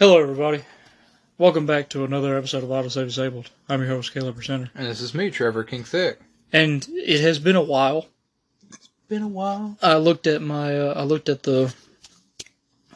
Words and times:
Hello, 0.00 0.18
everybody. 0.18 0.62
Welcome 1.36 1.66
back 1.66 1.90
to 1.90 2.06
another 2.06 2.34
episode 2.38 2.64
of 2.64 2.70
Autosave 2.70 3.04
Disabled. 3.04 3.50
I'm 3.68 3.80
your 3.80 3.90
host, 3.90 4.14
Caleb 4.14 4.36
Presenter. 4.36 4.70
And 4.74 4.86
this 4.86 5.02
is 5.02 5.12
me, 5.12 5.30
Trevor 5.30 5.62
King 5.62 5.84
Thick. 5.84 6.18
And 6.54 6.88
it 6.88 7.20
has 7.20 7.38
been 7.38 7.54
a 7.54 7.60
while. 7.60 8.06
It's 8.72 8.88
been 9.10 9.20
a 9.20 9.28
while. 9.28 9.76
I 9.82 9.96
looked 9.96 10.26
at 10.26 10.40
my, 10.40 10.74
uh, 10.74 10.94
I 10.96 11.02
looked 11.02 11.28
at 11.28 11.42
the, 11.42 11.74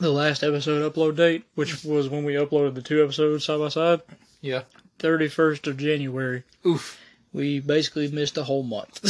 the 0.01 0.11
last 0.11 0.43
episode 0.43 0.91
upload 0.91 1.17
date, 1.17 1.45
which 1.57 1.85
was 1.85 2.09
when 2.09 2.25
we 2.25 2.37
uploaded 2.37 2.75
the 2.75 2.81
two 2.81 3.05
episodes 3.05 3.45
side 3.45 3.59
by 3.59 3.69
side. 3.69 4.01
Yeah. 4.41 4.63
31st 5.01 5.67
of 5.67 5.77
January. 5.77 6.45
Oof. 6.65 6.99
We 7.35 7.61
basically 7.61 8.11
missed 8.11 8.39
a 8.39 8.45
whole 8.45 8.63
month. 8.63 9.05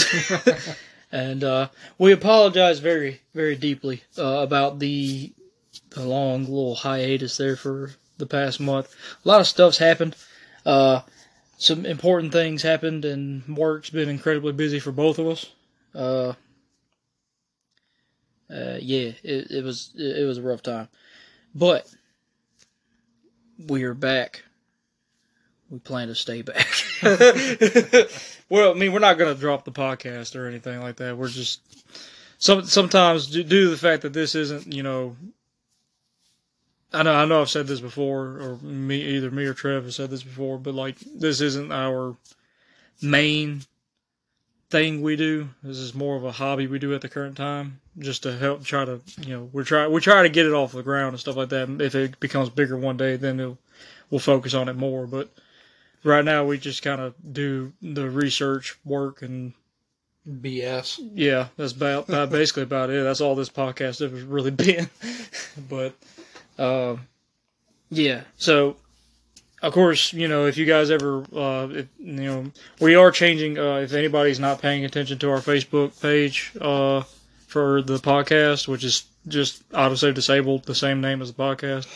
and, 1.12 1.44
uh, 1.44 1.68
we 1.98 2.10
apologize 2.10 2.80
very, 2.80 3.20
very 3.34 3.54
deeply, 3.54 4.02
uh, 4.18 4.40
about 4.42 4.80
the, 4.80 5.32
the 5.94 6.04
long 6.04 6.42
little 6.44 6.74
hiatus 6.74 7.36
there 7.36 7.56
for 7.56 7.92
the 8.18 8.26
past 8.26 8.60
month. 8.60 8.94
A 9.24 9.28
lot 9.28 9.40
of 9.40 9.46
stuff's 9.46 9.78
happened. 9.78 10.16
Uh, 10.66 11.00
some 11.56 11.86
important 11.86 12.32
things 12.32 12.62
happened, 12.62 13.04
and 13.04 13.56
work's 13.56 13.90
been 13.90 14.08
incredibly 14.08 14.52
busy 14.52 14.78
for 14.78 14.92
both 14.92 15.18
of 15.18 15.26
us. 15.28 15.46
Uh, 15.94 16.34
uh, 18.50 18.78
yeah, 18.80 19.12
it, 19.22 19.50
it 19.50 19.64
was 19.64 19.92
it, 19.96 20.18
it 20.18 20.24
was 20.26 20.38
a 20.38 20.42
rough 20.42 20.62
time, 20.62 20.88
but 21.54 21.86
we 23.66 23.84
are 23.84 23.94
back. 23.94 24.44
We 25.70 25.78
plan 25.78 26.08
to 26.08 26.14
stay 26.14 26.42
back. 26.42 26.68
well, 28.48 28.70
I 28.70 28.74
mean, 28.74 28.92
we're 28.92 28.98
not 28.98 29.18
going 29.18 29.34
to 29.34 29.40
drop 29.40 29.64
the 29.64 29.72
podcast 29.72 30.36
or 30.36 30.46
anything 30.46 30.80
like 30.80 30.96
that. 30.96 31.16
We're 31.16 31.28
just 31.28 31.60
some 32.38 32.64
sometimes 32.64 33.28
due 33.28 33.44
to 33.44 33.70
the 33.70 33.76
fact 33.76 34.02
that 34.02 34.12
this 34.12 34.34
isn't, 34.34 34.72
you 34.72 34.82
know, 34.82 35.16
I 36.94 37.02
know 37.02 37.14
I 37.14 37.24
know 37.24 37.40
I've 37.40 37.50
said 37.50 37.66
this 37.66 37.80
before, 37.80 38.40
or 38.40 38.58
me 38.62 39.02
either 39.16 39.30
me 39.30 39.44
or 39.44 39.54
Trev 39.54 39.84
has 39.84 39.96
said 39.96 40.10
this 40.10 40.22
before, 40.22 40.58
but 40.58 40.74
like 40.74 40.98
this 41.00 41.40
isn't 41.40 41.72
our 41.72 42.16
main 43.02 43.62
thing 44.70 45.02
we 45.02 45.16
do. 45.16 45.48
This 45.62 45.78
is 45.78 45.94
more 45.94 46.16
of 46.16 46.24
a 46.24 46.32
hobby 46.32 46.66
we 46.66 46.78
do 46.78 46.94
at 46.94 47.00
the 47.00 47.08
current 47.08 47.36
time, 47.36 47.80
just 47.98 48.22
to 48.24 48.36
help 48.36 48.64
try 48.64 48.84
to 48.84 49.00
you 49.20 49.34
know 49.34 49.50
we're 49.52 49.64
try 49.64 49.88
we 49.88 50.00
try 50.00 50.22
to 50.22 50.28
get 50.28 50.46
it 50.46 50.52
off 50.52 50.72
the 50.72 50.82
ground 50.82 51.12
and 51.12 51.20
stuff 51.20 51.36
like 51.36 51.50
that. 51.50 51.68
If 51.80 51.94
it 51.94 52.20
becomes 52.20 52.48
bigger 52.48 52.76
one 52.76 52.96
day, 52.96 53.16
then 53.16 53.58
we'll 54.10 54.20
focus 54.20 54.54
on 54.54 54.68
it 54.68 54.76
more. 54.76 55.06
But 55.06 55.30
right 56.04 56.24
now 56.24 56.44
we 56.44 56.58
just 56.58 56.82
kind 56.82 57.00
of 57.00 57.14
do 57.32 57.72
the 57.82 58.08
research 58.08 58.78
work 58.84 59.22
and 59.22 59.52
BS. 60.28 61.00
yeah, 61.14 61.48
that's 61.56 61.72
about, 61.72 62.08
about 62.08 62.30
basically 62.30 62.62
about 62.62 62.90
it. 62.90 63.02
That's 63.02 63.20
all 63.20 63.34
this 63.34 63.50
podcast 63.50 64.00
has 64.00 64.10
really 64.22 64.50
been. 64.50 64.88
but 65.68 65.94
uh, 66.58 66.96
yeah, 67.90 68.22
so 68.36 68.76
of 69.64 69.72
course, 69.72 70.12
you 70.12 70.28
know, 70.28 70.46
if 70.46 70.58
you 70.58 70.66
guys 70.66 70.90
ever, 70.90 71.24
uh, 71.34 71.68
if, 71.70 71.88
you 71.98 72.12
know, 72.12 72.52
we 72.80 72.94
are 72.96 73.10
changing. 73.10 73.58
Uh, 73.58 73.76
if 73.76 73.94
anybody's 73.94 74.38
not 74.38 74.60
paying 74.60 74.84
attention 74.84 75.18
to 75.18 75.30
our 75.30 75.38
Facebook 75.38 76.00
page 76.02 76.52
uh, 76.60 77.02
for 77.46 77.80
the 77.80 77.96
podcast, 77.96 78.68
which 78.68 78.84
is 78.84 79.04
just 79.26 79.66
autosave 79.70 80.14
disabled, 80.14 80.64
the 80.64 80.74
same 80.74 81.00
name 81.00 81.22
as 81.22 81.32
the 81.32 81.42
podcast, 81.42 81.86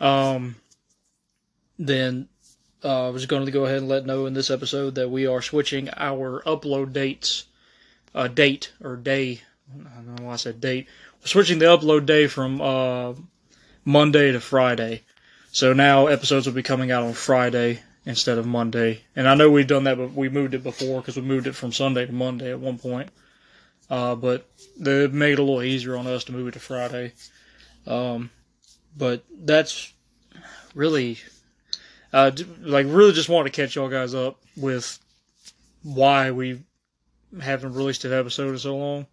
um, 0.00 0.54
then 1.76 2.28
uh, 2.84 3.08
I 3.08 3.10
was 3.10 3.26
going 3.26 3.46
to 3.46 3.52
go 3.52 3.64
ahead 3.64 3.78
and 3.78 3.88
let 3.88 4.06
know 4.06 4.26
in 4.26 4.34
this 4.34 4.50
episode 4.50 4.94
that 4.94 5.10
we 5.10 5.26
are 5.26 5.42
switching 5.42 5.90
our 5.96 6.40
upload 6.46 6.92
dates, 6.92 7.46
uh, 8.14 8.28
date 8.28 8.72
or 8.80 8.94
day. 8.94 9.40
I 9.74 9.96
don't 9.96 10.20
know 10.20 10.26
why 10.26 10.34
I 10.34 10.36
said 10.36 10.60
date. 10.60 10.86
We're 11.20 11.26
switching 11.26 11.58
the 11.58 11.66
upload 11.66 12.06
day 12.06 12.28
from 12.28 12.60
uh, 12.60 13.14
Monday 13.84 14.32
to 14.32 14.40
Friday. 14.40 15.02
So 15.50 15.72
now 15.72 16.06
episodes 16.06 16.46
will 16.46 16.54
be 16.54 16.62
coming 16.62 16.90
out 16.90 17.02
on 17.02 17.12
Friday 17.12 17.80
instead 18.04 18.38
of 18.38 18.46
Monday. 18.46 19.02
And 19.14 19.28
I 19.28 19.34
know 19.34 19.50
we've 19.50 19.66
done 19.66 19.84
that, 19.84 19.98
but 19.98 20.12
we 20.12 20.28
moved 20.28 20.54
it 20.54 20.62
before 20.62 21.00
because 21.00 21.16
we 21.16 21.22
moved 21.22 21.46
it 21.46 21.54
from 21.54 21.72
Sunday 21.72 22.06
to 22.06 22.12
Monday 22.12 22.50
at 22.50 22.60
one 22.60 22.78
point. 22.78 23.10
Uh, 23.90 24.14
but 24.14 24.48
they 24.78 25.06
made 25.08 25.32
it 25.32 25.38
a 25.38 25.42
little 25.42 25.62
easier 25.62 25.96
on 25.96 26.06
us 26.06 26.24
to 26.24 26.32
move 26.32 26.48
it 26.48 26.52
to 26.52 26.60
Friday. 26.60 27.12
Um, 27.86 28.30
but 28.96 29.24
that's 29.30 29.92
really, 30.74 31.18
uh, 32.12 32.30
like, 32.60 32.86
really 32.88 33.12
just 33.12 33.28
want 33.28 33.46
to 33.46 33.52
catch 33.52 33.76
y'all 33.76 33.88
guys 33.88 34.14
up 34.14 34.40
with 34.56 34.98
why 35.82 36.30
we 36.30 36.62
haven't 37.40 37.74
released 37.74 38.04
an 38.04 38.12
episode 38.12 38.50
in 38.50 38.58
so 38.58 38.76
long. 38.76 39.06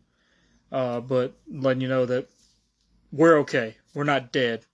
Uh, 0.72 1.00
but 1.00 1.34
letting 1.52 1.82
you 1.82 1.88
know 1.88 2.06
that 2.06 2.30
we're 3.12 3.40
okay. 3.40 3.76
We're 3.94 4.04
not 4.04 4.32
dead. 4.32 4.66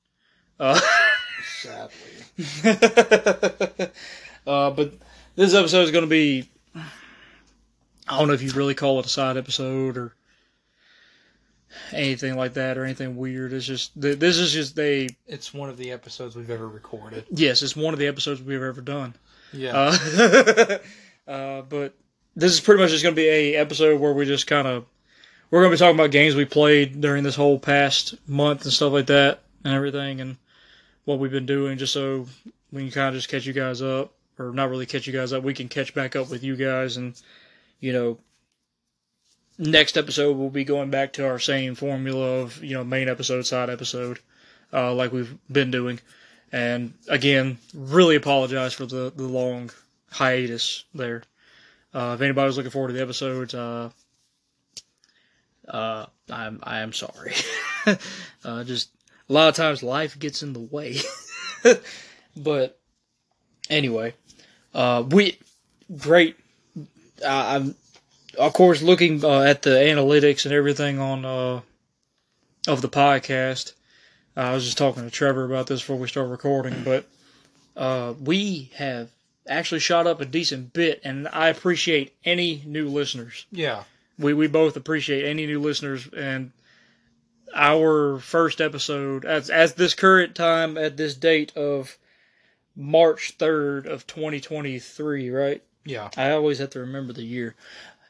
Uh, 0.59 0.79
Sadly. 1.61 1.91
uh, 4.47 4.71
but 4.71 4.93
this 5.35 5.53
episode 5.53 5.81
is 5.83 5.91
going 5.91 6.03
to 6.05 6.09
be. 6.09 6.49
I 8.07 8.19
don't 8.19 8.27
know 8.27 8.33
if 8.33 8.43
you 8.43 8.51
really 8.51 8.75
call 8.75 8.99
it 8.99 9.05
a 9.05 9.09
side 9.09 9.35
episode 9.37 9.97
or 9.97 10.13
anything 11.91 12.35
like 12.35 12.53
that 12.53 12.77
or 12.77 12.85
anything 12.85 13.15
weird. 13.17 13.51
It's 13.53 13.65
just 13.65 13.99
this 13.99 14.37
is 14.37 14.51
just 14.51 14.77
a 14.79 15.07
It's 15.27 15.53
one 15.53 15.69
of 15.69 15.77
the 15.77 15.91
episodes 15.91 16.35
we've 16.35 16.49
ever 16.51 16.67
recorded. 16.67 17.25
yes, 17.31 17.61
it's 17.61 17.75
one 17.75 17.93
of 17.93 17.99
the 17.99 18.07
episodes 18.07 18.41
we've 18.41 18.61
ever 18.61 18.81
done. 18.81 19.15
Yeah. 19.51 19.71
Uh, 19.75 20.77
uh, 21.27 21.61
but 21.63 21.93
this 22.35 22.53
is 22.53 22.59
pretty 22.59 22.81
much 22.81 22.91
just 22.91 23.03
going 23.03 23.15
to 23.15 23.21
be 23.21 23.27
a 23.27 23.55
episode 23.55 23.99
where 23.99 24.13
we 24.13 24.25
just 24.25 24.47
kind 24.47 24.67
of 24.67 24.85
we're 25.49 25.61
going 25.61 25.71
to 25.71 25.75
be 25.75 25.79
talking 25.79 25.95
about 25.95 26.11
games 26.11 26.35
we 26.35 26.45
played 26.45 27.01
during 27.01 27.23
this 27.23 27.35
whole 27.35 27.57
past 27.59 28.15
month 28.27 28.63
and 28.63 28.73
stuff 28.73 28.93
like 28.93 29.07
that 29.07 29.41
and 29.63 29.73
everything 29.73 30.21
and 30.21 30.37
what 31.05 31.19
we've 31.19 31.31
been 31.31 31.45
doing 31.45 31.77
just 31.77 31.93
so 31.93 32.25
we 32.71 32.83
can 32.83 32.91
kind 32.91 33.07
of 33.09 33.15
just 33.15 33.29
catch 33.29 33.45
you 33.45 33.53
guys 33.53 33.81
up 33.81 34.13
or 34.37 34.51
not 34.51 34.69
really 34.69 34.85
catch 34.85 35.07
you 35.07 35.13
guys 35.13 35.33
up 35.33 35.43
we 35.43 35.53
can 35.53 35.67
catch 35.69 35.93
back 35.93 36.15
up 36.15 36.29
with 36.29 36.43
you 36.43 36.55
guys 36.55 36.97
and 36.97 37.19
you 37.79 37.93
know 37.93 38.17
next 39.57 39.97
episode 39.97 40.35
we'll 40.35 40.49
be 40.49 40.65
going 40.65 40.89
back 40.89 41.13
to 41.13 41.25
our 41.25 41.39
same 41.39 41.75
formula 41.75 42.41
of 42.41 42.63
you 42.63 42.73
know 42.73 42.83
main 42.83 43.07
episode 43.07 43.45
side 43.45 43.69
episode 43.69 44.19
uh, 44.73 44.93
like 44.93 45.11
we've 45.13 45.37
been 45.49 45.71
doing 45.71 45.99
and 46.55 46.93
again, 47.09 47.57
really 47.73 48.15
apologize 48.15 48.73
for 48.73 48.85
the, 48.85 49.11
the 49.13 49.27
long 49.27 49.71
hiatus 50.09 50.85
there. 50.93 51.23
Uh, 51.93 52.13
if 52.15 52.21
anybody 52.21 52.47
was 52.47 52.55
looking 52.55 52.71
forward 52.71 52.89
to 52.89 52.93
the 52.93 53.01
episodes, 53.01 53.53
uh, 53.53 53.89
uh, 55.67 56.05
I'm 56.29 56.61
I 56.63 56.79
am 56.79 56.93
sorry. 56.93 57.33
uh, 58.45 58.63
just 58.63 58.89
a 59.29 59.33
lot 59.33 59.49
of 59.49 59.55
times 59.55 59.83
life 59.83 60.17
gets 60.19 60.43
in 60.43 60.53
the 60.53 60.59
way. 60.59 60.97
but 62.37 62.79
anyway, 63.69 64.13
uh, 64.73 65.03
we 65.07 65.39
great. 65.97 66.37
I 67.25 67.55
I'm 67.55 67.75
of 68.37 68.53
course 68.53 68.81
looking 68.81 69.23
uh, 69.23 69.41
at 69.41 69.61
the 69.61 69.71
analytics 69.71 70.45
and 70.45 70.53
everything 70.53 70.99
on 70.99 71.25
uh, 71.25 71.61
of 72.67 72.81
the 72.81 72.89
podcast. 72.89 73.73
I 74.37 74.53
was 74.53 74.65
just 74.65 74.77
talking 74.77 75.03
to 75.03 75.09
Trevor 75.09 75.45
about 75.45 75.67
this 75.67 75.79
before 75.79 75.97
we 75.97 76.09
start 76.09 76.29
recording, 76.29 76.83
but 76.83 77.05
uh, 77.77 78.13
we 78.21 78.69
have 78.75 79.09
actually 79.47 79.79
shot 79.79 80.07
up 80.07 80.19
a 80.19 80.25
decent 80.25 80.73
bit, 80.73 80.99
and 81.03 81.27
I 81.29 81.47
appreciate 81.49 82.13
any 82.25 82.61
new 82.65 82.89
listeners. 82.89 83.45
yeah. 83.51 83.83
We 84.17 84.33
we 84.33 84.47
both 84.47 84.77
appreciate 84.77 85.25
any 85.25 85.45
new 85.45 85.59
listeners, 85.59 86.07
and 86.15 86.51
our 87.53 88.19
first 88.19 88.61
episode 88.61 89.25
as 89.25 89.49
as 89.49 89.73
this 89.75 89.93
current 89.93 90.35
time 90.35 90.77
at 90.77 90.97
this 90.97 91.15
date 91.15 91.55
of 91.55 91.97
March 92.75 93.35
third 93.37 93.85
of 93.87 94.07
twenty 94.07 94.39
twenty 94.41 94.79
three, 94.79 95.29
right? 95.29 95.63
Yeah. 95.85 96.09
I 96.17 96.31
always 96.31 96.57
have 96.59 96.71
to 96.71 96.79
remember 96.79 97.13
the 97.13 97.23
year. 97.23 97.55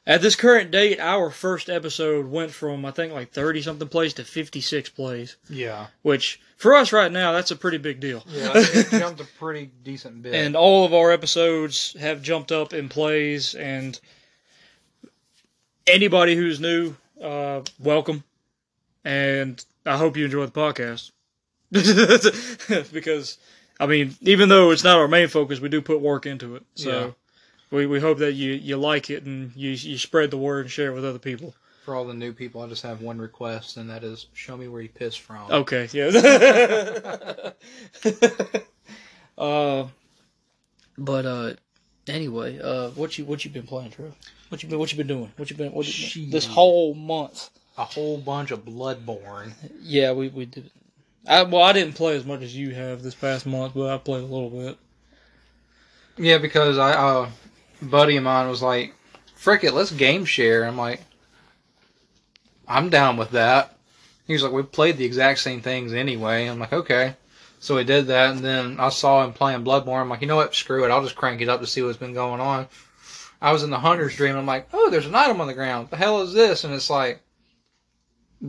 At 0.07 0.21
this 0.21 0.35
current 0.35 0.69
date, 0.69 0.99
our 0.99 1.31
first 1.31 1.67
episode 1.69 2.27
went 2.27 2.51
from 2.51 2.85
I 2.85 2.91
think 2.91 3.11
like 3.11 3.31
thirty 3.31 3.61
something 3.61 3.87
plays 3.87 4.13
to 4.15 4.23
fifty 4.23 4.61
six 4.61 4.87
plays 4.89 5.35
Yeah. 5.49 5.87
which 6.03 6.39
for 6.57 6.73
us 6.75 6.93
right 6.93 7.11
now 7.11 7.31
that's 7.33 7.51
a 7.51 7.55
pretty 7.55 7.77
big 7.79 7.99
deal 7.99 8.23
Yeah. 8.27 8.51
It 8.55 8.89
jumped 8.91 9.19
a 9.19 9.25
pretty 9.39 9.71
decent 9.83 10.21
bit. 10.21 10.33
and 10.35 10.55
all 10.55 10.85
of 10.85 10.93
our 10.93 11.11
episodes 11.11 11.95
have 11.99 12.21
jumped 12.21 12.51
up 12.51 12.71
in 12.73 12.87
plays 12.87 13.55
and 13.55 13.99
anybody 15.87 16.35
who's 16.35 16.59
new 16.59 16.95
uh, 17.21 17.61
welcome 17.79 18.23
and 19.05 19.63
i 19.85 19.95
hope 19.95 20.17
you 20.17 20.25
enjoy 20.25 20.45
the 20.45 20.51
podcast 20.51 21.11
because 22.91 23.37
i 23.79 23.85
mean 23.85 24.15
even 24.21 24.49
though 24.49 24.71
it's 24.71 24.83
not 24.83 24.97
our 24.97 25.07
main 25.07 25.27
focus 25.27 25.59
we 25.61 25.69
do 25.69 25.81
put 25.81 26.01
work 26.01 26.25
into 26.25 26.55
it 26.55 26.63
so 26.75 26.89
Yeah. 26.89 27.11
we, 27.71 27.85
we 27.85 27.99
hope 27.99 28.17
that 28.17 28.33
you, 28.33 28.51
you 28.53 28.75
like 28.77 29.09
it 29.09 29.23
and 29.23 29.51
you, 29.55 29.71
you 29.71 29.97
spread 29.97 30.31
the 30.31 30.37
word 30.37 30.65
and 30.65 30.71
share 30.71 30.91
it 30.91 30.95
with 30.95 31.05
other 31.05 31.19
people 31.19 31.53
For 31.85 31.95
all 31.95 32.05
the 32.05 32.13
new 32.15 32.33
people, 32.33 32.61
I 32.63 32.67
just 32.67 32.81
have 32.81 33.01
one 33.01 33.19
request, 33.19 33.77
and 33.77 33.89
that 33.91 34.03
is 34.03 34.25
show 34.33 34.57
me 34.57 34.67
where 34.67 34.81
you 34.81 34.89
pissed 34.89 35.19
from. 35.21 35.51
Okay, 35.51 35.87
yeah. 35.93 36.09
uh, 39.37 39.87
but 40.97 41.25
uh, 41.25 41.53
anyway, 42.07 42.59
uh, 42.59 42.89
what 42.91 43.17
you 43.17 43.25
what 43.25 43.45
you 43.45 43.51
been 43.51 43.67
playing, 43.67 43.91
Trev? 43.91 44.15
What 44.49 44.63
you 44.63 44.69
been 44.69 44.79
what 44.79 44.91
you 44.91 44.97
been 44.97 45.07
doing? 45.07 45.31
What 45.37 45.49
you 45.49 45.55
been 45.55 45.71
what 45.73 45.85
you, 46.15 46.31
this 46.31 46.45
whole 46.47 46.93
month? 46.95 47.49
A 47.77 47.83
whole 47.83 48.17
bunch 48.17 48.51
of 48.51 48.63
Bloodborne. 48.63 49.51
Yeah, 49.81 50.13
we 50.13 50.29
we 50.29 50.45
did. 50.45 50.71
I, 51.27 51.43
well, 51.43 51.63
I 51.63 51.73
didn't 51.73 51.95
play 51.95 52.15
as 52.15 52.25
much 52.25 52.41
as 52.41 52.55
you 52.55 52.73
have 52.73 53.01
this 53.01 53.15
past 53.15 53.45
month, 53.45 53.73
but 53.75 53.93
I 53.93 53.97
played 53.97 54.23
a 54.23 54.27
little 54.27 54.49
bit. 54.49 54.77
Yeah, 56.17 56.37
because 56.37 56.77
I 56.77 56.93
uh, 56.93 57.29
a 57.81 57.85
buddy 57.85 58.15
of 58.15 58.23
mine 58.23 58.47
was 58.47 58.61
like, 58.61 58.95
"Frick 59.35 59.63
it, 59.63 59.73
let's 59.73 59.91
game 59.91 60.23
share." 60.23 60.63
I'm 60.63 60.77
like, 60.77 61.01
"I'm 62.67 62.89
down 62.89 63.17
with 63.17 63.31
that." 63.31 63.77
He 64.25 64.33
was 64.33 64.43
like, 64.43 64.53
"We 64.53 64.63
played 64.63 64.97
the 64.97 65.05
exact 65.05 65.39
same 65.39 65.61
things 65.61 65.91
anyway." 65.93 66.45
I'm 66.45 66.59
like, 66.59 66.73
"Okay." 66.73 67.15
So 67.59 67.75
we 67.75 67.83
did 67.83 68.07
that, 68.07 68.31
and 68.31 68.39
then 68.39 68.79
I 68.79 68.89
saw 68.89 69.23
him 69.23 69.33
playing 69.33 69.65
Bloodborne. 69.65 70.01
I'm 70.01 70.09
like, 70.09 70.21
"You 70.21 70.27
know 70.27 70.37
what? 70.37 70.55
Screw 70.55 70.85
it. 70.85 70.91
I'll 70.91 71.03
just 71.03 71.15
crank 71.15 71.41
it 71.41 71.49
up 71.49 71.59
to 71.59 71.67
see 71.67 71.81
what's 71.81 71.97
been 71.97 72.13
going 72.13 72.39
on." 72.39 72.67
I 73.41 73.51
was 73.51 73.63
in 73.63 73.69
the 73.69 73.79
hunter's 73.79 74.15
dream. 74.15 74.37
I'm 74.37 74.45
like, 74.45 74.69
"Oh, 74.73 74.89
there's 74.89 75.07
an 75.07 75.15
item 75.15 75.41
on 75.41 75.47
the 75.47 75.53
ground. 75.53 75.85
What 75.85 75.91
the 75.91 75.97
hell 75.97 76.21
is 76.21 76.31
this?" 76.33 76.63
And 76.63 76.73
it's 76.73 76.89
like, 76.89 77.21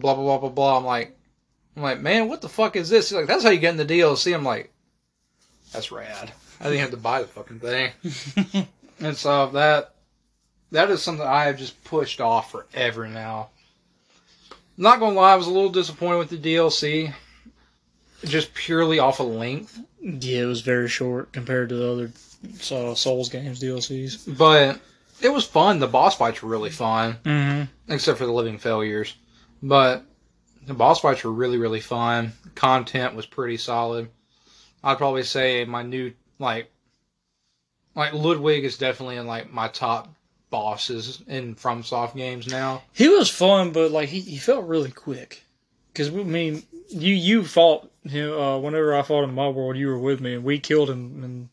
blah 0.00 0.14
blah 0.14 0.24
blah 0.24 0.38
blah 0.38 0.48
blah. 0.50 0.78
I'm 0.78 0.84
like, 0.84 1.16
I'm 1.76 1.82
like, 1.82 2.00
man, 2.00 2.28
what 2.28 2.40
the 2.40 2.48
fuck 2.48 2.76
is 2.76 2.88
this? 2.88 3.08
He's 3.10 3.16
like, 3.16 3.26
that's 3.26 3.42
how 3.44 3.50
you 3.50 3.58
get 3.60 3.70
in 3.70 3.76
the 3.76 3.84
DLC. 3.84 4.34
I'm 4.34 4.44
like, 4.44 4.72
that's 5.72 5.92
rad. 5.92 6.32
I 6.60 6.64
didn't 6.64 6.80
have 6.80 6.90
to 6.92 6.96
buy 6.96 7.20
the 7.22 7.28
fucking 7.28 7.60
thing. 7.60 7.90
and 9.00 9.16
so 9.16 9.46
that 9.50 9.94
that 10.72 10.90
is 10.90 11.02
something 11.02 11.26
I 11.26 11.44
have 11.44 11.58
just 11.58 11.82
pushed 11.84 12.20
off 12.20 12.50
forever 12.50 13.06
now. 13.08 13.50
Not 14.78 15.00
gonna 15.00 15.14
lie, 15.16 15.32
I 15.32 15.36
was 15.36 15.46
a 15.46 15.50
little 15.50 15.70
disappointed 15.70 16.18
with 16.18 16.30
the 16.30 16.38
DLC, 16.54 17.12
just 18.24 18.52
purely 18.54 18.98
off 18.98 19.20
of 19.20 19.26
length. 19.28 19.78
Yeah, 20.00 20.42
it 20.42 20.46
was 20.46 20.60
very 20.60 20.88
short 20.88 21.32
compared 21.32 21.70
to 21.70 21.74
the 21.76 21.90
other 21.92 22.10
uh, 22.44 22.94
Souls 22.94 23.28
games 23.28 23.60
DLCs. 23.60 24.36
But 24.36 24.78
it 25.22 25.30
was 25.30 25.46
fun. 25.46 25.78
The 25.78 25.86
boss 25.86 26.16
fights 26.16 26.42
were 26.42 26.50
really 26.50 26.70
fun, 26.70 27.16
Mm-hmm. 27.24 27.92
except 27.92 28.18
for 28.18 28.26
the 28.26 28.32
living 28.32 28.58
failures. 28.58 29.14
But 29.66 30.04
the 30.64 30.74
boss 30.74 31.00
fights 31.00 31.24
were 31.24 31.32
really, 31.32 31.58
really 31.58 31.80
fun. 31.80 32.32
Content 32.54 33.16
was 33.16 33.26
pretty 33.26 33.56
solid. 33.56 34.08
I'd 34.84 34.98
probably 34.98 35.24
say 35.24 35.64
my 35.64 35.82
new 35.82 36.12
like 36.38 36.70
like 37.96 38.12
Ludwig 38.12 38.64
is 38.64 38.78
definitely 38.78 39.16
in 39.16 39.26
like 39.26 39.52
my 39.52 39.66
top 39.66 40.14
bosses 40.50 41.20
in 41.26 41.56
FromSoft 41.56 42.14
games 42.14 42.46
now. 42.46 42.84
He 42.92 43.08
was 43.08 43.28
fun, 43.28 43.72
but 43.72 43.90
like 43.90 44.08
he, 44.08 44.20
he 44.20 44.36
felt 44.36 44.66
really 44.66 44.92
quick. 44.92 45.42
Because 45.92 46.10
I 46.10 46.22
mean, 46.22 46.62
you 46.88 47.14
you 47.14 47.44
fought 47.44 47.90
him 48.04 48.32
uh, 48.32 48.58
whenever 48.58 48.94
I 48.94 49.02
fought 49.02 49.24
in 49.24 49.34
my 49.34 49.48
world. 49.48 49.76
You 49.76 49.88
were 49.88 49.98
with 49.98 50.20
me, 50.20 50.34
and 50.34 50.44
we 50.44 50.60
killed 50.60 50.90
him 50.90 51.24
in 51.24 51.50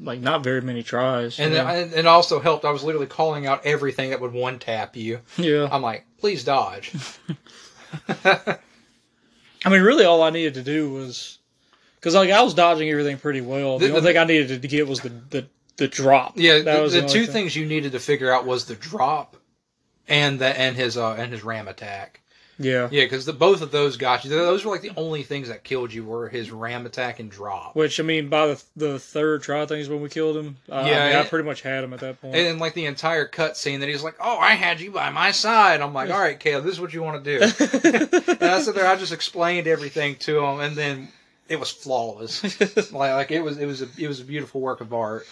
like 0.00 0.20
not 0.20 0.44
very 0.44 0.60
many 0.60 0.82
tries. 0.82 1.38
And 1.40 1.54
and 1.54 1.92
it 1.92 2.06
also 2.06 2.40
helped. 2.40 2.64
I 2.64 2.70
was 2.70 2.84
literally 2.84 3.06
calling 3.06 3.46
out 3.46 3.64
everything 3.66 4.10
that 4.10 4.20
would 4.20 4.32
one 4.32 4.58
tap 4.58 4.96
you. 4.96 5.20
yeah, 5.36 5.68
I'm 5.70 5.82
like, 5.82 6.06
please 6.18 6.44
dodge. 6.44 6.92
I 8.24 9.70
mean, 9.70 9.82
really, 9.82 10.04
all 10.04 10.22
I 10.22 10.30
needed 10.30 10.54
to 10.54 10.62
do 10.62 10.90
was 10.90 11.38
because 11.96 12.14
like 12.14 12.30
I 12.30 12.42
was 12.42 12.54
dodging 12.54 12.88
everything 12.90 13.18
pretty 13.18 13.40
well. 13.40 13.78
The, 13.78 13.86
The- 13.86 13.92
only 13.94 14.00
the- 14.02 14.06
thing 14.08 14.18
I 14.18 14.24
needed 14.24 14.62
to 14.62 14.68
get 14.68 14.86
was 14.86 15.00
the 15.00 15.08
the, 15.30 15.46
the 15.76 15.88
drop. 15.88 16.34
yeah, 16.36 16.60
that 16.62 16.76
the, 16.76 16.82
was 16.82 16.92
the 16.92 17.00
only 17.00 17.12
two 17.12 17.24
thing. 17.24 17.32
things 17.32 17.56
you 17.56 17.66
needed 17.66 17.92
to 17.92 18.00
figure 18.00 18.32
out 18.32 18.46
was 18.46 18.66
the 18.66 18.74
drop 18.76 19.36
and 20.08 20.38
the 20.38 20.46
and 20.58 20.76
his 20.76 20.96
uh 20.96 21.14
and 21.14 21.32
his 21.32 21.42
ram 21.42 21.66
attack. 21.68 22.20
Yeah, 22.58 22.88
Yeah, 22.90 23.04
because 23.04 23.24
the 23.24 23.32
both 23.32 23.62
of 23.62 23.70
those 23.70 23.96
got 23.96 24.24
you. 24.24 24.30
Those 24.30 24.64
were 24.64 24.72
like 24.72 24.82
the 24.82 24.92
only 24.96 25.22
things 25.22 25.48
that 25.48 25.62
killed 25.62 25.92
you 25.92 26.04
were 26.04 26.28
his 26.28 26.50
ram 26.50 26.86
attack 26.86 27.20
and 27.20 27.30
drop. 27.30 27.76
which 27.76 28.00
I 28.00 28.02
mean, 28.02 28.28
by 28.28 28.48
the 28.48 28.62
the 28.76 28.98
third 28.98 29.42
try 29.42 29.64
things 29.66 29.88
when 29.88 30.00
we 30.00 30.08
killed 30.08 30.36
him, 30.36 30.56
uh, 30.70 30.84
Yeah, 30.86 31.04
I, 31.04 31.08
mean, 31.08 31.16
I 31.18 31.24
pretty 31.24 31.46
much 31.46 31.62
had 31.62 31.84
him 31.84 31.92
at 31.92 32.00
that 32.00 32.20
point. 32.20 32.34
And 32.34 32.58
like 32.58 32.74
the 32.74 32.86
entire 32.86 33.28
cutscene 33.28 33.80
that 33.80 33.88
he's 33.88 34.02
like, 34.02 34.16
"Oh, 34.20 34.38
I 34.38 34.54
had 34.54 34.80
you 34.80 34.90
by 34.90 35.10
my 35.10 35.30
side." 35.30 35.80
I'm 35.80 35.94
like, 35.94 36.10
"All 36.10 36.18
right, 36.18 36.38
Caleb, 36.38 36.64
this 36.64 36.74
is 36.74 36.80
what 36.80 36.92
you 36.92 37.02
want 37.02 37.24
to 37.24 37.38
do." 37.38 37.44
and 37.44 38.42
I 38.42 38.60
sat 38.60 38.74
there, 38.74 38.86
I 38.86 38.96
just 38.96 39.12
explained 39.12 39.66
everything 39.66 40.16
to 40.16 40.44
him, 40.44 40.60
and 40.60 40.76
then 40.76 41.08
it 41.48 41.60
was 41.60 41.70
flawless. 41.70 42.42
like, 42.92 42.92
like 42.92 43.30
it 43.30 43.40
was, 43.40 43.58
it 43.58 43.66
was 43.66 43.82
a, 43.82 43.88
it 43.96 44.08
was 44.08 44.20
a 44.20 44.24
beautiful 44.24 44.60
work 44.60 44.80
of 44.80 44.92
art 44.92 45.26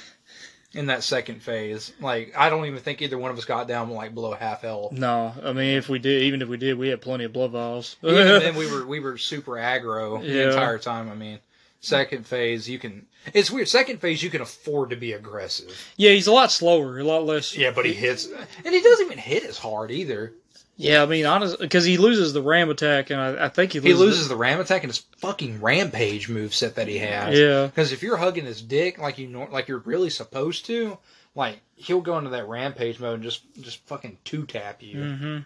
in 0.74 0.86
that 0.86 1.02
second 1.02 1.42
phase. 1.42 1.92
Like 2.00 2.34
I 2.36 2.50
don't 2.50 2.66
even 2.66 2.80
think 2.80 3.00
either 3.02 3.18
one 3.18 3.30
of 3.30 3.38
us 3.38 3.44
got 3.44 3.68
down 3.68 3.90
like 3.90 4.14
below 4.14 4.34
half 4.34 4.62
health. 4.62 4.92
no, 4.92 5.32
I 5.42 5.52
mean, 5.52 5.76
if 5.76 5.88
we 5.88 5.98
did, 5.98 6.22
even 6.22 6.42
if 6.42 6.48
we 6.48 6.56
did, 6.56 6.78
we 6.78 6.88
had 6.88 7.00
plenty 7.00 7.24
of 7.24 7.32
blood 7.32 7.52
vials. 7.52 7.96
Even 8.02 8.40
then, 8.40 8.54
we 8.56 8.70
were 8.70 8.86
we 8.86 9.00
were 9.00 9.16
super 9.18 9.52
aggro 9.52 10.20
the 10.20 10.48
entire 10.48 10.78
time. 10.78 11.08
I 11.10 11.14
mean, 11.14 11.38
second 11.80 12.26
phase 12.26 12.68
you 12.68 12.78
can. 12.78 13.06
It's 13.34 13.50
weird. 13.50 13.68
Second 13.68 14.00
phase 14.00 14.22
you 14.22 14.30
can 14.30 14.40
afford 14.40 14.90
to 14.90 14.96
be 14.96 15.12
aggressive. 15.12 15.92
yeah, 15.96 16.12
he's 16.12 16.26
a 16.28 16.32
lot 16.32 16.52
slower, 16.52 16.98
a 16.98 17.04
lot 17.04 17.24
less. 17.24 17.56
Yeah, 17.56 17.70
but 17.72 17.84
he 17.86 17.92
hits, 17.92 18.26
and 18.64 18.74
he 18.74 18.80
doesn't 18.82 19.06
even 19.06 19.18
hit 19.18 19.44
as 19.44 19.58
hard 19.58 19.90
either. 19.90 20.32
Yeah, 20.78 21.02
I 21.02 21.06
mean, 21.06 21.24
honestly, 21.24 21.56
because 21.60 21.86
he 21.86 21.96
loses 21.96 22.34
the 22.34 22.42
ram 22.42 22.68
attack, 22.68 23.08
and 23.10 23.18
I, 23.18 23.46
I 23.46 23.48
think 23.48 23.72
he 23.72 23.78
He 23.80 23.94
loses. 23.94 23.98
loses 24.06 24.28
the 24.28 24.36
ram 24.36 24.60
attack 24.60 24.82
and 24.84 24.90
his 24.90 24.98
fucking 25.18 25.62
rampage 25.62 26.28
moveset 26.28 26.74
that 26.74 26.86
he 26.86 26.98
has. 26.98 27.38
yeah, 27.38 27.66
Because 27.66 27.92
if 27.92 28.02
you're 28.02 28.18
hugging 28.18 28.44
his 28.44 28.60
dick 28.60 28.98
like 28.98 29.16
you 29.16 29.26
nor- 29.26 29.48
like 29.48 29.68
you're 29.68 29.78
really 29.78 30.10
supposed 30.10 30.66
to, 30.66 30.98
like 31.34 31.60
he'll 31.76 32.02
go 32.02 32.18
into 32.18 32.28
that 32.30 32.46
rampage 32.46 33.00
mode 33.00 33.14
and 33.14 33.22
just 33.22 33.40
just 33.60 33.78
fucking 33.86 34.18
two 34.24 34.44
tap 34.44 34.82
you. 34.82 35.02
hmm 35.02 35.38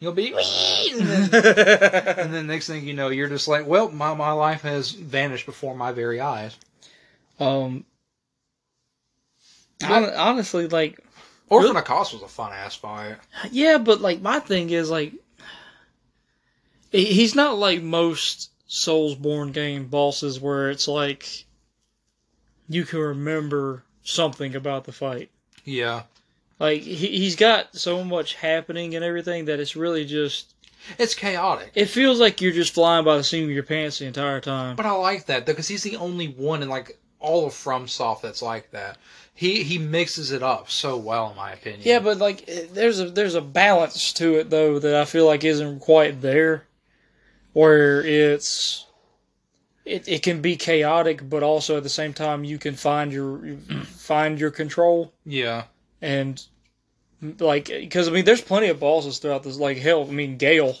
He'll 0.00 0.12
be 0.12 0.32
and 0.98 1.08
then, 1.08 1.22
and 2.18 2.34
then 2.34 2.46
next 2.48 2.66
thing 2.66 2.86
you 2.88 2.94
know, 2.94 3.08
you're 3.08 3.28
just 3.28 3.46
like, 3.48 3.66
well, 3.66 3.90
my 3.90 4.14
my 4.14 4.32
life 4.32 4.62
has 4.62 4.90
vanished 4.92 5.44
before 5.46 5.76
my 5.76 5.92
very 5.92 6.20
eyes. 6.20 6.56
um, 7.38 7.84
hon- 9.82 10.12
honestly, 10.14 10.66
like, 10.68 10.98
Orphan 11.52 11.76
of 11.76 11.84
Kos 11.84 12.12
was 12.12 12.22
a 12.22 12.28
fun 12.28 12.52
ass 12.52 12.74
fight. 12.76 13.16
yeah, 13.50 13.78
but 13.78 14.00
like, 14.00 14.20
my 14.22 14.38
thing 14.40 14.70
is 14.70 14.90
like, 14.90 15.12
he's 16.90 17.34
not 17.34 17.58
like 17.58 17.82
most 17.82 18.50
Soulsborne 18.68 19.52
game 19.52 19.86
bosses 19.86 20.40
where 20.40 20.70
it's 20.70 20.88
like 20.88 21.44
you 22.68 22.84
can 22.84 23.00
remember 23.00 23.82
something 24.02 24.54
about 24.54 24.84
the 24.84 24.92
fight. 24.92 25.30
Yeah, 25.64 26.02
Like 26.58 26.80
he 26.82 27.06
he's 27.08 27.36
got 27.36 27.76
so 27.76 28.02
much 28.02 28.34
happening 28.34 28.94
and 28.94 29.04
everything 29.04 29.44
that 29.46 29.60
it's 29.60 29.76
really 29.76 30.04
just 30.04 30.54
it's 30.98 31.14
chaotic. 31.14 31.70
it 31.74 31.86
feels 31.86 32.18
like 32.18 32.40
you're 32.40 32.52
just 32.52 32.74
flying 32.74 33.04
by 33.04 33.16
the 33.16 33.22
seat 33.24 33.44
of 33.44 33.50
your 33.50 33.62
pants 33.62 33.98
the 33.98 34.06
entire 34.06 34.40
time. 34.40 34.74
But 34.76 34.86
I 34.86 34.92
like 34.92 35.26
that 35.26 35.46
though, 35.46 35.52
because 35.52 35.68
he's 35.68 35.82
the 35.84 35.96
only 35.96 36.28
one 36.28 36.62
in 36.62 36.68
like 36.68 36.98
all 37.20 37.46
of 37.46 37.52
FromSoft 37.52 38.22
that's 38.22 38.42
like 38.42 38.70
that. 38.72 38.96
He 39.34 39.62
he 39.62 39.78
mixes 39.78 40.30
it 40.30 40.42
up 40.42 40.70
so 40.70 40.96
well, 40.96 41.30
in 41.30 41.36
my 41.36 41.52
opinion. 41.52 41.82
Yeah, 41.84 42.00
but 42.00 42.18
like 42.18 42.48
there's 42.72 43.00
a 43.00 43.10
there's 43.10 43.34
a 43.34 43.40
balance 43.40 44.12
to 44.14 44.36
it 44.36 44.50
though 44.50 44.78
that 44.78 44.94
I 44.94 45.04
feel 45.04 45.26
like 45.26 45.42
isn't 45.42 45.80
quite 45.80 46.20
there, 46.20 46.64
where 47.52 48.04
it's 48.04 48.86
it, 49.84 50.06
it 50.06 50.22
can 50.22 50.42
be 50.42 50.56
chaotic, 50.56 51.28
but 51.28 51.42
also 51.42 51.76
at 51.76 51.82
the 51.82 51.88
same 51.88 52.12
time 52.12 52.44
you 52.44 52.58
can 52.58 52.74
find 52.74 53.12
your 53.12 53.56
find 53.84 54.38
your 54.38 54.50
control 54.50 55.12
yeah, 55.24 55.64
and 56.00 56.44
like 57.38 57.66
because 57.68 58.08
I 58.08 58.10
mean 58.10 58.24
there's 58.24 58.40
plenty 58.40 58.68
of 58.68 58.80
bosses 58.80 59.18
throughout 59.18 59.42
this 59.44 59.56
like 59.56 59.78
hell 59.78 60.06
I 60.08 60.12
mean 60.12 60.36
Gael 60.36 60.76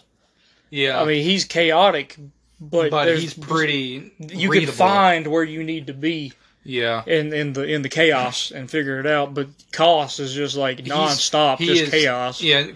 yeah. 0.70 1.00
I 1.00 1.04
mean 1.04 1.22
he's 1.22 1.44
chaotic 1.44 2.16
but, 2.60 2.90
but 2.90 3.16
he's 3.18 3.34
pretty. 3.34 4.12
you 4.18 4.50
readable. 4.50 4.66
can 4.66 4.76
find 4.76 5.26
where 5.26 5.42
you 5.44 5.64
need 5.64 5.88
to 5.88 5.94
be 5.94 6.32
Yeah, 6.64 7.02
in 7.06 7.32
in 7.32 7.52
the 7.54 7.64
in 7.64 7.82
the 7.82 7.88
chaos 7.88 8.50
and 8.50 8.70
figure 8.70 9.00
it 9.00 9.06
out 9.06 9.34
but 9.34 9.48
Kos 9.72 10.20
is 10.20 10.32
just 10.32 10.56
like 10.56 10.78
nonstop 10.78 11.58
he 11.58 11.66
just 11.66 11.82
is- 11.82 11.90
chaos 11.90 12.42
yeah. 12.42 12.68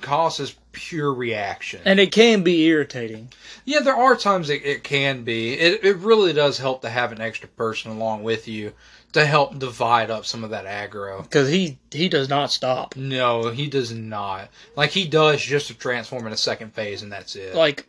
Kos 0.00 0.38
is 0.38 0.54
pure 0.72 1.12
reaction. 1.12 1.80
and 1.84 1.98
it 1.98 2.12
can 2.12 2.42
be 2.42 2.64
irritating 2.66 3.30
yeah, 3.64 3.80
there 3.80 3.96
are 3.96 4.16
times 4.16 4.50
it, 4.50 4.64
it 4.64 4.84
can 4.84 5.24
be. 5.24 5.54
It 5.54 5.84
it 5.84 5.96
really 5.98 6.32
does 6.32 6.58
help 6.58 6.82
to 6.82 6.90
have 6.90 7.12
an 7.12 7.20
extra 7.20 7.48
person 7.48 7.90
along 7.90 8.22
with 8.22 8.46
you 8.46 8.72
to 9.12 9.24
help 9.24 9.58
divide 9.58 10.10
up 10.10 10.26
some 10.26 10.44
of 10.44 10.50
that 10.50 10.66
aggro. 10.66 11.22
because 11.22 11.48
he 11.48 11.78
he 11.90 12.08
does 12.08 12.28
not 12.28 12.50
stop. 12.50 12.94
No, 12.96 13.50
he 13.50 13.66
does 13.68 13.92
not. 13.92 14.50
Like 14.76 14.90
he 14.90 15.06
does 15.06 15.40
just 15.40 15.68
to 15.68 15.74
transform 15.74 16.26
in 16.26 16.32
a 16.32 16.36
second 16.36 16.74
phase, 16.74 17.02
and 17.02 17.10
that's 17.10 17.36
it. 17.36 17.54
Like, 17.54 17.86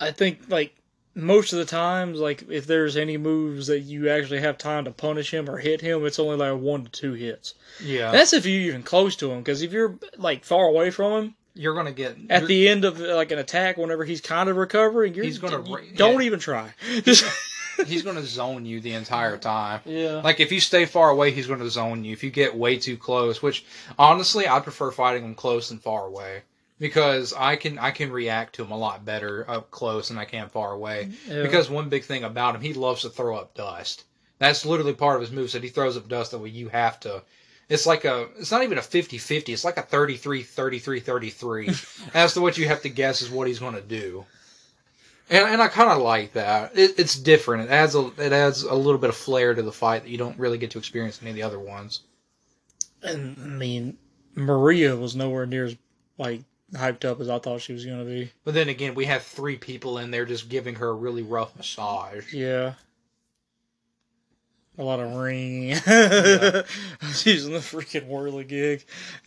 I 0.00 0.10
think 0.10 0.48
like 0.48 0.74
most 1.14 1.52
of 1.52 1.58
the 1.58 1.64
times, 1.64 2.18
like 2.18 2.44
if 2.50 2.66
there's 2.66 2.96
any 2.96 3.16
moves 3.16 3.66
that 3.66 3.80
you 3.80 4.08
actually 4.08 4.40
have 4.40 4.58
time 4.58 4.84
to 4.84 4.90
punish 4.90 5.32
him 5.32 5.48
or 5.48 5.58
hit 5.58 5.80
him, 5.80 6.06
it's 6.06 6.18
only 6.18 6.36
like 6.36 6.60
one 6.60 6.84
to 6.84 6.90
two 6.90 7.12
hits. 7.12 7.54
yeah, 7.82 8.10
That's 8.10 8.32
if 8.32 8.46
you're 8.46 8.62
even 8.62 8.82
close 8.82 9.16
to 9.16 9.30
him. 9.30 9.38
Because 9.40 9.62
if 9.62 9.72
you're 9.72 9.98
like 10.16 10.44
far 10.44 10.64
away 10.66 10.90
from 10.90 11.12
him 11.12 11.34
you're 11.54 11.74
gonna 11.74 11.92
get 11.92 12.16
at 12.30 12.46
the 12.46 12.68
end 12.68 12.84
of 12.84 12.98
like 12.98 13.30
an 13.30 13.38
attack, 13.38 13.76
whenever 13.76 14.04
he's 14.04 14.20
kind 14.20 14.48
of 14.48 14.56
recovering, 14.56 15.14
you're, 15.14 15.24
He's 15.24 15.38
gonna 15.38 15.62
you 15.68 15.96
don't 15.96 16.22
even 16.22 16.38
try. 16.38 16.72
He's 17.86 18.02
gonna 18.02 18.22
zone 18.22 18.64
you 18.66 18.80
the 18.80 18.92
entire 18.92 19.36
time. 19.38 19.80
yeah. 19.84 20.20
Like 20.24 20.40
if 20.40 20.52
you 20.52 20.60
stay 20.60 20.84
far 20.84 21.10
away, 21.10 21.30
he's 21.30 21.46
going 21.46 21.58
to 21.60 21.70
zone 21.70 22.04
you. 22.04 22.12
If 22.12 22.22
you 22.22 22.30
get 22.30 22.54
way 22.54 22.78
too 22.78 22.96
close, 22.98 23.42
which 23.42 23.64
honestly, 23.98 24.46
I 24.46 24.60
prefer 24.60 24.90
fighting 24.90 25.24
him 25.24 25.34
close 25.34 25.70
than 25.70 25.78
far 25.78 26.06
away 26.06 26.42
because 26.82 27.32
I 27.32 27.54
can 27.54 27.78
I 27.78 27.92
can 27.92 28.10
react 28.10 28.56
to 28.56 28.64
him 28.64 28.72
a 28.72 28.76
lot 28.76 29.04
better 29.04 29.48
up 29.48 29.70
close 29.70 30.08
than 30.08 30.18
I 30.18 30.24
can 30.24 30.48
far 30.48 30.72
away. 30.72 31.12
Yeah. 31.28 31.44
Because 31.44 31.70
one 31.70 31.88
big 31.88 32.02
thing 32.02 32.24
about 32.24 32.56
him, 32.56 32.60
he 32.60 32.74
loves 32.74 33.02
to 33.02 33.08
throw 33.08 33.36
up 33.36 33.54
dust. 33.54 34.02
That's 34.40 34.66
literally 34.66 34.92
part 34.92 35.14
of 35.14 35.20
his 35.20 35.30
moveset. 35.30 35.62
He 35.62 35.68
throws 35.68 35.96
up 35.96 36.08
dust 36.08 36.32
that 36.32 36.40
way 36.40 36.48
you 36.48 36.68
have 36.70 36.98
to. 37.00 37.22
It's 37.68 37.86
like 37.86 38.04
a. 38.04 38.26
It's 38.36 38.50
not 38.50 38.64
even 38.64 38.78
a 38.78 38.80
50-50. 38.80 39.50
It's 39.50 39.64
like 39.64 39.76
a 39.76 39.82
33 39.82 40.42
33 40.42 40.98
33 40.98 41.70
as 42.14 42.34
to 42.34 42.40
what 42.40 42.58
you 42.58 42.66
have 42.66 42.82
to 42.82 42.88
guess 42.88 43.22
is 43.22 43.30
what 43.30 43.46
he's 43.46 43.60
going 43.60 43.76
to 43.76 43.80
do. 43.80 44.26
And, 45.30 45.48
and 45.48 45.62
I 45.62 45.68
kind 45.68 45.88
of 45.88 46.02
like 46.02 46.32
that. 46.32 46.76
It, 46.76 46.98
it's 46.98 47.14
different. 47.14 47.70
It 47.70 47.72
adds 47.72 47.94
a 47.94 48.10
it 48.18 48.32
adds 48.32 48.64
a 48.64 48.74
little 48.74 48.98
bit 48.98 49.10
of 49.10 49.16
flair 49.16 49.54
to 49.54 49.62
the 49.62 49.70
fight 49.70 50.02
that 50.02 50.10
you 50.10 50.18
don't 50.18 50.36
really 50.36 50.58
get 50.58 50.72
to 50.72 50.78
experience 50.78 51.22
in 51.22 51.28
any 51.28 51.30
of 51.30 51.36
the 51.36 51.56
other 51.56 51.64
ones. 51.64 52.00
And 53.04 53.38
I 53.38 53.46
mean, 53.46 53.98
Maria 54.34 54.96
was 54.96 55.14
nowhere 55.14 55.46
near 55.46 55.66
as 55.66 55.76
like 56.18 56.42
hyped 56.74 57.04
up 57.04 57.20
as 57.20 57.28
I 57.28 57.38
thought 57.38 57.60
she 57.60 57.72
was 57.72 57.84
gonna 57.84 58.04
be. 58.04 58.30
But 58.44 58.54
then 58.54 58.68
again, 58.68 58.94
we 58.94 59.04
have 59.06 59.22
three 59.22 59.56
people 59.56 59.98
in 59.98 60.10
there 60.10 60.24
just 60.24 60.48
giving 60.48 60.76
her 60.76 60.88
a 60.88 60.94
really 60.94 61.22
rough 61.22 61.56
massage. 61.56 62.32
Yeah. 62.32 62.74
A 64.78 64.82
lot 64.82 65.00
of 65.00 65.14
ring. 65.14 65.68
Yeah. 65.86 66.62
She's 67.14 67.44
in 67.46 67.52
the 67.52 67.58
freaking 67.58 68.06
whirly 68.06 68.44
gig. 68.44 68.84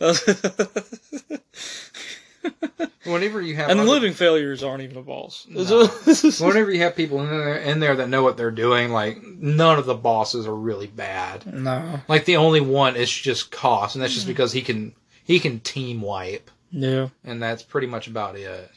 Whenever 3.04 3.40
you 3.40 3.54
have 3.56 3.70
and 3.70 3.78
the 3.78 3.82
other- 3.84 3.92
living 3.92 4.12
failures 4.12 4.62
aren't 4.64 4.82
even 4.82 4.96
a 4.96 5.02
boss. 5.02 5.46
No. 5.48 5.86
whenever 6.40 6.72
you 6.72 6.80
have 6.80 6.96
people 6.96 7.20
in 7.20 7.28
there 7.28 7.56
in 7.58 7.78
there 7.80 7.94
that 7.96 8.08
know 8.08 8.22
what 8.24 8.36
they're 8.36 8.50
doing, 8.50 8.90
like 8.90 9.22
none 9.22 9.78
of 9.78 9.86
the 9.86 9.94
bosses 9.94 10.46
are 10.48 10.54
really 10.54 10.88
bad. 10.88 11.46
no. 11.52 12.00
Like 12.08 12.24
the 12.24 12.36
only 12.36 12.60
one 12.60 12.96
is 12.96 13.10
just 13.10 13.52
Kos, 13.52 13.94
and 13.94 14.02
that's 14.02 14.14
just 14.14 14.26
because 14.26 14.52
he 14.52 14.62
can 14.62 14.92
he 15.22 15.38
can 15.38 15.60
team 15.60 16.00
wipe, 16.00 16.50
Yeah. 16.70 17.08
and 17.24 17.42
that's 17.42 17.62
pretty 17.62 17.86
much 17.86 18.06
about 18.08 18.36
it. 18.36 18.70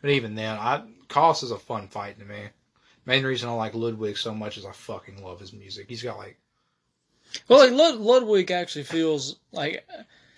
But 0.00 0.10
even 0.10 0.34
then, 0.34 0.58
I 0.58 0.82
Kos 1.08 1.42
is 1.42 1.50
a 1.50 1.58
fun 1.58 1.88
fight 1.88 2.18
to 2.18 2.24
me. 2.24 2.44
Main 3.04 3.24
reason 3.24 3.48
I 3.48 3.52
like 3.52 3.74
Ludwig 3.74 4.16
so 4.16 4.32
much 4.34 4.56
is 4.58 4.64
I 4.64 4.72
fucking 4.72 5.22
love 5.22 5.40
his 5.40 5.52
music. 5.52 5.86
He's 5.88 6.02
got 6.02 6.18
like 6.18 6.38
Well, 7.48 7.58
like 7.60 7.72
Lud- 7.72 8.00
Ludwig 8.00 8.50
actually 8.50 8.84
feels 8.84 9.36
like 9.52 9.86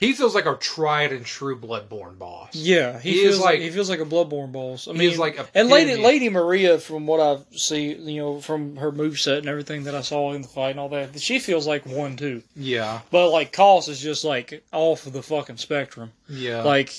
he 0.05 0.13
feels 0.13 0.35
like 0.35 0.47
a 0.47 0.55
tried 0.57 1.13
and 1.13 1.25
true 1.25 1.59
Bloodborne 1.59 2.19
boss. 2.19 2.55
yeah, 2.55 2.99
he, 2.99 3.13
He 3.13 3.23
feels 3.23 3.39
like, 3.39 3.47
like- 3.55 3.61
he 3.61 3.71
feels 3.71 3.89
like 3.91 4.01
a 4.01 4.05
Bloodborne 4.05 4.53
boss. 4.53 4.87
I 4.89 4.93
mean, 4.93 5.09
he's 5.09 5.19
like 5.19 5.39
and 5.55 5.69
Lady 5.69 5.97
Lady 5.97 6.29
Maria, 6.29 6.79
from 6.79 7.07
what 7.07 7.21
I 7.21 7.43
see, 7.57 7.95
you 7.95 8.21
know, 8.21 8.41
from 8.41 8.77
her 8.77 8.93
moveset 8.93 9.39
and 9.39 9.49
everything 9.49 9.85
that 9.85 9.95
I 9.95 10.01
saw 10.03 10.33
in 10.33 10.43
the 10.43 10.49
fight 10.49 10.71
and 10.71 10.81
all 10.81 10.89
that, 10.91 11.21
she 11.21 11.39
feels 11.39 11.67
like 11.67 11.87
one 11.87 12.17
too. 12.17 12.43
Yeah, 12.57 13.01
But 13.11 13.31
like 13.31 13.53
Kos 13.53 13.89
is 13.89 14.01
just 14.01 14.25
like 14.25 14.65
off 14.73 15.07
of 15.07 15.13
the 15.13 15.23
fucking 15.23 15.57
spectrum. 15.59 16.13
yeah. 16.29 16.63
Like 16.63 16.93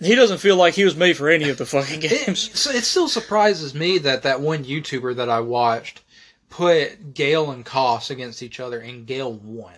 he 0.00 0.14
doesn't 0.14 0.38
feel 0.38 0.54
like 0.56 0.74
he 0.74 0.84
was 0.84 0.94
made 0.94 1.16
for 1.16 1.28
any 1.28 1.48
of 1.48 1.58
the 1.58 1.66
fucking 1.66 2.02
It, 2.02 2.26
games. 2.26 2.50
so 2.60 2.70
it 2.70 2.84
still 2.84 3.08
surprises 3.08 3.74
me 3.74 3.98
that 3.98 4.22
that 4.22 4.40
one 4.40 4.64
YouTuber 4.64 5.16
that 5.16 5.28
I 5.28 5.40
watched 5.40 6.02
put 6.50 7.14
Gael 7.14 7.50
and 7.50 7.64
Kos 7.64 8.10
against 8.10 8.42
each 8.42 8.60
other, 8.60 8.78
and 8.80 9.06
Gael 9.06 9.32
won. 9.34 9.74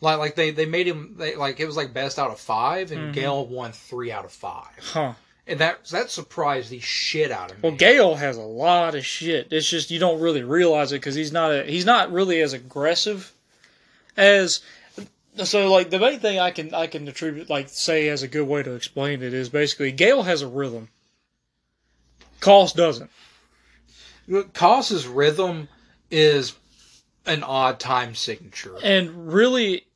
Like, 0.00 0.18
like 0.18 0.34
they, 0.36 0.50
they 0.52 0.66
made 0.66 0.86
him 0.86 1.14
they, 1.18 1.34
like 1.34 1.58
it 1.60 1.66
was 1.66 1.76
like 1.76 1.92
best 1.92 2.18
out 2.18 2.30
of 2.30 2.38
five, 2.38 2.92
and 2.92 3.10
Mhm. 3.10 3.14
Gael 3.14 3.46
won 3.46 3.72
three 3.72 4.12
out 4.12 4.24
of 4.24 4.30
five, 4.32 4.68
Huh. 4.80 5.14
and 5.46 5.58
that 5.58 5.84
that 5.86 6.10
surprised 6.10 6.70
the 6.70 6.78
shit 6.80 7.32
out 7.32 7.50
of 7.50 7.56
me. 7.56 7.68
Well, 7.68 7.76
Gael 7.76 8.14
has 8.14 8.36
a 8.36 8.42
lot 8.42 8.94
of 8.94 9.04
shit. 9.04 9.48
It's 9.52 9.68
just 9.68 9.90
you 9.90 9.98
don't 9.98 10.20
really 10.20 10.44
realize 10.44 10.92
it 10.92 10.96
because 10.96 11.16
he's 11.16 11.32
not 11.32 11.50
a, 11.52 11.64
he's 11.64 11.84
not 11.84 12.12
really 12.12 12.40
as 12.40 12.52
aggressive 12.52 13.32
as. 14.16 14.60
So 15.44 15.70
like 15.70 15.90
the 15.90 15.98
main 16.00 16.18
thing 16.20 16.38
I 16.40 16.50
can 16.52 16.74
I 16.74 16.86
can 16.88 17.06
attribute 17.08 17.48
like 17.50 17.68
say 17.68 18.08
as 18.08 18.22
a 18.22 18.28
good 18.28 18.46
way 18.46 18.62
to 18.62 18.72
explain 18.74 19.22
it 19.22 19.32
is 19.34 19.48
basically 19.48 19.90
Gael 19.92 20.22
has 20.24 20.42
a 20.42 20.48
rhythm. 20.48 20.88
Kos 22.40 22.72
doesn't. 22.72 23.10
Kos's 24.52 25.06
rhythm 25.06 25.68
is 26.10 26.54
an 27.26 27.42
odd 27.42 27.80
time 27.80 28.14
signature. 28.14 28.76
And 28.82 29.32
really, 29.32 29.86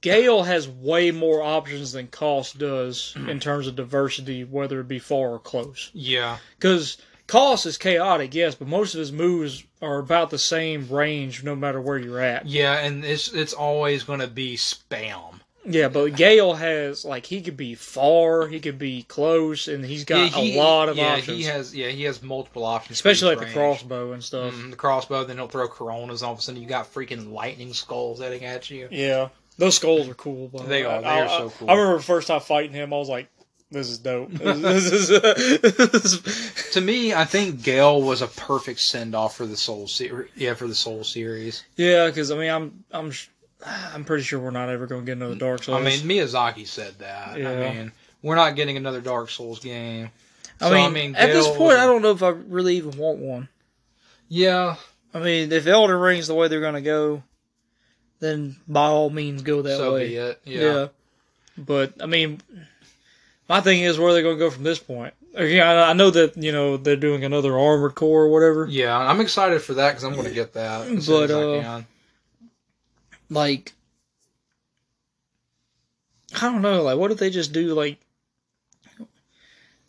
Gael 0.00 0.42
has 0.44 0.68
way 0.68 1.10
more 1.10 1.42
options 1.42 1.92
than 1.92 2.06
Kos 2.08 2.52
does 2.52 3.14
in 3.28 3.40
terms 3.40 3.66
of 3.66 3.76
diversity, 3.76 4.44
whether 4.44 4.80
it 4.80 4.88
be 4.88 4.98
far 4.98 5.30
or 5.30 5.38
close. 5.38 5.90
Yeah, 5.92 6.38
Because 6.58 6.96
Kos 7.26 7.66
is 7.66 7.78
chaotic, 7.78 8.34
yes, 8.34 8.54
but 8.54 8.68
most 8.68 8.94
of 8.94 8.98
his 9.00 9.12
moves 9.12 9.64
are 9.80 9.98
about 9.98 10.30
the 10.30 10.38
same 10.38 10.88
range 10.88 11.42
no 11.44 11.54
matter 11.56 11.80
where 11.80 11.98
you're 11.98 12.20
at. 12.20 12.46
yeah, 12.46 12.78
and 12.78 13.04
it's 13.04 13.32
it's 13.32 13.52
always 13.52 14.02
going 14.04 14.20
to 14.20 14.26
be 14.28 14.56
spam. 14.56 15.40
Yeah, 15.66 15.88
but 15.88 16.14
Gael 16.16 16.52
has, 16.52 17.06
like, 17.06 17.24
he 17.24 17.40
could 17.40 17.56
be 17.56 17.74
far, 17.74 18.46
he 18.48 18.60
could 18.60 18.78
be 18.78 19.02
close, 19.02 19.66
and 19.66 19.82
he's 19.82 20.04
got 20.04 20.18
yeah, 20.32 20.42
he- 20.42 20.58
a 20.58 20.62
lot 20.62 20.90
of 20.90 20.98
yeah, 20.98 21.14
options. 21.14 21.38
he 21.38 21.44
has 21.44 21.74
yeah 21.74 21.88
he 21.88 22.02
has 22.02 22.22
multiple 22.22 22.64
options, 22.66 22.98
especially 22.98 23.34
like 23.34 23.46
the 23.46 23.52
crossbow 23.54 24.12
and 24.12 24.22
stuff. 24.22 24.52
Mhm, 24.52 24.70
the 24.72 24.76
crossbow, 24.76 25.24
then 25.24 25.36
he'll 25.38 25.48
throw 25.48 25.66
coronas. 25.68 26.22
All 26.22 26.34
of 26.34 26.38
a 26.38 26.42
sudden, 26.42 26.60
you 26.60 26.68
got 26.68 26.92
freaking 26.92 27.32
lightning 27.32 27.72
skulls 27.72 28.20
heading 28.20 28.44
at 28.44 28.68
you. 28.68 28.88
Yeah. 28.90 29.28
Those 29.58 29.76
skulls 29.76 30.08
are 30.08 30.14
cool. 30.14 30.48
By 30.48 30.62
the 30.62 30.68
They 30.68 30.84
are. 30.84 31.00
They 31.00 31.06
I, 31.06 31.20
are 31.20 31.24
I- 31.26 31.38
so 31.38 31.50
cool. 31.50 31.70
I 31.70 31.74
remember 31.74 31.96
the 31.98 32.02
first 32.04 32.28
time 32.28 32.40
fighting 32.40 32.72
him, 32.72 32.92
I 32.92 32.96
was 32.96 33.08
like, 33.08 33.28
this 33.70 33.88
is 33.88 33.98
dope. 33.98 34.30
this 34.32 34.84
is, 34.92 35.08
this 35.08 36.04
is 36.26 36.70
To 36.72 36.80
me, 36.80 37.12
I 37.14 37.24
think 37.24 37.62
Gael 37.62 38.02
was 38.02 38.22
a 38.22 38.28
perfect 38.28 38.80
send 38.80 39.14
off 39.14 39.36
for 39.36 39.46
the 39.46 39.56
Soul 39.56 39.88
series. 39.88 40.30
Yeah, 40.36 40.54
for 40.54 40.68
the 40.68 40.74
Soul 40.74 41.02
series. 41.02 41.64
Yeah, 41.76 42.06
because 42.06 42.30
I 42.30 42.36
mean, 42.36 42.50
I'm 42.50 42.84
I'm 42.92 43.12
I'm 43.94 44.04
pretty 44.04 44.22
sure 44.24 44.38
we're 44.38 44.50
not 44.50 44.68
ever 44.68 44.86
going 44.86 45.02
to 45.02 45.06
get 45.06 45.12
another 45.16 45.34
Dark 45.34 45.62
Souls. 45.64 45.80
I 45.80 45.82
mean, 45.82 46.00
Miyazaki 46.00 46.66
said 46.66 46.98
that. 46.98 47.38
Yeah. 47.38 47.50
I 47.50 47.56
mean, 47.74 47.92
we're 48.22 48.34
not 48.36 48.54
getting 48.56 48.76
another 48.76 49.00
Dark 49.00 49.30
Souls 49.30 49.58
game. 49.60 50.10
I 50.60 50.68
so, 50.68 50.74
mean, 50.74 50.84
I 50.84 50.88
mean, 50.90 51.16
at 51.16 51.32
this 51.32 51.46
point, 51.48 51.60
was- 51.60 51.78
I 51.78 51.86
don't 51.86 52.02
know 52.02 52.10
if 52.12 52.22
I 52.22 52.28
really 52.28 52.76
even 52.76 52.96
want 52.96 53.18
one. 53.18 53.48
Yeah, 54.28 54.76
I 55.12 55.18
mean, 55.18 55.50
if 55.52 55.66
Elden 55.66 55.96
Ring's 55.96 56.26
the 56.28 56.34
way 56.34 56.48
they're 56.48 56.60
going 56.60 56.74
to 56.74 56.80
go, 56.80 57.22
then 58.24 58.56
by 58.66 58.86
all 58.86 59.10
means 59.10 59.42
go 59.42 59.62
that 59.62 59.76
so 59.76 59.94
way. 59.94 60.08
be 60.08 60.16
it. 60.16 60.40
Yeah. 60.44 60.60
Yeah. 60.60 60.86
But 61.56 61.94
I 62.02 62.06
mean, 62.06 62.40
my 63.48 63.60
thing 63.60 63.82
is 63.82 63.98
where 63.98 64.12
they're 64.12 64.22
they 64.22 64.22
going 64.22 64.36
to 64.36 64.44
go 64.44 64.50
from 64.50 64.64
this 64.64 64.78
point? 64.78 65.14
Again, 65.34 65.66
I 65.66 65.92
know 65.92 66.10
that 66.10 66.36
you 66.36 66.52
know 66.52 66.76
they're 66.76 66.96
doing 66.96 67.24
another 67.24 67.58
Armored 67.58 67.94
Core 67.94 68.22
or 68.22 68.28
whatever. 68.28 68.66
Yeah, 68.68 68.96
I'm 68.96 69.20
excited 69.20 69.60
for 69.62 69.74
that 69.74 69.90
because 69.90 70.04
I'm 70.04 70.14
going 70.14 70.28
to 70.28 70.34
get 70.34 70.54
that 70.54 70.82
as 70.82 71.06
soon 71.06 71.28
But, 71.28 71.30
as 71.30 71.36
I 71.36 71.40
uh. 71.62 71.84
Like, 73.30 73.72
I 76.36 76.40
don't 76.40 76.62
know. 76.62 76.82
Like, 76.82 76.98
what 76.98 77.10
if 77.10 77.18
they 77.18 77.30
just 77.30 77.52
do 77.52 77.74
like? 77.74 77.98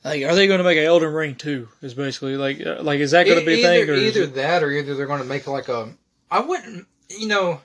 Like, 0.04 0.24
are 0.24 0.36
they 0.36 0.48
going 0.48 0.60
to 0.60 0.64
make 0.64 0.78
an 0.78 0.84
Elden 0.84 1.14
Ring 1.14 1.36
two? 1.36 1.68
Is 1.82 1.94
basically 1.94 2.38
like, 2.38 2.66
uh, 2.66 2.82
like, 2.82 3.00
is 3.00 3.12
that 3.12 3.26
going 3.26 3.40
to 3.40 3.46
be 3.46 3.54
a 3.54 3.58
either, 3.58 3.86
thing? 3.86 3.90
Or 3.90 3.96
either 3.96 4.26
that 4.28 4.64
or 4.64 4.72
either 4.72 4.96
they're 4.96 5.08
going 5.08 5.22
to 5.22 5.28
make 5.28 5.48
like 5.48 5.68
a. 5.68 5.94
I 6.30 6.42
wouldn't. 6.42 6.88
You 7.10 7.28
know, 7.28 7.62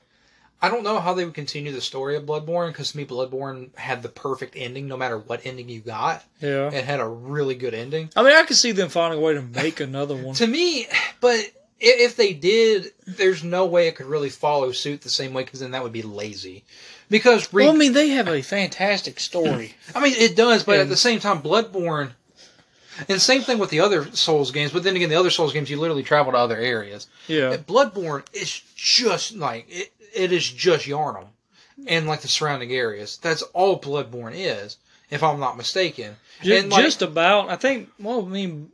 I 0.62 0.69
don't 0.69 0.83
know 0.83 1.00
how 1.00 1.14
they 1.14 1.25
would 1.25 1.35
continue 1.35 1.73
the 1.73 1.81
story 1.81 2.17
of 2.17 2.25
Bloodborne 2.25 2.69
because 2.69 2.93
to 2.93 2.99
me, 2.99 3.07
Bloodborne 3.07 3.75
had 3.76 4.02
the 4.02 4.09
perfect 4.11 4.57
ending. 4.57 4.88
No 4.88 4.97
matter 4.97 5.19
what 5.19 5.45
ending 5.45 5.69
you 5.69 5.81
got, 5.81 6.23
yeah. 6.40 6.71
it 6.71 6.85
had 6.85 7.00
a 7.00 7.09
really 7.09 7.55
good 7.55 7.73
ending. 7.73 8.11
I 8.14 8.23
mean, 8.23 8.33
I 8.33 8.43
could 8.43 8.57
see 8.57 8.73
them 8.73 8.90
finding 8.90 9.19
a 9.19 9.23
way 9.23 9.35
to 9.35 9.43
make 9.43 9.81
another 9.81 10.14
one. 10.14 10.35
To 10.35 10.47
me, 10.47 10.87
but 11.21 11.50
if 11.81 12.17
they 12.17 12.35
did, 12.35 12.93
there's 13.07 13.43
no 13.43 13.64
way 13.64 13.88
it 13.88 13.97
could 13.97 14.07
really 14.07 14.29
follow 14.29 14.71
suit 14.73 15.00
the 15.00 15.09
same 15.09 15.33
way 15.33 15.45
because 15.45 15.61
then 15.61 15.71
that 15.71 15.83
would 15.83 15.93
be 15.93 16.02
lazy. 16.02 16.64
Because 17.09 17.52
re- 17.52 17.64
Well, 17.64 17.75
I 17.75 17.79
mean, 17.79 17.95
they 17.95 18.11
have 18.11 18.29
a 18.29 18.43
fantastic 18.43 19.19
story. 19.19 19.75
I 19.95 20.00
mean, 20.00 20.14
it 20.17 20.37
does, 20.37 20.62
but 20.62 20.79
at 20.79 20.88
the 20.88 20.97
same 20.97 21.21
time, 21.21 21.43
Bloodborne. 21.43 22.12
And 23.09 23.21
same 23.21 23.40
thing 23.40 23.59
with 23.59 23.71
the 23.71 23.81
other 23.81 24.14
Souls 24.14 24.50
games, 24.50 24.73
but 24.73 24.83
then 24.83 24.95
again, 24.95 25.09
the 25.09 25.14
other 25.14 25.31
Souls 25.31 25.55
games, 25.55 25.71
you 25.71 25.79
literally 25.79 26.02
travel 26.02 26.33
to 26.33 26.38
other 26.38 26.59
areas. 26.59 27.07
Yeah. 27.29 27.57
Bloodborne 27.57 28.25
is 28.35 28.61
just 28.76 29.35
like 29.35 29.64
it, 29.71 29.90
it 30.14 30.33
is 30.33 30.49
just 30.49 30.87
Yharnam 30.87 31.26
and 31.87 32.07
like 32.07 32.21
the 32.21 32.29
surrounding 32.29 32.73
areas. 32.73 33.19
That's 33.23 33.43
all 33.43 33.81
Bloodborne 33.81 34.35
is, 34.35 34.76
if 35.11 35.23
I'm 35.23 35.40
not 35.40 35.57
mistaken. 35.57 36.17
Ju- 36.43 36.55
and 36.55 36.71
like, 36.71 36.85
just 36.85 37.02
about. 37.02 37.49
I 37.49 37.57
think. 37.57 37.90
Well, 37.99 38.25
I 38.25 38.29
mean, 38.29 38.71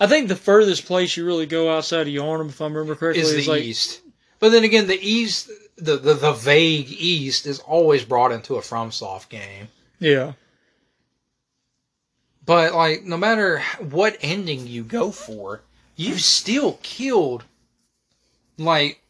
I 0.00 0.06
think 0.06 0.28
the 0.28 0.36
furthest 0.36 0.86
place 0.86 1.16
you 1.16 1.24
really 1.26 1.46
go 1.46 1.74
outside 1.76 2.06
of 2.06 2.14
Yharnam, 2.14 2.48
if 2.48 2.60
I 2.60 2.66
remember 2.66 2.94
correctly, 2.94 3.22
is 3.22 3.32
is, 3.32 3.46
the 3.46 3.52
like 3.52 3.62
east. 3.62 4.00
But 4.40 4.50
then 4.50 4.64
again, 4.64 4.86
the 4.86 5.00
east, 5.00 5.50
the, 5.76 5.96
the 5.96 6.14
the 6.14 6.32
vague 6.32 6.88
east, 6.90 7.46
is 7.46 7.58
always 7.58 8.04
brought 8.04 8.32
into 8.32 8.56
a 8.56 8.60
FromSoft 8.60 9.28
game. 9.28 9.68
yeah, 9.98 10.34
But 12.46 12.72
like, 12.72 13.02
no 13.04 13.16
matter 13.16 13.60
what 13.80 14.16
ending 14.22 14.66
you 14.66 14.84
go 14.84 15.10
for, 15.10 15.62
you've 15.96 16.20
still 16.20 16.78
killed, 16.82 17.44
like, 18.56 19.02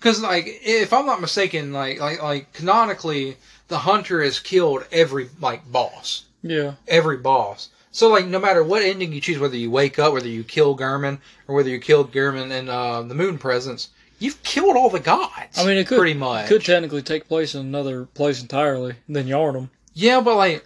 because 0.00 0.22
like, 0.22 0.46
if 0.46 0.92
I'm 0.92 1.06
not 1.06 1.20
mistaken, 1.20 1.72
like 1.72 2.00
like 2.00 2.22
like 2.22 2.52
canonically, 2.52 3.36
the 3.68 3.78
hunter 3.78 4.22
has 4.22 4.40
killed 4.40 4.84
every 4.90 5.28
like 5.40 5.70
boss, 5.70 6.24
yeah, 6.42 6.74
every 6.88 7.18
boss. 7.18 7.68
So 7.92 8.08
like, 8.08 8.26
no 8.26 8.38
matter 8.38 8.62
what 8.64 8.82
ending 8.82 9.12
you 9.12 9.20
choose, 9.20 9.38
whether 9.38 9.56
you 9.56 9.70
wake 9.70 9.98
up, 9.98 10.12
whether 10.12 10.28
you 10.28 10.44
kill 10.44 10.76
Gehrman, 10.76 11.18
or 11.46 11.54
whether 11.54 11.68
you 11.68 11.78
killed 11.80 12.12
Gehrman 12.12 12.50
in 12.50 12.68
uh, 12.68 13.02
the 13.02 13.14
Moon 13.14 13.36
Presence, 13.36 13.88
you've 14.18 14.42
killed 14.42 14.76
all 14.76 14.90
the 14.90 15.00
gods. 15.00 15.58
I 15.58 15.66
mean, 15.66 15.76
it 15.76 15.86
could 15.86 15.98
pretty 15.98 16.14
much. 16.14 16.48
could 16.48 16.64
technically 16.64 17.02
take 17.02 17.28
place 17.28 17.54
in 17.54 17.60
another 17.60 18.06
place 18.06 18.40
entirely 18.40 18.94
than 19.08 19.26
Yharnam. 19.26 19.70
Yeah, 19.92 20.20
but 20.20 20.36
like 20.36 20.64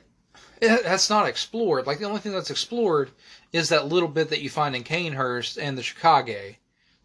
it, 0.60 0.84
that's 0.84 1.10
not 1.10 1.26
explored. 1.26 1.86
Like 1.86 1.98
the 1.98 2.04
only 2.04 2.20
thing 2.20 2.32
that's 2.32 2.50
explored 2.50 3.10
is 3.52 3.70
that 3.70 3.88
little 3.88 4.08
bit 4.08 4.30
that 4.30 4.42
you 4.42 4.50
find 4.50 4.76
in 4.76 4.84
Cainhurst 4.84 5.56
and 5.56 5.78
the 5.78 5.82
Chikage, 5.82 6.56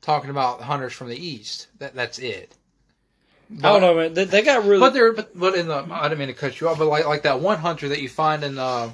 talking 0.02 0.30
about 0.30 0.62
hunters 0.62 0.94
from 0.94 1.10
the 1.10 1.18
east. 1.18 1.68
That 1.80 1.96
that's 1.96 2.20
it. 2.20 2.54
I 3.52 3.72
don't 3.72 3.82
know, 3.82 3.96
man. 3.96 4.14
They, 4.14 4.26
they 4.26 4.42
got 4.44 4.66
really. 4.66 4.80
But 4.80 4.94
there, 4.94 5.12
but, 5.12 5.38
but 5.38 5.56
in 5.56 5.68
the 5.68 5.86
I 5.90 6.04
didn't 6.04 6.20
mean 6.20 6.28
to 6.28 6.34
cut 6.36 6.62
you 6.62 6.70
off, 6.70 6.78
but 6.78 6.88
like 6.88 7.08
like 7.08 7.24
that 7.24 7.40
one 7.40 7.58
hunter 7.58 7.90
that 7.90 8.02
you 8.02 8.10
find 8.10 8.44
in 8.44 8.58
uh 8.60 8.92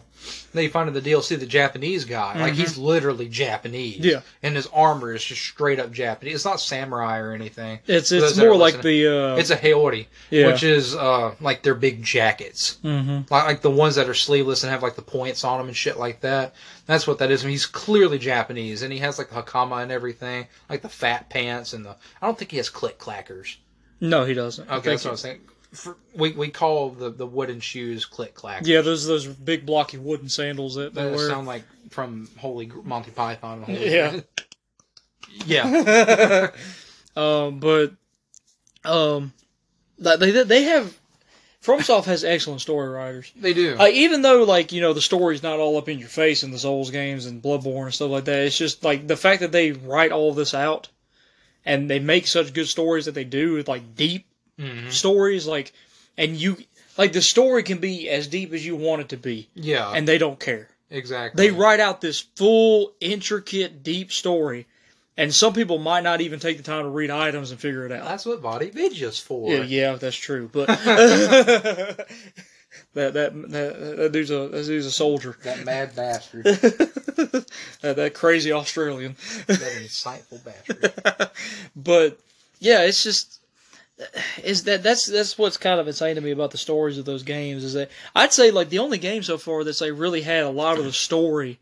you 0.53 0.69
find 0.69 0.87
in 0.87 0.93
the 0.93 1.01
DLC, 1.01 1.39
the 1.39 1.45
Japanese 1.45 2.05
guy, 2.05 2.39
like 2.39 2.53
he's 2.53 2.77
literally 2.77 3.27
Japanese. 3.29 3.97
Mm-hmm. 3.97 4.05
Yeah. 4.05 4.21
and 4.43 4.55
his 4.55 4.67
armor 4.67 5.13
is 5.13 5.23
just 5.23 5.41
straight 5.41 5.79
up 5.79 5.91
Japanese. 5.91 6.35
It's 6.35 6.45
not 6.45 6.59
samurai 6.59 7.19
or 7.19 7.31
anything. 7.33 7.79
it's 7.87 8.11
it's 8.11 8.23
those 8.23 8.35
that 8.37 8.45
are 8.45 8.49
more 8.49 8.57
like 8.57 8.81
the. 8.81 9.07
Uh, 9.07 9.35
It's 9.37 9.49
a 9.49 9.55
Haori, 9.57 10.07
Yeah. 10.29 10.47
which 10.47 10.63
is 10.63 10.95
uh 10.95 11.35
like 11.41 11.63
their 11.63 11.75
big 11.75 12.03
jackets, 12.03 12.77
hmm 12.81 13.19
like 13.29 13.45
like 13.45 13.61
the 13.61 13.71
ones 13.71 13.95
that 13.95 14.09
are 14.09 14.13
sleeveless 14.13 14.63
and 14.63 14.71
have 14.71 14.83
like 14.83 14.95
the 14.95 15.01
points 15.01 15.43
on 15.43 15.57
them 15.59 15.67
and 15.67 15.75
shit 15.77 15.97
like 15.97 16.21
that. 16.21 16.53
That's 16.85 17.07
what 17.07 17.19
that 17.19 17.31
is. 17.31 17.41
I 17.43 17.45
mean, 17.45 17.51
he's 17.53 17.65
clearly 17.65 18.19
Japanese, 18.19 18.81
and 18.83 18.93
he 18.93 18.99
has 18.99 19.17
like 19.17 19.29
the 19.29 19.41
hakama 19.41 19.81
and 19.81 19.91
everything, 19.91 20.47
like 20.69 20.81
the 20.81 20.89
fat 20.89 21.29
pants 21.29 21.73
and 21.73 21.83
the. 21.85 21.95
I 22.21 22.25
don't 22.25 22.37
think 22.37 22.51
he 22.51 22.57
has 22.57 22.69
click 22.69 22.99
clackers. 22.99 23.55
No, 24.01 24.25
he 24.25 24.33
doesn't. 24.33 24.69
Okay, 24.69 24.89
that's 24.91 25.03
what 25.05 25.09
I 25.09 25.13
was 25.13 25.21
saying. 25.21 25.41
For, 25.75 25.97
we 26.15 26.31
we 26.31 26.49
call 26.49 26.89
the, 26.89 27.09
the 27.09 27.25
wooden 27.25 27.59
shoes 27.59 28.05
click 28.05 28.33
clack. 28.33 28.63
Yeah, 28.65 28.81
those 28.81 29.05
those 29.05 29.25
big 29.27 29.65
blocky 29.65 29.97
wooden 29.97 30.29
sandals 30.29 30.75
that 30.75 30.93
they 30.93 31.03
That 31.03 31.15
wear. 31.15 31.29
sound 31.29 31.47
like 31.47 31.63
from 31.89 32.29
Holy 32.37 32.65
Gr- 32.65 32.81
Monty 32.81 33.11
Python. 33.11 33.61
Holy 33.67 33.93
Yeah. 33.93 34.19
yeah. 35.45 36.51
um, 37.15 37.59
but 37.59 37.93
um, 38.83 39.33
they 39.97 40.43
they 40.43 40.63
have 40.63 40.97
FromSoft 41.63 42.05
has 42.05 42.23
excellent 42.23 42.61
story 42.61 42.87
writers. 42.87 43.31
They 43.35 43.53
do. 43.53 43.75
Like 43.75 43.95
even 43.95 44.21
though 44.21 44.43
like 44.43 44.71
you 44.71 44.81
know 44.81 44.93
the 44.93 45.01
story's 45.01 45.41
not 45.43 45.59
all 45.59 45.77
up 45.77 45.89
in 45.89 45.99
your 45.99 46.09
face 46.09 46.43
in 46.43 46.51
the 46.51 46.59
Souls 46.59 46.91
games 46.91 47.25
and 47.25 47.41
Bloodborne 47.41 47.85
and 47.85 47.93
stuff 47.93 48.11
like 48.11 48.25
that, 48.25 48.45
it's 48.45 48.57
just 48.57 48.83
like 48.83 49.07
the 49.07 49.17
fact 49.17 49.41
that 49.41 49.51
they 49.51 49.71
write 49.71 50.11
all 50.11 50.33
this 50.33 50.53
out 50.53 50.89
and 51.65 51.89
they 51.89 51.97
make 51.99 52.27
such 52.27 52.53
good 52.53 52.67
stories 52.67 53.05
that 53.05 53.15
they 53.15 53.23
do, 53.23 53.63
like 53.67 53.95
deep 53.95 54.27
Mhm. 54.59 54.91
stories, 54.91 55.45
like 55.47 55.73
and 56.17 56.35
you 56.37 56.57
like 56.97 57.11
the 57.13 57.21
story 57.21 57.63
can 57.63 57.79
be 57.79 58.09
as 58.09 58.27
deep 58.27 58.53
as 58.53 58.65
you 58.65 58.75
want 58.75 59.01
it 59.01 59.09
to 59.09 59.17
be, 59.17 59.49
Yeah. 59.53 59.91
and 59.91 60.07
they 60.07 60.17
don't 60.17 60.39
care. 60.39 60.69
exactly. 60.89 61.47
They 61.47 61.51
write 61.51 61.79
out 61.81 61.99
this 61.99 62.19
full, 62.35 62.93
intricate, 63.01 63.83
deep 63.83 64.11
story, 64.13 64.65
and 65.17 65.33
some 65.35 65.51
people 65.53 65.77
might 65.77 66.03
not 66.03 66.21
even 66.21 66.39
take 66.39 66.55
the 66.57 66.63
time 66.63 66.83
to 66.83 66.89
read 66.89 67.09
items 67.11 67.51
and 67.51 67.59
figure 67.59 67.85
it 67.85 67.91
out. 67.91 68.05
That's 68.07 68.25
what 68.25 68.41
VaatiVidya's 68.41 69.19
for. 69.19 69.51
Yeah, 69.51 69.63
yeah, 69.63 69.95
that's 69.95 70.15
true. 70.15 70.49
But 70.53 70.67
that, 72.93 73.13
that 73.13 73.13
that 73.13 73.97
that 73.97 74.11
dude's 74.11 74.31
a 74.31 74.47
that 74.49 74.65
dude's 74.65 74.85
a 74.85 74.91
soldier. 74.91 75.35
That 75.43 75.65
mad 75.65 75.95
bastard. 75.95 76.43
that, 76.45 77.45
that 77.95 78.13
crazy 78.13 78.51
Australian. 78.53 79.15
that 79.47 79.59
insightful 79.59 80.43
bastard. 80.43 81.29
but 81.75 82.17
yeah, 82.59 82.81
it's 82.83 83.03
just 83.03 83.39
is 84.43 84.63
that 84.65 84.83
that's 84.83 85.05
that's 85.05 85.37
what's 85.37 85.57
kind 85.57 85.79
of 85.79 85.87
insane 85.87 86.15
to 86.15 86.21
me 86.21 86.31
about 86.31 86.51
the 86.51 86.57
stories 86.57 86.97
of 86.97 87.05
those 87.05 87.23
games 87.23 87.63
is 87.63 87.73
that 87.73 87.89
I'd 88.13 88.33
say 88.33 88.51
like 88.51 88.69
the 88.69 88.79
only 88.79 88.97
game 88.97 89.23
so 89.23 89.37
far 89.37 89.63
that's 89.63 89.79
like 89.81 89.93
really 89.95 90.21
had 90.21 90.43
a 90.43 90.49
lot 90.49 90.77
of 90.77 90.83
the 90.83 90.91
story 90.91 91.59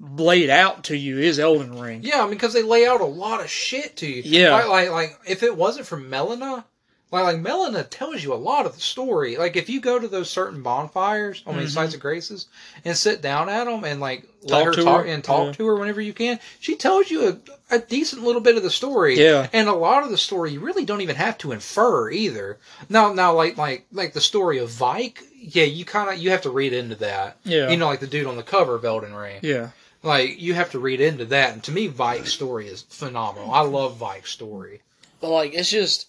laid 0.00 0.50
out 0.50 0.84
to 0.84 0.96
you 0.96 1.18
is 1.18 1.38
Elden 1.38 1.78
Ring. 1.78 2.00
Yeah, 2.02 2.20
I 2.20 2.22
mean, 2.22 2.30
because 2.30 2.52
they 2.52 2.62
lay 2.62 2.86
out 2.86 3.00
a 3.00 3.06
lot 3.06 3.40
of 3.40 3.50
shit 3.50 3.96
to 3.98 4.06
you. 4.06 4.22
Yeah. 4.24 4.54
Like, 4.54 4.68
like, 4.68 4.90
like 4.90 5.18
if 5.26 5.42
it 5.42 5.56
wasn't 5.56 5.86
for 5.86 5.96
Melina, 5.96 6.64
like, 7.12 7.24
like 7.24 7.38
Melina 7.40 7.84
tells 7.84 8.22
you 8.22 8.32
a 8.32 8.36
lot 8.36 8.66
of 8.66 8.74
the 8.74 8.80
story. 8.80 9.36
Like, 9.36 9.56
if 9.56 9.68
you 9.70 9.80
go 9.80 9.98
to 9.98 10.08
those 10.08 10.28
certain 10.28 10.62
bonfires 10.62 11.42
on 11.46 11.56
these 11.56 11.70
Mhm. 11.70 11.74
sites 11.74 11.94
of 11.94 12.00
graces 12.00 12.46
and 12.84 12.96
sit 12.96 13.22
down 13.22 13.48
at 13.48 13.64
them 13.64 13.84
and 13.84 14.00
like 14.00 14.22
Talk 14.42 14.50
let 14.50 14.64
her 14.66 14.72
to 14.72 14.82
talk 14.84 15.00
her. 15.02 15.06
and 15.06 15.22
talk 15.24 15.46
Yeah. 15.46 15.52
to 15.52 15.66
her 15.68 15.76
whenever 15.76 16.00
you 16.00 16.12
can, 16.12 16.40
she 16.60 16.74
tells 16.76 17.10
you 17.10 17.28
a, 17.28 17.74
a 17.76 17.78
decent 17.78 18.22
little 18.24 18.40
bit 18.40 18.56
of 18.56 18.62
the 18.62 18.70
story. 18.70 19.18
Yeah. 19.20 19.48
And 19.52 19.68
a 19.68 19.72
lot 19.72 20.02
of 20.02 20.10
the 20.10 20.18
story 20.18 20.52
you 20.52 20.60
really 20.60 20.84
don't 20.84 21.00
even 21.00 21.16
have 21.16 21.38
to 21.38 21.52
infer 21.52 22.10
either. 22.10 22.58
Now, 22.88 23.12
now, 23.12 23.32
like, 23.34 23.56
like, 23.56 23.86
like 23.92 24.12
the 24.12 24.20
story 24.20 24.58
of 24.58 24.70
Vyke. 24.70 25.18
Yeah, 25.40 25.64
you 25.64 25.84
kind 25.84 26.10
of 26.10 26.18
you 26.18 26.30
have 26.30 26.42
to 26.42 26.50
read 26.50 26.72
into 26.72 26.96
that. 26.96 27.36
Yeah. 27.44 27.70
You 27.70 27.76
know, 27.76 27.86
like 27.86 28.00
the 28.00 28.06
dude 28.08 28.26
on 28.26 28.36
the 28.36 28.42
cover 28.42 28.74
of 28.74 28.84
Elden 28.84 29.14
Ring. 29.14 29.38
Yeah. 29.42 29.70
Like 30.02 30.40
you 30.40 30.54
have 30.54 30.70
to 30.72 30.78
read 30.80 31.00
into 31.00 31.24
that, 31.26 31.52
and 31.52 31.62
to 31.64 31.72
me, 31.72 31.88
Vyke's 31.88 32.32
story 32.32 32.66
is 32.68 32.84
phenomenal. 32.88 33.50
I 33.52 33.60
love 33.60 33.98
Vyke's 33.98 34.30
story. 34.30 34.80
But 35.20 35.30
like 35.30 35.54
it's 35.54 35.70
just 35.70 36.06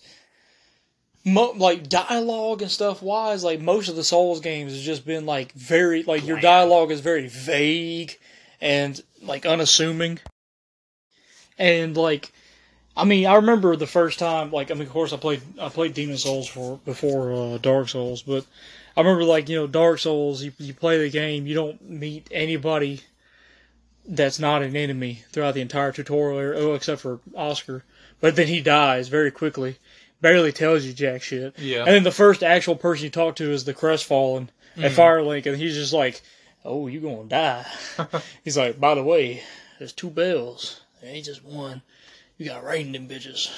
mo- 1.27 1.53
like 1.55 1.90
dialogue 1.90 2.61
and 2.61 2.72
stuff 2.72 3.01
wise, 3.01 3.44
like 3.44 3.59
most 3.59 3.90
of 3.90 3.96
the 3.96 4.03
Souls 4.03 4.40
games 4.40 4.72
has 4.72 4.81
just 4.81 5.05
been 5.05 5.25
like 5.25 5.51
very 5.51 6.03
like 6.03 6.25
your 6.25 6.40
dialogue 6.40 6.92
is 6.92 7.01
very 7.01 7.27
vague 7.27 8.18
and 8.61 9.01
like 9.22 9.46
unassuming. 9.46 10.20
And 11.57 11.96
like 11.98 12.31
I 12.96 13.03
mean, 13.03 13.27
I 13.27 13.35
remember 13.35 13.75
the 13.75 13.87
first 13.87 14.20
time 14.20 14.51
like 14.51 14.72
I 14.72 14.74
mean 14.74 14.87
of 14.87 14.94
course 14.94 15.13
I 15.13 15.18
played 15.18 15.42
I 15.59 15.70
played 15.70 15.94
Demon 15.94 16.18
Souls 16.18 16.48
for 16.48 16.79
before 16.85 17.33
uh, 17.33 17.57
Dark 17.57 17.90
Souls, 17.90 18.24
but 18.24 18.46
I 18.96 19.01
remember 19.01 19.25
like, 19.25 19.50
you 19.50 19.57
know, 19.57 19.68
Dark 19.68 20.00
Souls, 20.00 20.42
you 20.42 20.53
you 20.57 20.74
play 20.74 20.98
the 20.98 21.09
game, 21.09 21.46
you 21.46 21.53
don't 21.53 21.87
meet 21.87 22.27
anybody 22.31 23.01
that's 24.07 24.40
not 24.40 24.63
an 24.63 24.75
enemy 24.75 25.24
throughout 25.31 25.53
the 25.53 25.61
entire 25.61 25.92
tutorial, 25.92 26.40
area, 26.40 26.59
oh, 26.59 26.74
except 26.74 27.01
for 27.01 27.20
Oscar. 27.35 27.83
But 28.22 28.37
then 28.37 28.48
he 28.48 28.61
dies 28.61 29.09
very 29.09 29.29
quickly, 29.29 29.77
barely 30.22 30.51
tells 30.51 30.86
you 30.86 30.94
jack 30.94 31.22
shit. 31.22 31.58
Yeah. 31.60 31.80
And 31.80 31.90
then 31.90 32.03
the 32.03 32.12
first 32.12 32.44
actual 32.44 32.75
person 32.75 33.06
you 33.06 33.10
talk 33.10 33.36
to 33.38 33.51
is 33.51 33.66
the 33.66 33.74
Crestfallen 33.74 34.50
at 34.77 34.92
mm. 34.92 34.96
Firelink, 34.96 35.46
and 35.46 35.58
he's 35.58 35.75
just 35.75 35.94
like, 35.94 36.22
"Oh, 36.64 36.88
you're 36.88 37.01
gonna 37.01 37.27
die?" 37.27 37.66
he's 38.44 38.58
like, 38.58 38.80
"By 38.80 38.96
the 38.96 39.03
way, 39.03 39.44
there's 39.80 39.94
two 39.94 40.10
bells. 40.10 40.82
There 41.01 41.12
ain't 41.12 41.25
just 41.25 41.44
one. 41.44 41.82
You 42.38 42.46
got 42.46 42.64
raiding 42.64 42.94
them 42.94 43.08
bitches." 43.08 43.51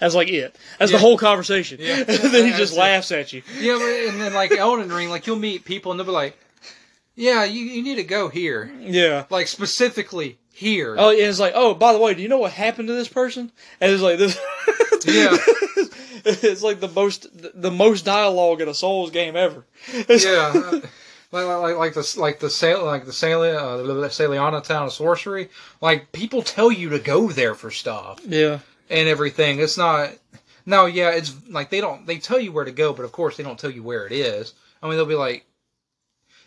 That's 0.00 0.14
like 0.14 0.28
it. 0.28 0.56
That's 0.78 0.90
Yeah. 0.90 0.98
the 0.98 1.02
whole 1.02 1.18
conversation. 1.18 1.78
Yeah. 1.80 2.02
then 2.04 2.46
he 2.46 2.52
just 2.52 2.74
it. 2.74 2.78
laughs 2.78 3.12
at 3.12 3.32
you. 3.32 3.42
Yeah, 3.60 3.78
but, 3.78 3.84
and 3.84 4.20
then 4.20 4.34
like 4.34 4.52
Elden 4.52 4.92
Ring, 4.92 5.10
like 5.10 5.26
you'll 5.26 5.36
meet 5.36 5.64
people 5.64 5.90
and 5.92 6.00
they'll 6.00 6.06
be 6.06 6.12
like, 6.12 6.38
"Yeah, 7.14 7.44
you, 7.44 7.64
you 7.64 7.82
need 7.82 7.96
to 7.96 8.04
go 8.04 8.28
here." 8.28 8.72
Yeah. 8.80 9.26
Like 9.30 9.48
specifically 9.48 10.38
here. 10.52 10.94
Oh, 10.98 11.10
yeah, 11.10 11.28
it's 11.28 11.40
like, 11.40 11.54
oh, 11.56 11.74
by 11.74 11.92
the 11.92 11.98
way, 11.98 12.14
do 12.14 12.22
you 12.22 12.28
know 12.28 12.38
what 12.38 12.52
happened 12.52 12.88
to 12.88 12.94
this 12.94 13.08
person? 13.08 13.50
And 13.80 13.92
it's 13.92 14.02
like 14.02 14.18
this. 14.18 14.38
Yeah. 15.12 15.36
it's 16.24 16.62
like 16.62 16.80
the 16.80 16.88
most 16.88 17.26
the 17.60 17.70
most 17.70 18.04
dialogue 18.04 18.60
in 18.60 18.68
a 18.68 18.74
Souls 18.74 19.10
game 19.10 19.36
ever. 19.36 19.64
yeah. 20.08 20.80
Like, 21.32 21.46
like, 21.46 21.76
like 21.76 21.94
the 21.94 22.14
like 22.18 22.38
the 22.40 22.50
sail 22.50 22.84
like 22.84 23.04
the 23.06 23.10
uh, 23.10 23.76
the 23.78 23.94
Saliana 24.08 24.62
town 24.62 24.86
of 24.86 24.92
sorcery, 24.92 25.48
like 25.80 26.12
people 26.12 26.42
tell 26.42 26.70
you 26.70 26.90
to 26.90 26.98
go 26.98 27.28
there 27.30 27.54
for 27.54 27.70
stuff 27.70 28.20
Yeah. 28.26 28.58
and 28.90 29.08
everything. 29.08 29.58
It's 29.58 29.78
not 29.78 30.10
no 30.66 30.84
yeah, 30.86 31.10
it's 31.10 31.34
like 31.48 31.70
they 31.70 31.80
don't 31.80 32.06
they 32.06 32.18
tell 32.18 32.38
you 32.38 32.52
where 32.52 32.66
to 32.66 32.70
go, 32.72 32.92
but 32.92 33.04
of 33.04 33.12
course 33.12 33.36
they 33.38 33.42
don't 33.42 33.58
tell 33.58 33.70
you 33.70 33.82
where 33.82 34.06
it 34.06 34.12
is. 34.12 34.52
I 34.82 34.88
mean, 34.88 34.96
they'll 34.96 35.06
be 35.06 35.14
like, 35.14 35.46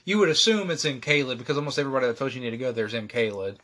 you 0.04 0.20
would 0.20 0.30
assume 0.30 0.70
it's 0.70 0.86
in 0.86 1.02
Caelid 1.02 1.40
because 1.40 1.58
almost 1.58 1.80
everybody 1.80 2.06
that 2.06 2.18
tells 2.18 2.36
you 2.36 2.42
you 2.42 2.52
need 2.52 2.58
to 2.58 2.64
go 2.64 2.72
there 2.72 2.86
is 2.86 2.94
in 2.94 3.08
Caelid. 3.08 3.56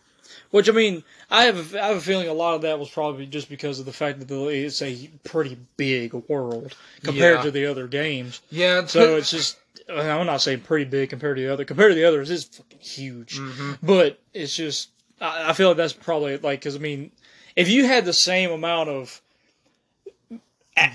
Which 0.52 0.70
I 0.70 0.72
mean, 0.72 1.04
I 1.30 1.46
have 1.46 1.74
a, 1.74 1.84
I 1.84 1.88
have 1.88 1.98
a 1.98 2.02
feeling 2.02 2.28
a 2.28 2.34
lot 2.34 2.56
of 2.56 2.62
that 2.63 2.80
was 2.80 2.89
probably 2.89 3.26
just 3.26 3.50
because 3.50 3.80
of 3.80 3.86
the 3.86 3.94
fact 3.94 4.20
that 4.20 4.48
it's 4.50 4.82
a 4.82 5.10
pretty 5.24 5.58
big 5.78 6.13
world 6.13 6.76
compared 7.04 7.38
Yeah. 7.38 7.44
to 7.44 7.52
the 7.52 7.65
other 7.65 7.88
games. 7.88 8.41
Yeah, 8.52 8.86
So 8.86 9.15
it's 9.17 9.32
just 9.32 9.58
I'm 9.89 10.26
not 10.26 10.41
saying 10.41 10.62
pretty 10.62 10.86
big 10.86 11.10
compared 11.10 11.38
to 11.38 11.44
the 11.44 11.52
other. 11.52 11.65
Compared 11.65 11.91
to 11.91 11.96
the 11.96 12.06
others, 12.06 12.30
it's 12.32 12.46
fucking 12.46 12.80
huge. 12.80 13.38
Mhm. 13.38 13.78
But 13.84 14.20
it's 14.34 14.56
just 14.56 14.89
I, 15.20 15.50
I 15.50 15.54
feel 15.54 15.70
like 15.70 15.78
that's 15.78 15.94
probably 15.94 16.38
like 16.38 16.60
because 16.60 16.76
I 16.76 16.80
mean, 16.80 17.12
if 17.56 17.70
you 17.70 17.86
had 17.86 18.06
the 18.06 18.13
same 18.13 18.52
amount 18.52 18.89
of 18.89 19.22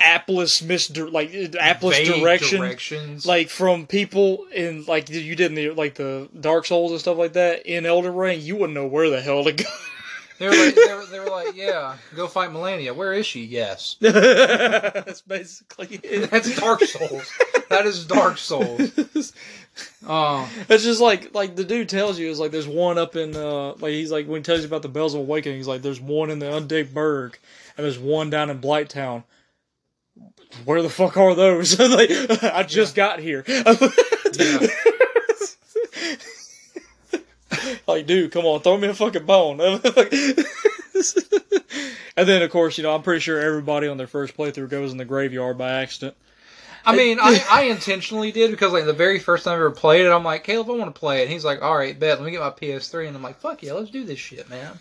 Apple's 0.00 0.60
misdir 0.60 1.10
like 1.12 1.32
Apple's 1.58 1.96
direction, 1.98 2.60
directions. 2.60 3.26
like 3.26 3.48
from 3.48 3.86
people 3.86 4.46
in 4.54 4.84
like 4.86 5.08
you 5.10 5.34
did 5.36 5.50
in 5.50 5.54
the 5.54 5.70
like 5.70 5.94
the 5.94 6.28
Dark 6.38 6.66
Souls 6.66 6.90
and 6.92 7.00
stuff 7.00 7.16
like 7.16 7.34
that 7.34 7.66
in 7.66 7.86
Elden 7.86 8.14
Ring, 8.14 8.40
you 8.40 8.56
wouldn't 8.56 8.74
know 8.74 8.86
where 8.86 9.10
the 9.10 9.20
hell 9.20 9.44
to 9.44 9.52
go. 9.52 9.64
they 10.38 10.48
were 10.48 10.54
like, 10.54 10.74
they 10.74 10.94
were, 10.94 11.06
they 11.06 11.20
were 11.20 11.26
like, 11.30 11.48
yeah, 11.56 11.96
go 12.14 12.26
fight 12.26 12.50
Malenia. 12.50 12.94
Where 12.94 13.12
is 13.12 13.26
she? 13.26 13.44
Yes, 13.44 13.96
That's 14.00 15.22
basically 15.22 15.98
it. 16.02 16.30
that's 16.30 16.54
Dark 16.60 16.82
Souls. 16.82 17.32
that 17.70 17.86
is 17.86 18.04
Dark 18.06 18.38
Souls. 18.38 19.32
Oh, 20.08 20.48
It's 20.68 20.84
just 20.84 21.00
like 21.00 21.34
like 21.34 21.56
the 21.56 21.64
dude 21.64 21.88
tells 21.88 22.18
you 22.18 22.28
is 22.30 22.38
like 22.40 22.50
there's 22.50 22.68
one 22.68 22.96
up 22.98 23.16
in 23.16 23.36
uh 23.36 23.72
like 23.74 23.92
he's 23.92 24.10
like 24.12 24.26
when 24.26 24.40
he 24.40 24.42
tells 24.44 24.60
you 24.60 24.66
about 24.66 24.82
the 24.82 24.88
Bells 24.88 25.14
of 25.14 25.20
Awakening 25.20 25.58
he's 25.58 25.66
like 25.68 25.82
there's 25.82 26.00
one 26.00 26.30
in 26.30 26.38
the 26.38 26.46
Undead 26.46 26.94
Burg 26.94 27.38
and 27.76 27.84
there's 27.84 27.98
one 27.98 28.30
down 28.30 28.48
in 28.50 28.58
Blighttown. 28.58 29.24
Where 30.64 30.82
the 30.82 30.88
fuck 30.88 31.16
are 31.16 31.34
those? 31.34 31.78
like 31.78 32.10
I 32.42 32.62
just 32.62 32.94
got 32.94 33.20
here. 33.20 33.44
like 37.86 38.06
dude, 38.06 38.32
come 38.32 38.46
on, 38.46 38.60
throw 38.60 38.76
me 38.76 38.88
a 38.88 38.94
fucking 38.94 39.26
bone. 39.26 39.60
and 39.60 39.82
then 42.28 42.42
of 42.42 42.50
course 42.50 42.78
you 42.78 42.84
know 42.84 42.94
I'm 42.94 43.02
pretty 43.02 43.20
sure 43.20 43.40
everybody 43.40 43.88
on 43.88 43.96
their 43.96 44.06
first 44.06 44.36
playthrough 44.36 44.70
goes 44.70 44.92
in 44.92 44.98
the 44.98 45.04
graveyard 45.04 45.58
by 45.58 45.70
accident. 45.70 46.16
I 46.86 46.94
mean, 46.94 47.18
I, 47.20 47.44
I 47.50 47.62
intentionally 47.62 48.30
did 48.30 48.52
because 48.52 48.72
like 48.72 48.84
the 48.84 48.92
very 48.92 49.18
first 49.18 49.44
time 49.44 49.54
I 49.54 49.56
ever 49.56 49.72
played 49.72 50.06
it, 50.06 50.10
I'm 50.10 50.22
like, 50.22 50.44
Caleb, 50.44 50.70
I 50.70 50.74
want 50.74 50.94
to 50.94 50.98
play 50.98 51.18
it. 51.18 51.22
And 51.22 51.32
he's 51.32 51.44
like, 51.44 51.60
all 51.60 51.76
right, 51.76 51.98
bet. 51.98 52.20
Let 52.20 52.24
me 52.24 52.30
get 52.30 52.40
my 52.40 52.50
PS3, 52.50 53.08
and 53.08 53.16
I'm 53.16 53.24
like, 53.24 53.40
fuck 53.40 53.64
yeah, 53.64 53.72
let's 53.72 53.90
do 53.90 54.04
this 54.04 54.20
shit, 54.20 54.48
man. 54.48 54.78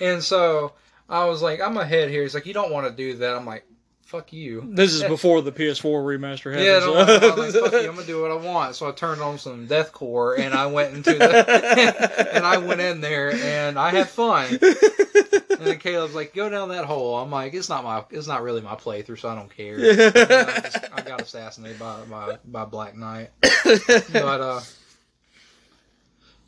And 0.00 0.22
so 0.22 0.74
I 1.08 1.24
was 1.24 1.42
like, 1.42 1.60
I'm 1.60 1.76
ahead 1.76 2.10
here. 2.10 2.22
He's 2.22 2.34
like, 2.34 2.46
you 2.46 2.54
don't 2.54 2.70
want 2.70 2.86
to 2.86 2.92
do 2.92 3.16
that. 3.18 3.34
I'm 3.34 3.44
like, 3.44 3.67
fuck 4.08 4.32
you. 4.32 4.64
This 4.72 4.94
is 4.94 5.02
before 5.08 5.42
the 5.42 5.52
PS4 5.52 6.02
remaster 6.02 6.50
happened. 6.50 6.64
Yeah, 6.64 6.80
I'm 6.82 7.36
like, 7.38 7.52
fuck 7.52 7.72
you, 7.72 7.88
I'm 7.90 7.94
gonna 7.94 8.06
do 8.06 8.22
what 8.22 8.30
I 8.30 8.34
want. 8.34 8.74
So 8.74 8.88
I 8.88 8.92
turned 8.92 9.20
on 9.20 9.38
some 9.38 9.68
deathcore 9.68 10.38
and 10.38 10.54
I 10.54 10.66
went 10.66 10.94
into 10.94 11.12
the 11.14 12.28
and 12.34 12.44
I 12.46 12.56
went 12.56 12.80
in 12.80 13.00
there 13.02 13.32
and 13.32 13.78
I 13.78 13.90
had 13.90 14.08
fun. 14.08 14.46
And 14.52 15.66
then 15.66 15.78
Caleb's 15.78 16.14
like, 16.14 16.34
"Go 16.34 16.48
down 16.48 16.68
that 16.68 16.84
hole." 16.84 17.18
I'm 17.18 17.30
like, 17.32 17.52
"It's 17.52 17.68
not 17.68 17.82
my, 17.84 18.04
it's 18.10 18.28
not 18.28 18.42
really 18.42 18.60
my 18.60 18.76
playthrough, 18.76 19.18
so 19.18 19.28
I 19.28 19.34
don't 19.34 19.54
care." 19.54 19.76
I, 19.76 20.60
just- 20.60 20.78
I 20.94 21.00
got 21.02 21.20
assassinated 21.20 21.78
by, 21.80 22.00
by 22.08 22.38
by 22.44 22.64
Black 22.64 22.96
Knight, 22.96 23.30
but 23.42 24.40
uh, 24.40 24.60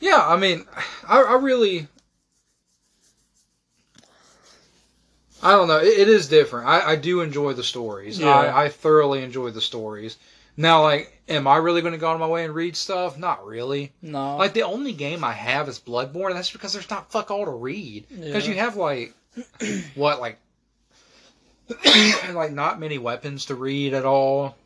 yeah, 0.01 0.25
I 0.25 0.37
mean, 0.37 0.65
I, 1.09 1.23
I 1.25 1.35
really, 1.35 1.89
I 5.43 5.53
don't 5.53 5.69
know. 5.69 5.79
It, 5.79 5.99
it 6.01 6.09
is 6.09 6.29
different. 6.29 6.67
I, 6.69 6.91
I 6.93 6.97
do 6.97 7.21
enjoy 7.23 7.53
the 7.55 7.63
stories. 7.65 8.19
Yeah. 8.19 8.29
I, 8.29 8.65
I 8.65 8.69
thoroughly 8.69 9.23
enjoy 9.23 9.51
the 9.51 9.61
stories. 9.61 10.17
Now, 10.57 10.83
like, 10.83 11.19
am 11.29 11.47
I 11.47 11.57
really 11.57 11.81
going 11.81 11.93
to 11.95 11.99
go 11.99 12.09
out 12.11 12.15
of 12.15 12.21
my 12.21 12.27
way 12.27 12.45
and 12.45 12.55
read 12.55 12.77
stuff? 12.77 13.17
Not 13.17 13.47
really. 13.47 13.93
no. 14.03 14.37
Like 14.37 14.53
the 14.53 14.63
only 14.65 14.93
game 14.93 15.25
I 15.25 15.33
have 15.33 15.69
is 15.69 15.79
Bloodborne, 15.81 16.29
and 16.29 16.37
that's 16.37 16.51
because 16.51 16.73
there's 16.73 16.91
not 16.91 17.11
fuck 17.11 17.31
all 17.31 17.45
to 17.47 17.51
read. 17.51 18.05
Because 18.11 18.47
Yeah. 18.47 18.53
you 18.55 18.59
have 18.61 18.77
like 18.77 19.15
what 19.95 20.21
like 20.21 20.39
like 22.35 22.53
not 22.53 22.81
many 22.81 22.99
weapons 22.99 23.47
to 23.47 23.55
read 23.55 23.95
at 23.95 24.05
all, 24.05 24.57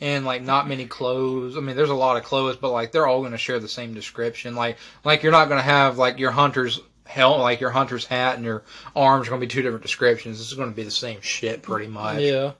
and 0.00 0.24
like 0.24 0.42
not 0.42 0.66
many 0.68 0.86
clothes. 0.86 1.56
I 1.56 1.60
mean, 1.60 1.76
there's 1.76 1.90
a 1.90 1.94
lot 1.94 2.16
of 2.16 2.24
clothes, 2.24 2.56
but 2.56 2.70
like 2.72 2.90
they're 2.90 3.06
all 3.06 3.20
going 3.20 3.32
to 3.32 3.38
share 3.38 3.60
the 3.60 3.68
same 3.68 3.94
description. 3.94 4.54
Like 4.56 4.78
like 5.04 5.22
you're 5.22 5.32
not 5.32 5.48
going 5.48 5.58
to 5.60 5.62
have 5.64 5.98
like 5.98 6.18
your 6.18 6.30
hunter's 6.30 6.80
helmet, 7.04 7.40
like 7.40 7.60
your 7.60 7.70
hunter's 7.70 8.06
hat 8.06 8.36
and 8.36 8.44
your 8.44 8.62
arms 8.94 9.26
are 9.26 9.30
going 9.30 9.40
to 9.40 9.46
be 9.46 9.50
two 9.52 9.62
different 9.62 9.82
descriptions. 9.82 10.40
It's 10.40 10.54
going 10.54 10.70
to 10.70 10.76
be 10.76 10.82
the 10.82 10.90
same 10.90 11.20
shit 11.20 11.62
pretty 11.62 11.86
much. 11.86 12.20
Yeah, 12.20 12.52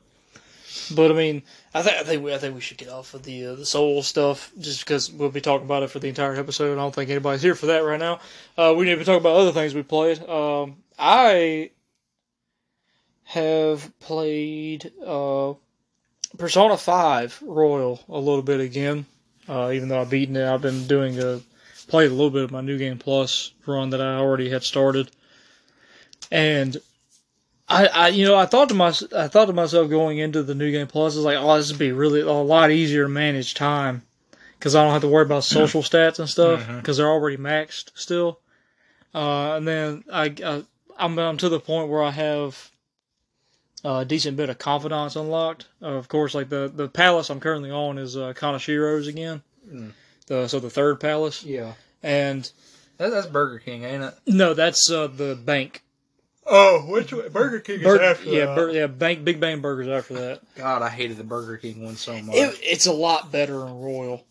but 0.95 1.11
I 1.11 1.15
mean, 1.15 1.43
I 1.73 1.83
think 1.83 1.97
I 1.97 2.03
think 2.03 2.23
we 2.23 2.35
I 2.35 2.39
think 2.39 2.55
we 2.55 2.61
should 2.61 2.79
get 2.79 2.89
off 2.89 3.15
of 3.15 3.23
the 3.23 3.47
uh, 3.47 3.55
the 3.55 3.67
soul 3.67 4.03
stuff 4.03 4.53
just 4.59 4.85
because 4.85 5.11
we'll 5.11 5.31
be 5.31 5.41
talking 5.41 5.67
about 5.67 5.83
it 5.83 5.91
for 5.91 5.99
the 5.99 6.09
entire 6.09 6.35
episode. 6.35 6.73
I 6.73 6.77
don't 6.77 6.95
think 6.95 7.11
anybody's 7.11 7.43
here 7.43 7.55
for 7.55 7.67
that 7.67 7.85
right 7.85 8.01
now. 8.01 8.21
Uh, 8.57 8.75
we 8.77 8.85
need 8.85 8.99
to 8.99 9.05
talk 9.05 9.21
about 9.21 9.37
other 9.37 9.53
things 9.53 9.75
we 9.75 9.83
played. 9.83 10.23
Um, 10.29 10.77
I 10.99 11.71
have 13.25 13.99
played 14.01 14.93
uh, 15.05 15.55
Persona 16.39 16.77
Five 16.77 17.39
Royal 17.43 18.01
a 18.09 18.19
little 18.19 18.43
bit 18.43 18.61
again. 18.61 19.07
Uh, 19.49 19.73
even 19.75 19.89
though 19.89 20.01
I've 20.01 20.11
beaten 20.11 20.37
it, 20.37 20.47
I've 20.47 20.63
been 20.63 20.87
doing 20.87 21.19
a 21.19 21.41
played 21.89 22.11
a 22.11 22.15
little 22.15 22.31
bit 22.31 22.45
of 22.45 22.51
my 22.51 22.61
new 22.61 22.79
game 22.79 22.99
plus 22.99 23.53
run 23.67 23.91
that 23.91 24.01
I 24.01 24.17
already 24.17 24.49
had 24.49 24.63
started, 24.63 25.11
and 26.31 26.77
I, 27.69 27.87
I, 27.87 28.09
you 28.09 28.27
know, 28.27 28.37
I 28.37 28.47
thought 28.47 28.69
to 28.69 28.75
myself, 28.75 29.13
I 29.15 29.29
thought 29.29 29.47
to 29.47 29.53
myself 29.53 29.89
going 29.89 30.19
into 30.19 30.43
the 30.43 30.55
new 30.55 30.71
game 30.71 30.87
plus, 30.87 31.17
is 31.17 31.25
like, 31.25 31.39
oh, 31.39 31.57
this 31.57 31.71
would 31.71 31.79
be 31.79 31.93
really 31.93 32.21
a 32.21 32.31
lot 32.31 32.71
easier 32.71 33.05
to 33.05 33.09
manage 33.09 33.55
time 33.55 34.03
because 34.59 34.75
I 34.75 34.83
don't 34.83 34.93
have 34.93 35.03
to 35.03 35.09
worry 35.09 35.25
about 35.25 35.45
social 35.45 35.83
stats 35.83 36.19
and 36.19 36.29
stuff 36.29 36.67
because 36.77 36.97
they're 36.97 37.11
already 37.11 37.37
maxed 37.37 37.91
still. 37.95 38.41
Uh, 39.15 39.57
and 39.57 39.67
then 39.69 40.05
I, 40.13 40.35
I, 40.45 40.65
I'm, 40.99 41.19
I'm 41.19 41.37
to 41.39 41.49
the 41.49 41.61
point 41.61 41.89
where 41.89 42.03
I 42.03 42.11
have 42.11 42.71
a 43.85 44.05
decent 44.05 44.37
bit 44.37 44.51
of 44.51 44.59
confidence 44.59 45.17
unlocked. 45.17 45.67
Uh, 45.83 45.89
of 45.89 46.09
course, 46.09 46.35
like 46.35 46.49
the 46.49 46.71
the 46.75 46.89
palace 46.89 47.31
I'm 47.31 47.41
currently 47.41 47.71
on 47.71 47.99
is 47.99 48.17
uh, 48.17 48.33
Kaneshiro's 48.35 49.07
again. 49.07 49.43
Mm. 49.69 49.93
The, 50.27 50.49
so 50.49 50.59
the 50.61 50.71
third 50.71 51.01
palace, 51.01 51.43
Yeah. 51.45 51.75
and 52.03 52.51
That, 52.99 53.11
that's 53.11 53.27
Burger 53.27 53.59
King, 53.59 53.85
ain't 53.85 54.03
it? 54.05 54.15
no, 54.27 54.55
that's 54.55 54.91
uh, 54.91 55.07
the 55.09 55.35
bank. 55.35 55.83
Oh, 56.47 56.81
which 56.89 57.13
way? 57.13 57.29
Burger 57.29 57.61
King 57.61 57.83
Bur- 57.83 57.97
is 57.97 58.01
after 58.03 58.31
yeah, 58.31 58.55
Bur- 58.55 58.71
yeah, 58.71 58.87
bank, 58.87 59.25
Big 59.25 59.41
Bang 59.41 59.61
Burgers 59.61 59.89
after 59.89 60.15
that. 60.15 60.41
God, 60.57 60.83
I 60.83 60.89
hated 60.91 61.17
the 61.17 61.25
Burger 61.25 61.57
King 61.57 61.83
one 61.85 61.97
so 61.97 62.13
much. 62.23 62.37
It, 62.37 62.59
it's 62.63 62.87
a 62.87 62.93
lot 62.93 63.33
better 63.33 63.67
in 63.67 63.81
Royal. 63.81 64.25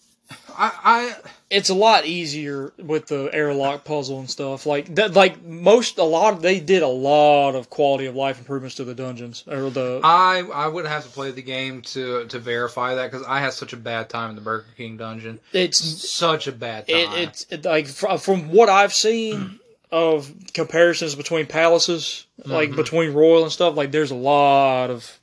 I, 0.55 1.15
It's 1.49 1.69
a 1.69 1.73
lot 1.73 2.05
easier 2.05 2.73
with 2.77 3.07
the 3.07 3.29
airlock 3.33 3.83
puzzle 3.83 4.19
and 4.19 4.29
stuff. 4.29 4.65
Like 4.65 4.93
that, 4.95 5.13
like 5.13 5.43
most, 5.43 5.97
a 5.97 6.03
lot. 6.03 6.41
They 6.41 6.59
did 6.59 6.81
a 6.83 6.87
lot 6.87 7.55
of 7.55 7.69
quality 7.69 8.05
of 8.05 8.15
life 8.15 8.39
improvements 8.39 8.75
to 8.75 8.83
the 8.83 8.93
dungeons 8.95 9.43
or 9.47 9.69
the. 9.69 9.99
I, 10.03 10.39
I 10.39 10.63
I 10.65 10.67
would 10.67 10.85
have 10.85 11.03
to 11.03 11.09
play 11.09 11.31
the 11.31 11.41
game 11.41 11.81
to 11.83 12.25
to 12.27 12.39
verify 12.39 12.95
that 12.95 13.11
because 13.11 13.25
I 13.27 13.39
had 13.39 13.53
such 13.53 13.73
a 13.73 13.77
bad 13.77 14.09
time 14.09 14.29
in 14.31 14.35
the 14.35 14.41
Burger 14.41 14.65
King 14.77 14.97
dungeon. 14.97 15.39
it's 15.51 15.77
Such 16.11 16.47
a 16.47 16.51
bad 16.51 16.87
time. 16.87 16.97
it, 16.97 17.09
it's 17.29 17.45
it, 17.49 17.65
like 17.65 17.87
fr- 17.87 18.17
from 18.17 18.49
what 18.51 18.69
I've 18.69 18.93
seen 18.93 19.59
of 19.91 20.31
comparisons 20.53 21.13
between 21.15 21.45
palaces, 21.47 22.25
like 22.45 22.71
Mhm. 22.71 22.75
between 22.77 23.13
Royal 23.13 23.43
and 23.43 23.51
stuff. 23.51 23.75
Like 23.75 23.91
there's 23.91 24.11
a 24.11 24.15
lot 24.15 24.89
of 24.89 25.19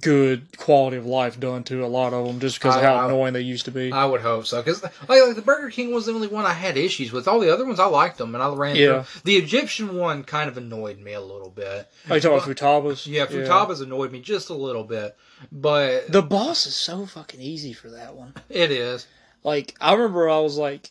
good 0.00 0.58
quality 0.58 0.98
of 0.98 1.06
life 1.06 1.40
done 1.40 1.64
to 1.64 1.82
a 1.84 1.88
lot 1.88 2.12
of 2.12 2.26
them 2.26 2.38
just 2.38 2.58
because 2.58 2.76
of 2.76 2.82
how 2.82 2.96
I- 2.96 3.06
annoying 3.06 3.32
they 3.32 3.40
used 3.40 3.64
to 3.64 3.70
be. 3.70 3.90
I 3.90 4.04
would 4.04 4.20
hope 4.20 4.46
so 4.46 4.60
because 4.60 4.82
like, 4.82 4.92
like 5.08 5.34
the 5.36 5.42
Burger 5.42 5.70
King 5.70 5.92
was 5.94 6.04
the 6.06 6.12
only 6.12 6.28
one 6.28 6.44
I 6.44 6.52
had 6.52 6.76
issues 6.76 7.12
with. 7.12 7.26
All 7.26 7.40
the 7.40 7.50
other 7.52 7.64
ones 7.64 7.80
I 7.80 7.86
liked 7.86 8.18
them 8.18 8.34
and 8.34 8.42
I 8.44 8.52
ran 8.52 8.76
Yeah. 8.76 9.02
through. 9.04 9.20
The 9.24 9.36
Egyptian 9.36 9.96
one 9.96 10.22
kind 10.24 10.50
of 10.50 10.58
annoyed 10.58 10.98
me 10.98 11.14
a 11.14 11.20
little 11.20 11.48
bit. 11.50 11.88
Are 12.10 12.16
you 12.16 12.20
talking 12.20 12.36
about 12.36 12.56
Futaba's? 12.56 13.06
Yeah, 13.06 13.24
Futaba's 13.26 13.80
annoyed 13.80 14.12
me 14.12 14.20
just 14.20 14.50
a 14.50 14.54
little 14.54 14.84
bit, 14.84 15.16
but 15.50 16.12
The 16.12 16.22
boss 16.22 16.66
is 16.66 16.76
so 16.76 17.06
fucking 17.06 17.40
easy 17.40 17.72
for 17.72 17.88
that 17.90 18.14
one. 18.14 18.34
it 18.50 18.70
is. 18.70 19.06
Like 19.44 19.74
I 19.80 19.94
remember 19.94 20.28
I 20.28 20.40
was 20.40 20.58
like 20.58 20.90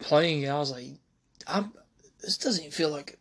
playing 0.00 0.42
it, 0.42 0.48
I 0.48 0.58
was 0.58 0.70
like, 0.72 0.88
I'm 1.46 1.72
this 2.20 2.36
doesn't 2.38 2.60
even 2.62 2.72
feel 2.72 2.90
like 2.90 3.18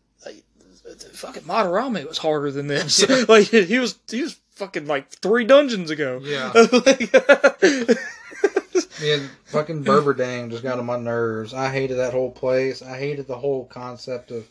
fucking 0.96 1.44
Madarame 1.44 2.08
was 2.08 2.18
harder 2.18 2.52
than 2.52 2.68
this. 2.68 3.06
Yeah. 3.08 3.26
like 3.30 3.48
he 3.48 3.80
was 3.80 3.98
he 4.10 4.22
was 4.22 4.40
fucking 4.52 4.88
like 4.88 5.10
three 5.10 5.46
dungeons 5.46 5.90
ago. 5.90 6.20
Yeah. 6.24 6.52
Like- 6.72 7.98
Yeah, 9.02 9.18
fucking 9.46 9.84
Berberdang 9.84 10.52
just 10.52 10.62
got 10.64 10.78
on 10.78 10.86
my 10.86 10.98
nerves. 10.98 11.54
I 11.56 11.70
hated 11.72 11.96
that 11.98 12.14
whole 12.14 12.30
place. 12.32 12.82
I 12.84 12.98
hated 12.98 13.28
the 13.28 13.36
whole 13.38 13.66
concept 13.66 14.30
of 14.32 14.48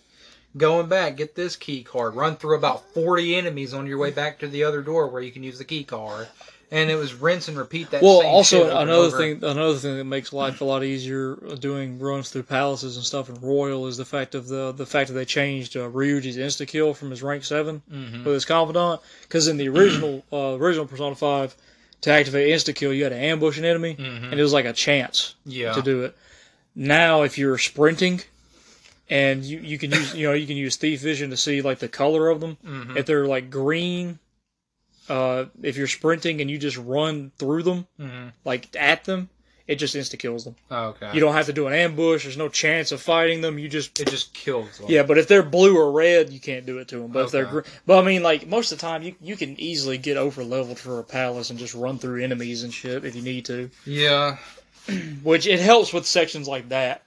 going 0.56 0.88
back, 0.88 1.16
get 1.16 1.36
this 1.36 1.54
key 1.54 1.84
card, 1.84 2.14
run 2.16 2.34
through 2.36 2.56
about 2.56 2.84
40 2.92 3.36
enemies 3.36 3.72
on 3.72 3.86
your 3.86 3.98
way 3.98 4.10
back 4.10 4.40
to 4.40 4.48
the 4.48 4.64
other 4.64 4.82
door 4.82 5.06
where 5.08 5.22
you 5.22 5.30
can 5.30 5.44
use 5.44 5.58
the 5.58 5.64
key 5.64 5.84
card. 5.84 6.26
And 6.72 6.88
it 6.88 6.94
was 6.94 7.14
rinse 7.14 7.48
and 7.48 7.58
repeat 7.58 7.90
that 7.90 8.00
well, 8.00 8.24
also 8.24 8.58
shit 8.58 8.66
over 8.66 8.80
and 8.80 8.90
another 8.90 9.10
thing, 9.10 9.42
another 9.42 9.74
thing 9.78 9.96
that 9.96 10.04
makes 10.04 10.32
life 10.32 10.60
a 10.60 10.64
lot 10.64 10.84
easier 10.84 11.34
doing 11.58 11.98
runs 11.98 12.30
through 12.30 12.44
palaces 12.44 12.94
and 12.96 13.04
stuff 13.04 13.28
in 13.28 13.34
Royal 13.40 13.88
is 13.88 13.96
the 13.96 14.04
fact 14.04 14.36
of 14.36 14.46
the 14.46 14.70
the 14.70 14.86
fact 14.86 15.08
that 15.08 15.14
they 15.14 15.24
changed 15.24 15.76
uh, 15.76 15.80
Ryuji's 15.90 16.36
insta 16.36 16.68
kill 16.68 16.94
from 16.94 17.10
his 17.10 17.24
rank 17.24 17.42
seven 17.44 17.82
Mhm. 17.92 18.24
with 18.24 18.34
his 18.34 18.44
confidant. 18.44 19.00
Because 19.22 19.48
in 19.48 19.56
the 19.56 19.68
original 19.68 20.22
uh, 20.32 20.54
original 20.56 20.86
Persona 20.86 21.16
Five, 21.16 21.56
to 22.02 22.12
activate 22.12 22.48
insta 22.54 22.72
kill, 22.72 22.92
you 22.94 23.02
had 23.02 23.10
to 23.10 23.18
ambush 23.18 23.58
an 23.58 23.64
enemy, 23.64 23.96
Mhm. 23.98 24.30
and 24.30 24.38
it 24.38 24.42
was 24.42 24.52
like 24.52 24.64
a 24.64 24.72
chance 24.72 25.34
Yeah. 25.44 25.72
to 25.72 25.82
do 25.82 26.04
it. 26.04 26.16
Now, 26.76 27.22
if 27.22 27.36
you're 27.36 27.58
sprinting, 27.58 28.22
and 29.08 29.44
you, 29.44 29.58
you 29.58 29.76
can 29.76 29.90
use 29.90 30.14
you 30.14 30.28
know 30.28 30.34
you 30.34 30.46
can 30.46 30.56
use 30.56 30.76
thief 30.76 31.00
vision 31.00 31.30
to 31.30 31.36
see 31.36 31.62
like 31.62 31.80
the 31.80 31.88
color 31.88 32.28
of 32.28 32.40
them. 32.40 32.58
Mhm. 32.64 32.96
If 32.96 33.06
they're 33.06 33.26
like 33.26 33.50
green, 33.50 34.20
uh, 35.10 35.44
if 35.62 35.76
you're 35.76 35.86
sprinting 35.88 36.40
and 36.40 36.50
you 36.50 36.56
just 36.56 36.78
run 36.78 37.32
through 37.38 37.64
them 37.64 37.86
Mhm. 38.00 38.32
like 38.46 38.68
at 38.76 39.04
them, 39.04 39.28
it 39.66 39.76
just 39.76 39.94
insta 39.94 40.18
kills 40.18 40.44
them. 40.44 40.56
Okay. 40.70 41.10
You 41.12 41.20
don't 41.20 41.34
have 41.34 41.46
to 41.46 41.52
do 41.52 41.66
an 41.68 41.72
ambush. 41.72 42.22
There's 42.24 42.36
no 42.36 42.48
chance 42.48 42.90
of 42.92 43.00
fighting 43.00 43.40
them. 43.40 43.58
You 43.58 43.68
just 43.68 44.00
it 44.00 44.08
just 44.08 44.32
kills 44.34 44.78
them. 44.78 44.86
yeah. 44.88 45.02
But 45.04 45.18
if 45.18 45.28
they're 45.28 45.42
blue 45.42 45.76
or 45.76 45.92
red, 45.92 46.30
you 46.30 46.40
can't 46.40 46.64
do 46.66 46.78
it 46.78 46.88
to 46.88 46.96
them. 47.00 47.08
But 47.12 47.26
if 47.26 47.30
they're 47.30 47.42
Okay. 47.44 47.50
green, 47.52 47.64
but 47.86 47.98
I 48.02 48.06
mean, 48.06 48.22
like 48.22 48.46
most 48.48 48.72
of 48.72 48.78
the 48.78 48.82
time, 48.82 49.02
you 49.02 49.14
you 49.20 49.36
can 49.36 49.58
easily 49.60 49.98
get 49.98 50.16
over 50.16 50.42
leveled 50.42 50.78
for 50.78 50.98
a 50.98 51.04
palace 51.04 51.50
and 51.50 51.58
just 51.58 51.74
run 51.74 51.98
through 51.98 52.22
enemies 52.24 52.62
and 52.62 52.72
shit 52.72 53.04
if 53.04 53.14
you 53.14 53.22
need 53.22 53.44
to. 53.44 53.70
Yeah. 53.84 54.38
Which 55.22 55.46
it 55.46 55.60
helps 55.60 55.92
with 55.92 56.06
sections 56.06 56.48
like 56.48 56.68
that. 56.70 57.02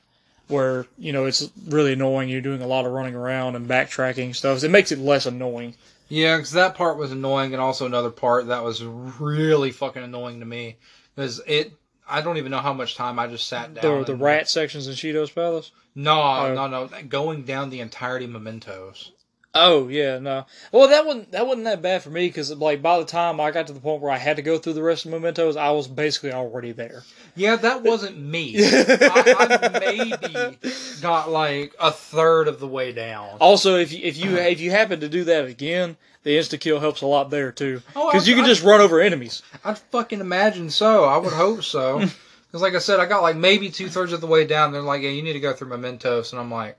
Where 0.49 0.85
you 0.99 1.11
know 1.13 1.25
it's 1.25 1.49
really 1.67 1.93
annoying. 1.93 2.27
You're 2.29 2.41
doing 2.41 2.61
a 2.61 2.67
lot 2.67 2.85
of 2.85 2.91
running 2.91 3.15
around 3.15 3.55
and 3.55 3.67
backtracking 3.67 4.35
stuff. 4.35 4.63
It 4.63 4.69
makes 4.69 4.91
it 4.91 4.99
less 4.99 5.25
annoying. 5.25 5.75
Yeah, 6.13 6.37
because 6.37 6.51
that 6.51 6.75
part 6.75 6.97
was 6.97 7.11
annoying, 7.11 7.53
and 7.53 7.61
also 7.61 7.87
another 7.87 8.11
part 8.11 8.47
that 8.47 8.63
was 8.63 8.83
really 8.83 9.71
fucking 9.71 10.03
annoying 10.03 10.39
to 10.41 10.45
me 10.45 10.77
because 11.15 11.41
it. 11.47 11.73
I 12.07 12.21
don't 12.21 12.37
even 12.37 12.51
know 12.51 12.59
how 12.59 12.73
much 12.73 12.95
time 12.95 13.17
I 13.17 13.27
just 13.27 13.47
sat 13.47 13.73
down. 13.73 13.99
The 13.99 14.11
the 14.11 14.15
rat 14.15 14.49
sections 14.49 14.87
in 14.87 14.93
Shido's 14.93 15.31
palace. 15.31 15.71
No, 15.95 16.21
Oh. 16.21 16.53
no, 16.53 16.67
no. 16.67 16.89
Going 17.07 17.43
down 17.43 17.69
the 17.69 17.79
entirety 17.79 18.25
of 18.25 18.31
mementos. 18.31 19.11
Oh 19.55 19.87
yeah, 19.87 20.17
no. 20.17 20.45
Well, 20.71 20.87
that 20.87 21.05
wasn't 21.05 21.31
that 21.31 21.45
wasn't 21.45 21.65
that 21.65 21.81
bad 21.81 22.01
for 22.01 22.09
me 22.09 22.27
because 22.27 22.51
like 22.55 22.81
by 22.81 22.97
the 22.97 23.05
time 23.05 23.39
I 23.39 23.51
got 23.51 23.67
to 23.67 23.73
the 23.73 23.79
point 23.79 24.01
where 24.01 24.11
I 24.11 24.17
had 24.17 24.37
to 24.37 24.41
go 24.41 24.57
through 24.57 24.73
the 24.73 24.81
rest 24.81 25.05
of 25.05 25.11
mementos, 25.11 25.55
I 25.55 25.69
was 25.71 25.87
basically 25.87 26.33
already 26.33 26.71
there. 26.71 27.03
Yeah, 27.35 27.55
that 27.57 27.83
wasn't 27.83 28.17
me. 28.19 28.55
I, 28.57 29.69
I 29.71 29.79
maybe 29.79 30.57
got 31.01 31.29
like 31.29 31.73
a 31.79 31.91
third 31.91 32.47
of 32.47 32.59
the 32.59 32.67
way 32.67 32.91
down. 32.93 33.37
Also, 33.39 33.77
if 33.77 33.91
you 33.91 33.99
if 34.03 34.17
you 34.17 34.37
if 34.37 34.59
you 34.59 34.71
happen 34.71 35.01
to 35.01 35.09
do 35.09 35.23
that 35.25 35.45
again, 35.45 35.97
the 36.23 36.35
insta 36.37 36.59
kill 36.59 36.79
helps 36.79 37.01
a 37.01 37.05
lot 37.07 37.29
there 37.29 37.51
too 37.51 37.81
Oh, 37.95 38.09
because 38.11 38.27
I- 38.27 38.31
you 38.31 38.35
can 38.35 38.45
I- 38.45 38.47
just 38.47 38.63
run 38.63 38.81
over 38.81 38.99
enemies. 39.01 39.43
I'd 39.63 39.77
fucking 39.77 40.19
imagine 40.19 40.69
so. 40.71 41.03
I 41.05 41.17
would 41.17 41.33
hope 41.33 41.63
so. 41.63 42.03
Because, 42.53 42.61
like 42.61 42.75
I 42.75 42.79
said, 42.79 42.99
I 42.99 43.07
got 43.07 43.23
like 43.23 43.35
maybe 43.35 43.71
two 43.71 43.89
thirds 43.89 44.13
of 44.13 44.21
the 44.21 44.27
way 44.27 44.45
down. 44.45 44.71
They're 44.71 44.83
like, 44.83 45.01
"Yeah, 45.01 45.09
you 45.09 45.23
need 45.23 45.33
to 45.33 45.39
go 45.39 45.53
through 45.53 45.69
mementos," 45.69 46.33
and 46.33 46.39
I'm 46.39 46.51
like, 46.51 46.77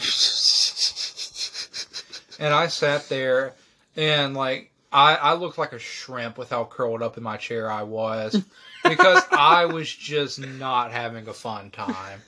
and 2.38 2.54
I 2.54 2.68
sat 2.68 3.08
there 3.08 3.54
and 3.96 4.34
like 4.34 4.70
I, 4.92 5.14
I 5.14 5.32
looked 5.34 5.58
like 5.58 5.72
a 5.72 5.78
shrimp 5.78 6.36
with 6.36 6.50
how 6.50 6.64
curled 6.64 7.02
up 7.02 7.16
in 7.16 7.22
my 7.22 7.36
chair 7.36 7.70
I 7.70 7.84
was 7.84 8.42
because 8.84 9.22
I 9.30 9.66
was 9.66 9.92
just 9.92 10.40
not 10.40 10.90
having 10.90 11.28
a 11.28 11.34
fun 11.34 11.70
time. 11.70 12.20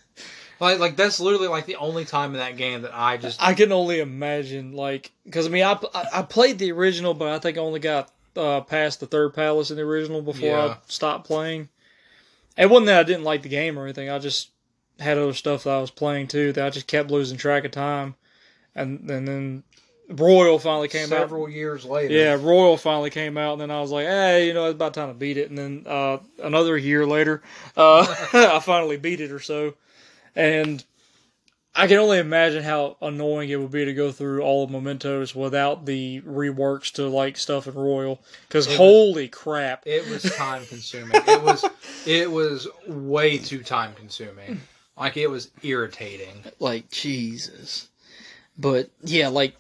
Like 0.61 0.79
like 0.79 0.97
that's 0.97 1.19
literally 1.19 1.49
like 1.49 1.67
the 1.67 1.77
only 1.77 2.05
time 2.05 2.33
in 2.33 2.39
that 2.39 2.57
game 2.57 2.83
that 2.83 2.95
I 2.95 3.17
just 3.17 3.43
I 3.43 3.55
can 3.55 3.73
only 3.73 3.99
imagine, 3.99 4.73
like, 4.73 5.11
because 5.25 5.47
I 5.47 5.51
mean, 5.51 5.65
I, 5.65 5.77
I 5.93 6.07
I 6.15 6.23
played 6.23 6.59
the 6.59 6.71
original, 6.71 7.15
but 7.15 7.29
I 7.29 7.41
think 7.41 7.59
I 7.59 7.61
only 7.61 7.81
got 7.81 8.13
uh, 8.37 8.61
past 8.61 9.01
the 9.01 9.07
third 9.07 9.35
palace 9.35 9.73
in 9.73 9.77
the 9.77 9.83
original 9.83 10.23
before 10.23 10.49
Yeah. 10.49 10.65
I 10.65 10.77
stopped 10.87 11.27
playing. 11.27 11.69
It 12.57 12.71
wasn't 12.71 12.87
that 12.87 13.01
I 13.01 13.03
didn't 13.03 13.25
like 13.25 13.43
the 13.43 13.49
game 13.49 13.77
or 13.77 13.83
anything. 13.83 14.09
I 14.09 14.21
just 14.21 14.51
had 15.01 15.19
other 15.19 15.33
stuff 15.33 15.65
that 15.65 15.71
I 15.75 15.81
was 15.81 15.91
playing 15.91 16.29
too 16.29 16.53
that 16.53 16.67
I 16.67 16.71
just 16.71 16.87
kept 16.87 17.11
losing 17.11 17.39
track 17.39 17.65
of 17.65 17.71
time, 17.73 18.15
and 18.75 19.11
and 19.11 19.27
then 19.27 19.63
Royal 20.09 20.59
finally 20.59 20.89
came 20.89 21.05
out. 21.05 21.09
several 21.21 21.49
years 21.49 21.85
later. 21.85 22.13
Yeah, 22.13 22.35
Royal 22.41 22.77
finally 22.77 23.11
came 23.11 23.39
out, 23.39 23.53
and 23.53 23.61
then 23.63 23.71
I 23.71 23.81
was 23.81 23.91
like, 23.91 24.07
hey, 24.07 24.47
you 24.47 24.55
know, 24.55 24.67
it's 24.67 24.75
about 24.75 24.95
time 24.95 25.09
to 25.09 25.15
beat 25.15 25.37
it. 25.39 25.49
And 25.49 25.57
then 25.59 25.85
uh, 25.87 26.19
another 26.43 26.77
year 26.77 27.07
later, 27.07 27.43
uh, 27.77 28.07
I 28.33 28.61
finally 28.61 28.97
beat 28.99 29.21
it 29.21 29.31
or 29.33 29.41
so. 29.41 29.75
And 30.37 30.85
I 31.75 31.87
can 31.87 31.97
only 31.99 32.19
imagine 32.19 32.63
how 32.63 32.99
annoying 33.01 33.49
it 33.49 33.57
would 33.57 33.71
be 33.71 33.87
to 33.87 33.95
go 33.95 34.13
through 34.13 34.43
all 34.43 34.65
of 34.65 34.71
Mementos 34.71 35.35
without 35.35 35.87
the 35.87 36.21
reworks 36.23 36.93
to 36.95 37.09
like 37.09 37.39
stuff 37.39 37.67
in 37.67 37.73
Royal. 37.75 38.21
Because 38.49 38.67
It 38.67 38.71
was- 38.71 38.77
holy 38.79 39.29
crap. 39.29 39.85
It 39.87 40.07
was 40.11 40.23
time 40.35 40.67
consuming. 40.67 41.23
it 41.27 41.43
was 41.43 41.65
it 42.07 42.31
was 42.31 42.69
way 42.87 43.39
too 43.39 43.63
time 43.63 43.95
consuming. 43.95 44.61
Like 44.97 45.17
it 45.17 45.29
was 45.29 45.51
irritating. 45.63 46.45
like 46.59 46.91
Jesus. 46.91 47.89
But 48.59 48.91
yeah, 49.03 49.29
like 49.29 49.57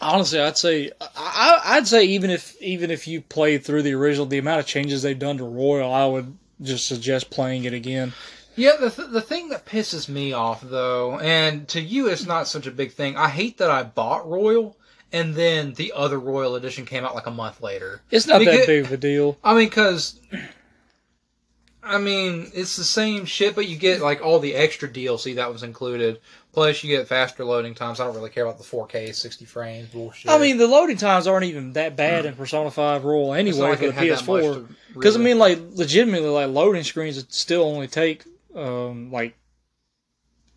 honestly, 0.00 0.40
I'd 0.40 0.56
say 0.56 0.90
I, 1.00 1.60
I'd 1.64 1.86
say 1.86 2.04
even 2.04 2.30
if 2.30 2.60
even 2.62 2.90
if 2.90 3.06
you 3.06 3.20
played 3.20 3.64
through 3.64 3.82
the 3.82 3.94
original, 3.94 4.26
the 4.26 4.38
amount 4.38 4.60
of 4.60 4.66
changes 4.66 5.02
they've 5.02 5.18
done 5.18 5.38
to 5.38 5.44
Royal, 5.44 5.92
I 5.92 6.06
would 6.06 6.36
just 6.62 6.86
suggest 6.86 7.30
playing 7.30 7.64
it 7.64 7.72
again. 7.74 8.12
Yeah, 8.56 8.76
the 8.80 8.90
th- 8.90 9.10
the 9.10 9.20
thing 9.20 9.50
that 9.50 9.66
pisses 9.66 10.08
me 10.08 10.32
off 10.32 10.62
though, 10.62 11.18
and 11.20 11.68
to 11.68 11.80
you 11.80 12.08
it's 12.08 12.26
not 12.26 12.48
such 12.48 12.66
a 12.66 12.72
big 12.72 12.92
thing. 12.92 13.16
I 13.16 13.28
hate 13.28 13.58
that 13.58 13.70
I 13.70 13.82
bought 13.84 14.28
Royal 14.28 14.76
and 15.12 15.34
then 15.34 15.72
the 15.74 15.92
other 15.94 16.18
Royal 16.18 16.56
edition 16.56 16.84
came 16.84 17.04
out 17.04 17.14
like 17.14 17.26
a 17.26 17.30
month 17.30 17.62
later. 17.62 18.00
It's 18.10 18.26
not 18.26 18.40
Because- 18.40 18.58
that 18.60 18.66
big 18.66 18.84
of 18.86 18.92
a 18.92 18.96
deal. 18.96 19.38
I 19.44 19.54
mean, 19.54 19.70
cause 19.70 20.18
I 21.82 21.98
mean 21.98 22.50
it's 22.54 22.76
the 22.76 22.84
same 22.84 23.24
shit, 23.24 23.54
but 23.54 23.68
you 23.68 23.76
get 23.76 24.00
like 24.00 24.20
all 24.20 24.38
the 24.38 24.54
extra 24.54 24.88
DLC 24.88 25.36
that 25.36 25.52
was 25.52 25.62
included. 25.62 26.20
Plus, 26.52 26.82
you 26.82 26.96
get 26.96 27.06
faster 27.06 27.44
loading 27.44 27.74
times. 27.74 28.00
I 28.00 28.04
don't 28.04 28.16
really 28.16 28.30
care 28.30 28.44
about 28.44 28.58
the 28.58 28.64
4K 28.64 29.14
60 29.14 29.44
frames 29.44 29.88
bullshit. 29.90 30.28
I 30.30 30.38
mean, 30.38 30.56
the 30.56 30.66
loading 30.66 30.96
times 30.96 31.28
aren't 31.28 31.44
even 31.44 31.74
that 31.74 31.94
bad 31.94 32.26
in 32.26 32.34
Persona 32.34 32.70
5 32.70 33.04
Royal 33.04 33.34
anyway 33.34 33.60
like 33.60 33.78
for 33.78 33.86
the 33.86 33.92
had 33.92 34.08
that 34.08 34.26
much 34.26 34.42
PS4. 34.42 34.54
to 34.54 34.74
Because 34.94 35.14
I 35.14 35.20
mean, 35.20 35.38
like 35.38 35.60
legitimately, 35.74 36.28
like 36.28 36.48
loading 36.48 36.82
screens 36.82 37.24
still 37.28 37.62
only 37.62 37.86
take 37.86 38.24
um 38.54 39.12
like 39.12 39.36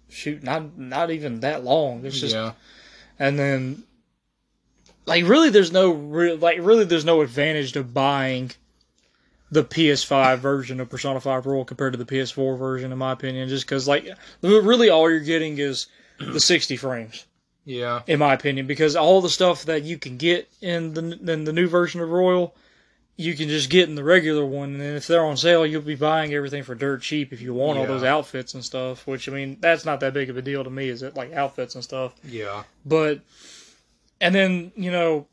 shoot 0.09 0.43
not 0.43 0.77
not 0.77 1.11
even 1.11 1.41
that 1.41 1.63
long. 1.63 2.05
It's 2.05 2.19
just 2.19 2.35
yeah. 2.35 2.53
and 3.19 3.37
then 3.37 3.83
like 5.05 5.25
really 5.25 5.49
there's 5.49 5.71
no 5.71 5.91
real 5.91 6.37
like 6.37 6.57
really 6.61 6.85
there's 6.85 7.05
no 7.05 7.21
advantage 7.21 7.73
to 7.73 7.83
buying 7.83 8.51
the 9.51 9.63
PS5 9.63 10.39
version 10.39 10.79
of 10.79 10.89
Persona 10.89 11.19
5 11.19 11.45
Royal 11.45 11.65
compared 11.65 11.93
to 11.93 11.97
the 11.97 12.05
PS4 12.05 12.57
version 12.57 12.91
in 12.91 12.97
my 12.97 13.11
opinion 13.11 13.49
just 13.49 13.67
cuz 13.67 13.87
like 13.87 14.07
really 14.41 14.89
all 14.89 15.09
you're 15.09 15.19
getting 15.19 15.57
is 15.57 15.87
the 16.19 16.39
60 16.51 16.77
frames. 16.77 17.25
Yeah. 17.63 18.01
in 18.07 18.17
my 18.17 18.33
opinion 18.33 18.65
because 18.65 18.95
all 18.95 19.21
the 19.21 19.29
stuff 19.29 19.65
that 19.65 19.83
you 19.83 19.97
can 19.99 20.17
get 20.17 20.49
in 20.61 20.93
the 20.95 21.31
in 21.31 21.43
the 21.43 21.53
new 21.53 21.67
version 21.67 22.01
of 22.01 22.09
Royal 22.09 22.55
you 23.17 23.35
can 23.35 23.49
just 23.49 23.69
get 23.69 23.87
in 23.87 23.93
the 23.93 24.03
regular 24.03 24.43
one 24.43 24.73
and 24.81 24.97
if 24.97 25.05
they're 25.05 25.23
on 25.23 25.37
sale 25.37 25.63
you'll 25.63 25.83
be 25.83 25.93
buying 25.95 26.33
everything 26.33 26.63
for 26.63 26.73
dirt 26.73 27.03
cheap 27.03 27.31
if 27.31 27.39
you 27.39 27.53
want 27.53 27.77
all 27.77 27.85
those 27.85 28.03
outfits 28.03 28.55
and 28.55 28.65
stuff 28.65 29.05
which 29.05 29.29
I 29.29 29.31
mean 29.31 29.57
that's 29.59 29.85
not 29.85 29.99
that 29.99 30.13
big 30.13 30.31
of 30.31 30.37
a 30.37 30.41
deal 30.41 30.63
to 30.63 30.71
me 30.71 30.89
is 30.89 31.03
it? 31.03 31.15
Like 31.15 31.33
outfits 31.33 31.75
and 31.75 31.83
stuff. 31.83 32.13
Yeah. 32.23 32.63
but 32.83 33.19
and 34.19 34.33
then 34.33 34.71
you 34.75 34.91
know 34.91 35.27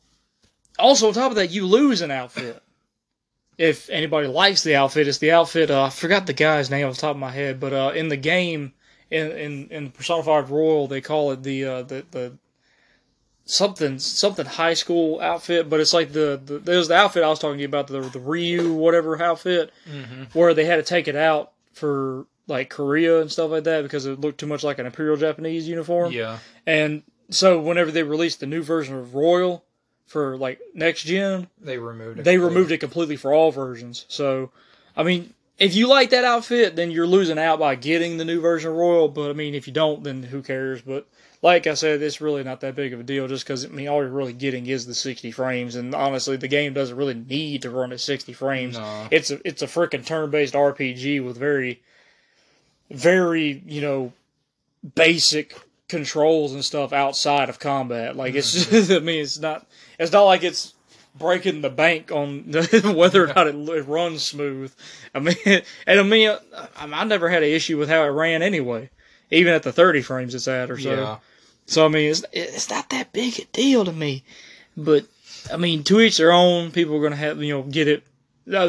also 0.78 1.08
on 1.08 1.14
top 1.14 1.30
of 1.30 1.36
that 1.36 1.50
you 1.50 1.64
lose 1.66 2.02
an 2.02 2.10
outfit 2.10 2.62
if 3.58 3.90
anybody 3.90 4.26
likes 4.28 4.62
the 4.62 4.74
outfit 4.76 5.06
it's 5.08 5.18
the 5.18 5.32
outfit 5.32 5.70
uh, 5.70 5.84
i 5.84 5.90
forgot 5.90 6.26
the 6.26 6.32
guy's 6.32 6.70
name 6.70 6.86
off 6.86 6.94
the 6.94 7.00
top 7.00 7.10
of 7.16 7.16
my 7.20 7.30
head 7.30 7.58
but 7.60 7.72
uh, 7.72 7.92
in 7.94 8.08
the 8.08 8.16
game 8.16 8.72
in 9.10 9.30
in, 9.32 9.68
in 9.70 9.90
persona 9.90 10.22
5 10.22 10.50
royal 10.50 10.86
they 10.86 11.00
call 11.00 11.32
it 11.32 11.42
the 11.42 11.64
uh, 11.64 11.82
the 11.82 12.04
the 12.12 12.32
something 13.44 13.98
something 13.98 14.44
high 14.44 14.74
school 14.74 15.20
outfit 15.20 15.70
but 15.70 15.80
it's 15.80 15.94
like 15.94 16.12
the, 16.12 16.38
the 16.44 16.58
there's 16.58 16.88
the 16.88 16.94
outfit 16.94 17.22
i 17.24 17.28
was 17.28 17.38
talking 17.38 17.56
to 17.56 17.62
you 17.62 17.68
about 17.68 17.86
the 17.86 18.00
the 18.00 18.20
ryu 18.20 18.74
whatever 18.74 19.20
outfit 19.22 19.72
Mm-hmm. 19.90 20.24
where 20.38 20.52
they 20.52 20.66
had 20.66 20.76
to 20.76 20.82
take 20.82 21.08
it 21.08 21.16
out 21.16 21.52
for 21.72 22.26
like 22.46 22.68
korea 22.68 23.20
and 23.22 23.32
stuff 23.32 23.50
like 23.50 23.64
that 23.64 23.82
because 23.82 24.04
it 24.04 24.20
looked 24.20 24.38
too 24.38 24.46
much 24.46 24.62
like 24.64 24.78
an 24.78 24.84
imperial 24.86 25.16
japanese 25.16 25.66
uniform 25.66 26.12
Yeah. 26.12 26.38
and 26.66 27.02
so 27.30 27.58
whenever 27.60 27.90
they 27.90 28.02
released 28.02 28.40
the 28.40 28.46
new 28.46 28.62
version 28.62 28.96
of 28.96 29.14
Royal 29.14 29.64
for 30.08 30.36
like 30.36 30.60
next 30.74 31.04
gen, 31.04 31.48
They 31.60 31.78
removed 31.78 32.18
it. 32.18 32.24
they 32.24 32.38
removed 32.38 32.72
it 32.72 32.78
completely 32.78 33.16
for 33.16 33.32
all 33.32 33.52
versions. 33.52 34.04
So, 34.08 34.50
I 34.96 35.02
mean, 35.04 35.32
if 35.58 35.74
you 35.74 35.86
like 35.86 36.10
that 36.10 36.24
outfit, 36.24 36.76
then 36.76 36.90
you're 36.90 37.06
losing 37.06 37.38
out 37.38 37.58
by 37.58 37.74
getting 37.74 38.16
the 38.16 38.24
new 38.24 38.40
version 38.40 38.70
of 38.70 38.76
Royal. 38.76 39.08
But 39.08 39.30
I 39.30 39.34
mean, 39.34 39.54
if 39.54 39.66
you 39.66 39.72
don't, 39.72 40.02
then 40.02 40.22
who 40.22 40.42
cares? 40.42 40.82
But 40.82 41.06
like 41.42 41.66
I 41.66 41.74
said, 41.74 42.02
it's 42.02 42.20
really 42.20 42.42
not 42.42 42.60
that 42.62 42.74
big 42.74 42.92
of 42.92 43.00
a 43.00 43.02
deal 43.04 43.28
just 43.28 43.44
because 43.44 43.64
I 43.64 43.68
mean, 43.68 43.88
all 43.88 44.00
you're 44.00 44.08
really 44.08 44.32
getting 44.32 44.66
is 44.66 44.86
the 44.86 44.94
60 44.94 45.30
frames, 45.32 45.76
and 45.76 45.94
honestly, 45.94 46.36
the 46.36 46.48
game 46.48 46.72
doesn't 46.72 46.96
really 46.96 47.14
need 47.14 47.62
to 47.62 47.70
run 47.70 47.92
at 47.92 48.00
60 48.00 48.32
frames. 48.32 48.78
No. 48.78 49.08
It's 49.10 49.30
a 49.30 49.46
it's 49.46 49.62
a 49.62 49.66
freaking 49.66 50.04
turn-based 50.06 50.54
RPG 50.54 51.24
with 51.24 51.36
very, 51.36 51.82
very 52.90 53.62
you 53.66 53.80
know, 53.80 54.12
basic 54.94 55.54
controls 55.88 56.52
and 56.52 56.64
stuff 56.64 56.92
outside 56.92 57.48
of 57.48 57.58
combat. 57.58 58.16
Like 58.16 58.34
it's 58.34 58.52
just, 58.52 58.70
mm-hmm. 58.70 58.92
I 58.96 58.98
mean, 59.00 59.22
it's 59.22 59.38
not 59.38 59.66
it's 59.98 60.12
not 60.12 60.24
like 60.24 60.42
it's 60.42 60.74
breaking 61.18 61.60
the 61.60 61.70
bank 61.70 62.12
on 62.12 62.44
whether 62.94 63.24
or 63.24 63.26
not 63.28 63.46
it, 63.46 63.54
it 63.54 63.86
runs 63.88 64.22
smooth. 64.22 64.72
I 65.14 65.20
mean, 65.20 65.36
and 65.86 66.00
I 66.00 66.02
mean, 66.02 66.30
I, 66.30 66.68
I 66.76 67.04
never 67.04 67.28
had 67.28 67.42
an 67.42 67.50
issue 67.50 67.78
with 67.78 67.88
how 67.88 68.04
it 68.04 68.08
ran 68.08 68.42
anyway, 68.42 68.90
even 69.30 69.52
at 69.52 69.62
the 69.62 69.72
30 69.72 70.02
frames 70.02 70.34
it's 70.34 70.48
at 70.48 70.70
or 70.70 70.78
so. 70.78 70.94
Yeah. 70.94 71.18
So 71.66 71.84
I 71.84 71.88
mean, 71.88 72.10
it's 72.10 72.24
it's 72.32 72.70
not 72.70 72.88
that 72.90 73.12
big 73.12 73.38
a 73.38 73.44
deal 73.46 73.84
to 73.84 73.92
me, 73.92 74.24
but 74.76 75.04
I 75.52 75.58
mean, 75.58 75.84
to 75.84 76.00
each 76.00 76.16
their 76.16 76.32
own. 76.32 76.70
People 76.70 76.96
are 76.96 77.02
gonna 77.02 77.16
have 77.16 77.42
you 77.42 77.54
know 77.54 77.62
get 77.62 77.88
it. 77.88 78.04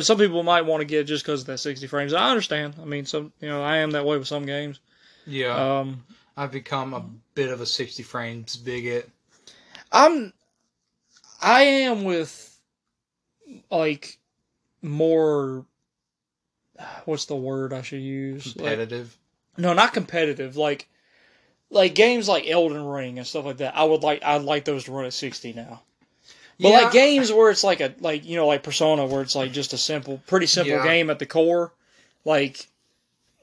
Some 0.04 0.18
people 0.18 0.44
might 0.44 0.66
want 0.66 0.82
to 0.82 0.86
get 0.86 1.00
it 1.00 1.04
just 1.06 1.24
because 1.24 1.42
of 1.42 1.48
that 1.48 1.60
60 1.60 1.88
frames. 1.88 2.14
I 2.14 2.30
understand. 2.30 2.76
I 2.82 2.84
mean, 2.84 3.06
some 3.06 3.32
you 3.40 3.48
know 3.48 3.64
I 3.64 3.78
am 3.78 3.92
that 3.92 4.06
way 4.06 4.18
with 4.18 4.28
some 4.28 4.46
games. 4.46 4.80
Yeah. 5.26 5.80
Um, 5.80 6.04
I've 6.36 6.52
become 6.52 6.94
a 6.94 7.06
bit 7.36 7.50
of 7.50 7.62
a 7.62 7.66
60 7.66 8.04
frames 8.04 8.58
bigot. 8.58 9.10
I'm 9.92 10.34
I 11.42 11.62
am 11.64 12.04
with 12.04 12.60
like 13.72 14.18
more 14.82 15.66
what's 17.06 17.26
the 17.26 17.36
word 17.36 17.74
I 17.74 17.82
should 17.82 18.02
use? 18.02 18.46
Like, 18.56 18.56
Competitive. 18.78 19.18
no, 19.58 19.74
not 19.74 19.94
competitive. 19.94 20.56
Like 20.56 20.88
like 21.70 21.94
games 21.96 22.28
like 22.28 22.48
Elden 22.48 22.86
Ring 22.86 23.18
and 23.18 23.28
stuff 23.28 23.46
like 23.46 23.58
that. 23.58 23.76
I 23.76 23.84
would 23.84 24.04
like 24.04 24.24
I'd 24.24 24.44
like 24.44 24.66
those 24.66 24.86
to 24.86 24.92
run 24.92 25.06
at 25.06 25.14
60 25.14 25.54
now. 25.54 25.82
But 26.60 26.70
Yeah. 26.70 26.82
like 26.84 26.92
games 26.92 27.32
where 27.32 27.52
it's 27.52 27.64
like 27.64 27.80
a 27.82 27.94
like 28.00 28.26
you 28.26 28.36
know 28.36 28.48
like 28.48 28.64
Persona 28.64 29.06
where 29.06 29.22
it's 29.22 29.36
like 29.36 29.52
just 29.52 29.74
a 29.74 29.78
simple 29.78 30.22
pretty 30.28 30.46
simple 30.48 30.76
Yeah. 30.78 30.84
game 30.84 31.10
at 31.10 31.20
the 31.20 31.26
core 31.26 31.72
like 32.26 32.68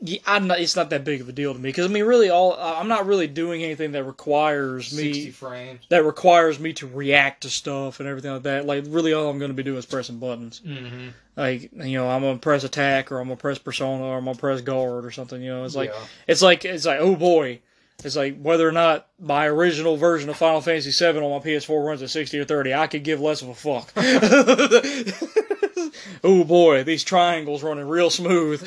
yeah, 0.01 0.19
I'm 0.27 0.47
not, 0.47 0.61
it's 0.61 0.77
not 0.77 0.91
that 0.91 1.05
big 1.05 1.23
of 1.23 1.29
a 1.29 1.33
deal 1.33 1.55
to 1.55 1.59
me 1.59 1.71
because 1.71 1.87
I 1.87 1.89
mean, 1.89 2.05
really, 2.05 2.29
all 2.29 2.55
I'm 2.59 2.89
not 2.89 3.07
really 3.07 3.27
doing 3.27 3.65
anything 3.65 3.93
that 3.93 4.05
requires 4.05 4.95
me 4.97 5.13
60 5.13 5.31
frames. 5.31 5.81
that 5.89 6.05
requires 6.05 6.61
me 6.61 6.75
to 6.75 6.87
react 6.87 7.43
to 7.43 7.51
stuff 7.51 7.99
and 7.99 8.09
everything 8.09 8.33
like 8.33 8.43
that. 8.43 8.67
Like 8.67 8.85
really, 8.89 9.15
all 9.15 9.31
I'm 9.31 9.39
going 9.39 9.51
to 9.51 9.55
be 9.55 9.63
doing 9.63 9.79
is 9.79 9.87
pressing 9.87 10.19
buttons. 10.19 10.61
Mm-hmm. 10.65 11.09
Like 11.37 11.73
you 11.73 11.99
know, 11.99 12.09
I'm 12.09 12.23
gonna 12.23 12.39
press 12.39 12.65
attack 12.65 13.11
or 13.11 13.19
I'm 13.21 13.27
gonna 13.29 13.37
press 13.37 13.59
persona 13.59 14.05
or 14.05 14.19
I'm 14.19 14.25
gonna 14.25 14.39
press 14.39 14.61
guard 14.61 15.05
or 15.05 15.11
something. 15.11 15.41
You 15.41 15.49
know, 15.51 15.65
it's 15.65 15.77
like 15.77 15.91
Yeah. 15.91 16.01
it's 16.27 16.43
like 16.43 16.65
it's 16.65 16.87
like 16.87 17.01
oh 17.01 17.17
boy, 17.17 17.61
it's 18.05 18.17
like 18.17 18.41
whether 18.41 18.69
or 18.69 18.73
not 18.73 19.09
my 19.19 19.47
original 19.47 19.97
version 19.97 20.29
of 20.31 20.37
Final 20.37 20.61
Fantasy 20.61 20.93
VII 20.93 21.19
on 21.19 21.31
my 21.31 21.39
PS4 21.47 21.87
runs 21.87 22.03
at 22.03 22.11
60 22.11 22.39
or 22.39 22.45
30, 22.45 22.75
I 22.75 22.87
could 22.87 23.03
give 23.05 23.21
less 23.21 23.43
of 23.43 23.49
a 23.49 23.55
fuck. 23.55 23.93
oh 26.25 26.45
boy, 26.45 26.85
these 26.85 27.05
triangles 27.05 27.63
running 27.63 27.89
real 27.89 28.11
smooth. 28.11 28.63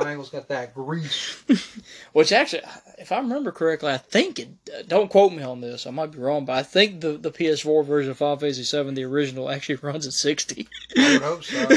Triangle's 0.00 0.30
got 0.30 0.48
that 0.48 0.74
grease. 0.74 1.42
Which 2.12 2.32
actually, 2.32 2.62
if 2.98 3.12
I 3.12 3.18
remember 3.18 3.52
correctly, 3.52 3.92
I 3.92 3.98
think 3.98 4.38
it. 4.38 4.88
Don't 4.88 5.10
quote 5.10 5.32
me 5.32 5.42
on 5.42 5.60
this. 5.60 5.86
I 5.86 5.90
might 5.90 6.12
be 6.12 6.18
wrong, 6.18 6.44
but 6.44 6.56
I 6.56 6.62
think 6.62 7.00
the, 7.00 7.12
the 7.12 7.30
PS4 7.30 7.84
version 7.84 8.10
of 8.10 8.18
Final 8.18 8.38
Fantasy 8.38 8.62
VII, 8.62 8.94
the 8.94 9.04
original, 9.04 9.50
actually 9.50 9.74
runs 9.82 10.06
at 10.06 10.12
60. 10.12 10.68
I 10.96 11.12
would 11.12 11.22
hope 11.22 11.44
so. 11.44 11.68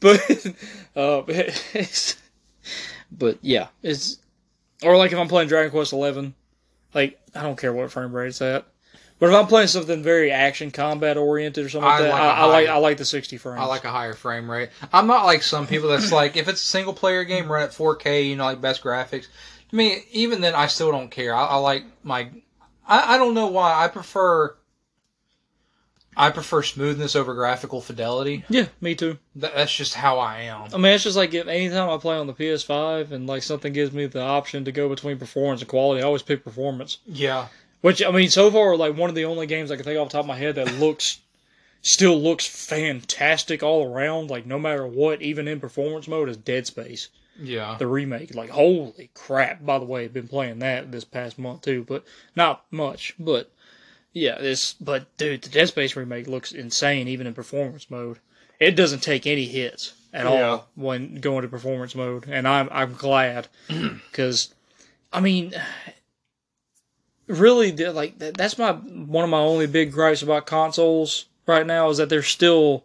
but, 0.00 0.46
uh, 0.96 1.22
it's, 1.74 2.16
but 3.10 3.38
yeah, 3.42 3.68
it's. 3.82 4.18
or 4.82 4.96
like 4.96 5.12
if 5.12 5.18
I'm 5.18 5.28
playing 5.28 5.48
Dragon 5.48 5.70
Quest 5.70 5.92
Eleven, 5.92 6.34
like 6.94 7.20
I 7.34 7.42
don't 7.42 7.58
care 7.58 7.72
what 7.72 7.90
frame 7.90 8.14
rate 8.14 8.28
it's 8.28 8.42
at. 8.42 8.66
But 9.20 9.28
if 9.28 9.34
I'm 9.36 9.46
playing 9.46 9.68
something 9.68 10.02
very 10.02 10.32
action 10.32 10.70
combat 10.70 11.18
oriented 11.18 11.66
or 11.66 11.68
something 11.68 11.86
like 11.86 12.00
I 12.00 12.02
that, 12.04 12.10
like 12.10 12.20
a 12.20 12.24
I, 12.24 12.30
I 12.30 12.44
like 12.46 12.68
I 12.68 12.76
like 12.76 12.96
the 12.96 13.04
60 13.04 13.36
frames. 13.36 13.60
I 13.60 13.66
like 13.66 13.84
a 13.84 13.90
higher 13.90 14.14
frame 14.14 14.50
rate. 14.50 14.70
I'm 14.94 15.06
not 15.06 15.26
like 15.26 15.42
some 15.42 15.66
people 15.66 15.90
that's 15.90 16.10
like, 16.20 16.36
if 16.36 16.48
it's 16.48 16.62
a 16.62 16.64
single 16.64 16.94
player 16.94 17.22
game, 17.24 17.52
run 17.52 17.62
at 17.62 17.70
4K, 17.70 18.26
you 18.26 18.36
know, 18.36 18.44
like 18.44 18.62
best 18.62 18.82
graphics. 18.82 19.26
I 19.70 19.76
mean, 19.76 20.00
even 20.10 20.40
then, 20.40 20.54
I 20.54 20.66
still 20.68 20.90
don't 20.90 21.10
care. 21.10 21.34
I, 21.34 21.44
I 21.44 21.56
like 21.56 21.84
my. 22.02 22.30
I, 22.88 23.14
I 23.14 23.18
don't 23.18 23.34
know 23.34 23.48
why. 23.48 23.84
I 23.84 23.88
prefer. 23.88 24.56
I 26.16 26.30
prefer 26.30 26.62
smoothness 26.62 27.14
over 27.14 27.34
graphical 27.34 27.80
fidelity. 27.80 28.44
Yeah, 28.48 28.66
me 28.80 28.94
too. 28.94 29.18
That, 29.36 29.54
that's 29.54 29.74
just 29.74 29.94
how 29.94 30.18
I 30.18 30.40
am. 30.42 30.68
I 30.74 30.76
mean, 30.78 30.92
it's 30.92 31.04
just 31.04 31.16
like 31.16 31.34
if 31.34 31.46
anytime 31.46 31.88
I 31.88 31.98
play 31.98 32.16
on 32.16 32.26
the 32.26 32.34
PS5 32.34 33.12
and 33.12 33.26
like 33.26 33.42
something 33.42 33.72
gives 33.72 33.92
me 33.92 34.06
the 34.06 34.22
option 34.22 34.64
to 34.64 34.72
go 34.72 34.88
between 34.88 35.18
performance 35.18 35.60
and 35.60 35.68
quality, 35.68 36.02
I 36.02 36.06
always 36.06 36.22
pick 36.22 36.42
performance. 36.42 36.98
Yeah. 37.06 37.46
Which 37.80 38.02
I 38.02 38.10
mean, 38.10 38.28
so 38.28 38.50
far, 38.50 38.76
like 38.76 38.96
one 38.96 39.08
of 39.08 39.16
the 39.16 39.24
only 39.24 39.46
games 39.46 39.70
I 39.70 39.76
can 39.76 39.84
think 39.84 39.98
off 39.98 40.08
the 40.08 40.12
top 40.12 40.24
of 40.24 40.26
my 40.28 40.36
head 40.36 40.56
that 40.56 40.74
looks 40.78 41.18
still 41.82 42.20
looks 42.20 42.46
fantastic 42.46 43.62
all 43.62 43.84
around, 43.92 44.28
like 44.30 44.44
no 44.46 44.58
matter 44.58 44.86
what, 44.86 45.22
even 45.22 45.48
in 45.48 45.60
performance 45.60 46.06
mode, 46.06 46.28
is 46.28 46.36
Dead 46.36 46.66
Space, 46.66 47.08
Yeah. 47.40 47.76
the 47.78 47.86
remake. 47.86 48.34
Like 48.34 48.50
holy 48.50 49.10
crap! 49.14 49.64
By 49.64 49.78
the 49.78 49.86
way, 49.86 50.04
I've 50.04 50.12
been 50.12 50.28
playing 50.28 50.58
that 50.58 50.92
this 50.92 51.04
past 51.04 51.38
month 51.38 51.62
too, 51.62 51.84
but 51.88 52.04
not 52.36 52.64
much. 52.70 53.14
But 53.18 53.50
yeah, 54.12 54.38
this. 54.38 54.74
But 54.74 55.16
dude, 55.16 55.42
the 55.42 55.48
Dead 55.48 55.68
Space 55.68 55.96
remake 55.96 56.26
looks 56.26 56.52
insane, 56.52 57.08
even 57.08 57.26
in 57.26 57.32
performance 57.34 57.90
mode. 57.90 58.18
It 58.58 58.72
doesn't 58.76 59.02
take 59.02 59.26
any 59.26 59.46
hits 59.46 59.94
at 60.12 60.24
Yeah. 60.26 60.48
all 60.50 60.68
when 60.74 61.14
going 61.14 61.42
to 61.42 61.48
performance 61.48 61.94
mode, 61.94 62.26
and 62.28 62.46
I'm 62.46 62.68
I'm 62.70 62.92
glad 62.92 63.48
because 63.68 64.52
I 65.10 65.20
mean 65.20 65.54
really 67.30 67.72
like 67.72 68.18
that, 68.18 68.34
that's 68.36 68.58
my 68.58 68.72
one 68.72 69.24
of 69.24 69.30
my 69.30 69.38
only 69.38 69.66
big 69.66 69.92
gripes 69.92 70.22
about 70.22 70.46
consoles 70.46 71.26
right 71.46 71.66
now 71.66 71.88
is 71.88 71.96
that 71.98 72.08
there's 72.08 72.26
still 72.28 72.84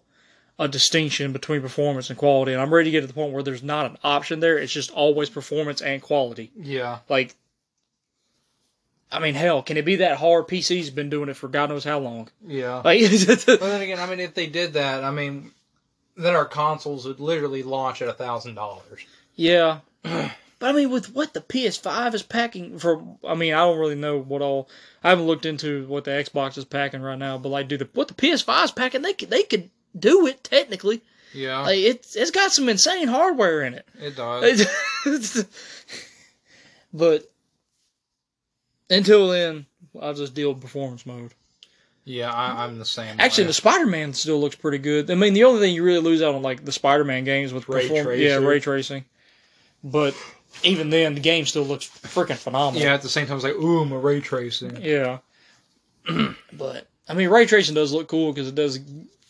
a 0.57 0.67
distinction 0.67 1.33
between 1.33 1.61
performance 1.61 2.09
and 2.09 2.17
quality 2.17 2.53
and 2.53 2.61
i'm 2.61 2.73
ready 2.73 2.89
to 2.89 2.91
get 2.91 3.01
to 3.01 3.07
the 3.07 3.13
point 3.13 3.33
where 3.33 3.43
there's 3.43 3.61
not 3.63 3.85
an 3.85 3.97
option 4.03 4.39
there 4.39 4.57
it's 4.57 4.71
just 4.71 4.89
always 4.91 5.29
performance 5.29 5.81
and 5.81 6.01
quality 6.01 6.49
Yeah. 6.57 6.99
like 7.09 7.35
i 9.11 9.19
mean 9.19 9.35
hell 9.35 9.61
can 9.61 9.75
it 9.77 9.83
be 9.85 9.97
that 9.97 10.17
hard 10.17 10.47
pc's 10.47 10.89
been 10.89 11.09
doing 11.09 11.27
it 11.29 11.35
for 11.35 11.47
god 11.49 11.69
knows 11.69 11.83
how 11.83 11.99
long 11.99 12.29
Yeah. 12.45 12.75
like 12.85 13.01
But 13.01 13.45
then 13.59 13.81
again, 13.81 13.99
I 13.99 14.05
mean, 14.05 14.19
if 14.21 14.33
they 14.33 14.47
did 14.47 14.73
that, 14.73 15.03
I 15.03 15.11
mean, 15.11 15.51
then 16.15 16.33
our 16.35 16.45
consoles 16.45 17.05
would 17.05 17.19
literally 17.19 17.61
launch 17.63 18.01
at 18.01 18.07
a 18.07 18.13
thousand 18.13 18.55
dollars. 18.55 19.05
Yeah. 19.35 19.79
But 20.65 20.73
I 20.73 20.77
mean, 20.79 20.89
with 20.89 21.13
what 21.13 21.35
the 21.35 21.41
PS5 21.41 22.15
is 22.15 22.23
packing 22.23 22.79
for, 22.79 22.99
I 23.23 23.35
mean, 23.35 23.53
I 23.53 23.57
don't 23.57 23.77
really 23.77 23.93
know 23.93 24.17
what 24.17 24.41
all. 24.41 24.67
I 25.03 25.09
haven't 25.09 25.27
looked 25.27 25.45
into 25.45 25.85
what 25.85 26.05
the 26.05 26.09
Xbox 26.11 26.57
is 26.57 26.65
packing 26.65 27.01
right 27.03 27.19
now. 27.19 27.37
But 27.37 27.49
like, 27.49 27.67
do 27.67 27.77
the, 27.77 27.87
what 27.93 28.07
the 28.07 28.15
PS5 28.15 28.63
is 28.65 28.71
packing, 28.71 29.03
they 29.03 29.13
could 29.13 29.29
they 29.29 29.43
could 29.43 29.69
do 29.97 30.25
it 30.25 30.43
technically. 30.43 31.01
Yeah, 31.35 31.59
Like, 31.59 31.77
it's 31.77 32.15
it's 32.15 32.31
got 32.31 32.51
some 32.51 32.67
insane 32.67 33.07
hardware 33.07 33.61
in 33.61 33.75
it. 33.75 33.87
it 34.01 34.15
does. 34.15 34.65
but 36.93 37.31
until 38.89 39.27
then, 39.29 39.67
I'll 40.01 40.15
just 40.15 40.33
deal 40.33 40.51
with 40.53 40.63
performance 40.63 41.05
mode. 41.05 41.31
Yeah, 42.05 42.31
I, 42.31 42.63
I'm 42.65 42.79
the 42.79 42.85
same. 42.85 43.19
Actually, 43.19 43.43
way. 43.43 43.47
the 43.49 43.53
Spider-Man 43.53 44.13
still 44.13 44.39
looks 44.39 44.55
pretty 44.55 44.79
good. 44.79 45.11
I 45.11 45.15
mean, 45.15 45.35
the 45.35 45.43
only 45.43 45.59
thing 45.59 45.75
you 45.75 45.83
really 45.83 45.99
lose 46.01 46.23
out 46.23 46.33
on 46.33 46.41
like 46.41 46.65
the 46.65 46.71
Spider-Man 46.71 47.23
games 47.23 47.53
with 47.53 47.69
Ray 47.69 47.83
perform- 47.83 48.05
tracer. 48.05 48.23
yeah, 48.23 48.35
ray 48.47 48.59
tracing. 48.59 49.05
But 49.83 50.15
even 50.63 50.89
then, 50.89 51.13
the 51.15 51.19
game 51.21 51.45
still 51.45 51.63
looks 51.63 51.87
freaking 51.87 52.37
phenomenal. 52.37 52.81
yeah, 52.85 52.93
at 52.93 53.01
the 53.01 53.09
same 53.09 53.27
time, 53.27 53.35
it's 53.37 53.43
like, 53.43 53.55
ooh, 53.55 53.85
my 53.85 53.95
ray 53.97 54.19
tracing. 54.21 54.77
Yeah. 54.81 55.19
but 56.53 56.87
I 57.07 57.13
mean, 57.13 57.29
ray 57.29 57.45
tracing 57.45 57.75
does 57.75 57.91
look 57.93 58.07
cool 58.07 58.31
because 58.33 58.47
it 58.47 58.55
does 58.55 58.79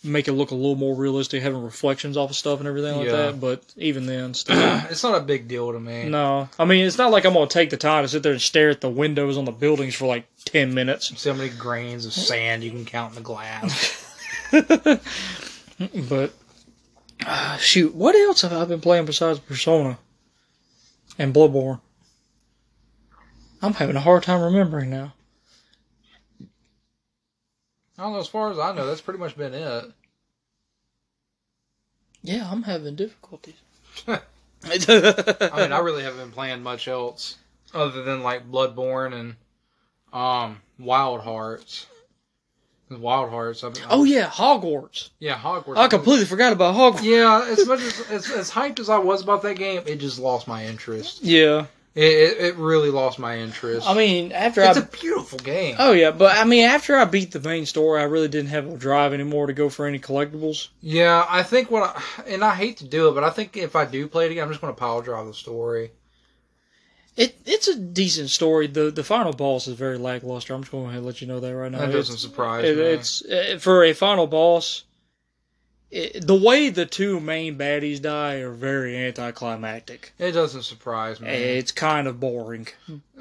make 0.03 0.27
it 0.27 0.33
look 0.33 0.51
a 0.51 0.55
little 0.55 0.75
more 0.75 0.93
realistic, 0.95 1.41
having 1.41 1.63
reflections 1.63 2.15
off 2.15 2.29
of 2.29 2.35
stuff 2.35 2.59
and 2.59 2.67
everything 2.67 2.95
like 2.95 3.07
Yeah. 3.07 3.11
that. 3.31 3.41
But 3.41 3.63
even 3.75 4.05
then, 4.05 4.33
still, 4.35 4.55
it's 4.89 5.01
not 5.03 5.17
a 5.19 5.23
big 5.23 5.47
deal 5.47 5.71
to 5.73 5.79
me. 5.79 6.07
no. 6.09 6.47
I 6.59 6.65
mean, 6.65 6.85
it's 6.85 6.97
not 6.97 7.11
like 7.11 7.25
I'm 7.25 7.33
gonna 7.33 7.47
take 7.47 7.69
the 7.71 7.77
time 7.77 8.03
to 8.03 8.07
sit 8.07 8.21
there 8.23 8.31
and 8.33 8.41
stare 8.41 8.69
at 8.69 8.81
the 8.81 8.89
windows 8.89 9.37
on 9.37 9.45
the 9.45 9.51
buildings 9.51 9.95
for 9.95 10.05
like 10.05 10.27
ten 10.45 10.73
minutes. 10.73 11.17
See 11.19 11.29
how 11.29 11.35
many 11.35 11.49
grains 11.49 12.05
of 12.05 12.13
sand 12.13 12.63
you 12.63 12.69
can 12.71 12.85
count 12.85 13.11
in 13.11 13.15
the 13.15 13.21
glass. 13.21 14.01
But 16.09 16.33
uh, 17.25 17.57
shoot, 17.57 17.93
what 17.95 18.15
else 18.15 18.41
have 18.43 18.53
I 18.53 18.63
been 18.65 18.79
playing 18.81 19.05
besides 19.05 19.39
Persona 19.39 19.97
and 21.17 21.33
Bloodborne? 21.33 21.81
I'm 23.61 23.73
having 23.73 23.95
a 23.95 24.01
hard 24.01 24.23
time 24.23 24.41
remembering 24.41 24.89
now. 24.89 25.13
I 27.97 28.03
don't 28.03 28.13
know. 28.13 28.19
As 28.19 28.27
far 28.27 28.51
as 28.51 28.59
I 28.59 28.73
know, 28.73 28.85
that's 28.85 29.01
pretty 29.01 29.19
much 29.19 29.37
been 29.37 29.53
it. 29.53 29.85
Yeah, 32.21 32.49
I'm 32.49 32.63
having 32.63 32.95
difficulties. 32.95 33.55
I 34.07 34.19
mean, 34.67 35.71
I 35.71 35.79
really 35.79 36.03
haven't 36.03 36.19
been 36.19 36.31
playing 36.31 36.63
much 36.63 36.87
else 36.87 37.37
other 37.73 38.03
than 38.03 38.23
like 38.23 38.51
Bloodborne 38.51 39.13
and 39.13 39.35
um 40.11 40.61
Wild 40.79 41.21
Hearts. 41.21 41.87
Wild 42.89 43.29
Hearts. 43.29 43.63
I've 43.63 43.73
been, 43.73 43.83
oh 43.89 44.03
yeah, 44.03 44.27
Hogwarts. 44.29 45.09
yeah, 45.19 45.35
Hogwarts. 45.37 45.77
I 45.77 45.87
completely 45.87 46.25
forgot 46.25 46.53
about 46.53 46.75
Hogwarts. 46.75 47.03
Yeah, 47.03 47.45
as 47.49 47.67
much 47.67 47.81
as, 47.81 47.99
as 48.11 48.29
as 48.31 48.51
hyped 48.51 48.79
as 48.79 48.89
I 48.89 48.97
was 48.97 49.21
about 49.23 49.41
that 49.43 49.55
game, 49.55 49.81
it 49.85 49.97
just 49.97 50.19
lost 50.19 50.47
my 50.47 50.65
interest. 50.65 51.23
Yeah, 51.23 51.65
It 51.95 52.03
it, 52.03 52.37
it 52.45 52.55
really 52.57 52.89
lost 52.91 53.17
my 53.19 53.39
interest. 53.39 53.87
I 53.89 53.93
mean 53.95 54.31
after 54.31 54.61
it's 54.61 54.77
I 54.77 54.81
a 54.81 54.85
beautiful 54.85 55.39
game. 55.39 55.75
oh 55.79 55.93
yeah, 55.93 56.11
but 56.11 56.37
I 56.37 56.43
mean 56.43 56.65
after 56.65 56.95
I 56.95 57.05
beat 57.05 57.31
the 57.31 57.39
main 57.39 57.65
story, 57.65 57.99
I 58.01 58.03
really 58.05 58.27
didn't 58.27 58.49
have 58.49 58.67
a 58.67 58.77
drive 58.77 59.13
anymore 59.13 59.47
to 59.47 59.53
go 59.53 59.69
for 59.69 59.85
any 59.87 59.99
collectibles. 59.99 60.67
Yeah, 60.81 61.25
I 61.27 61.41
think 61.43 61.71
what 61.71 61.95
I, 61.95 62.23
and 62.27 62.43
I 62.43 62.53
hate 62.53 62.77
to 62.77 62.85
do 62.85 63.09
it, 63.09 63.13
but 63.13 63.23
I 63.23 63.29
think 63.31 63.57
if 63.57 63.75
I 63.75 63.85
do 63.85 64.07
play 64.07 64.25
it 64.27 64.31
again, 64.31 64.43
I'm 64.43 64.49
just 64.49 64.61
going 64.61 64.73
to 64.73 64.79
pile 64.79 65.01
drive 65.01 65.25
the 65.25 65.33
story. 65.33 65.91
It 67.17 67.37
it's 67.45 67.67
a 67.67 67.75
decent 67.79 68.29
story. 68.29 68.67
the 68.67 68.91
The 68.91 69.03
final 69.03 69.31
boss 69.33 69.67
is 69.67 69.75
very 69.75 69.97
lackluster. 69.97 70.53
I'm 70.53 70.61
just 70.61 70.71
going 70.71 70.93
to 70.93 71.01
let 71.01 71.21
you 71.21 71.27
know 71.27 71.39
that 71.39 71.55
right 71.55 71.71
now. 71.71 71.79
That 71.79 71.89
It's- 71.89 72.07
doesn't 72.07 72.17
surprise 72.19 72.65
It, 72.65 72.75
me. 72.77 72.83
it's 72.83 73.23
uh, 73.25 73.57
for 73.59 73.83
a 73.83 73.93
final 73.93 74.27
boss. 74.27 74.83
It, 75.91 76.25
the 76.27 76.35
way 76.35 76.71
the 76.71 76.85
two 76.85 77.19
main 77.21 77.57
baddies 77.57 78.01
die 78.01 78.35
are 78.37 78.51
very 78.51 78.97
anticlimactic. 78.97 80.11
It 80.19 80.31
doesn't 80.33 80.63
surprise 80.63 81.21
me. 81.21 81.29
It's 81.29 81.71
kind 81.71 82.07
of 82.07 82.19
boring, 82.19 82.67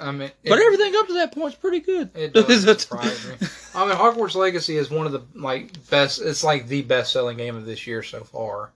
I 0.00 0.10
mean, 0.10 0.22
it, 0.22 0.34
but 0.48 0.58
everything 0.58 0.92
up 0.96 1.06
to 1.06 1.12
that 1.14 1.32
point 1.32 1.52
is 1.52 1.58
pretty 1.60 1.80
good. 1.80 2.10
It 2.16 2.32
doesn't 2.32 2.80
surprise 2.80 3.28
me. 3.28 3.34
I 3.76 3.86
mean, 3.86 3.94
Hogwarts 3.94 4.34
Legacy 4.34 4.76
is 4.76 4.90
one 4.90 5.06
of 5.06 5.12
the 5.12 5.22
like 5.36 5.88
best. 5.88 6.20
It's 6.22 6.42
like 6.42 6.66
the 6.66 6.82
best 6.82 7.12
selling 7.12 7.36
game 7.36 7.54
of 7.54 7.64
this 7.66 7.86
year 7.86 8.02
so 8.02 8.24
far. 8.24 8.70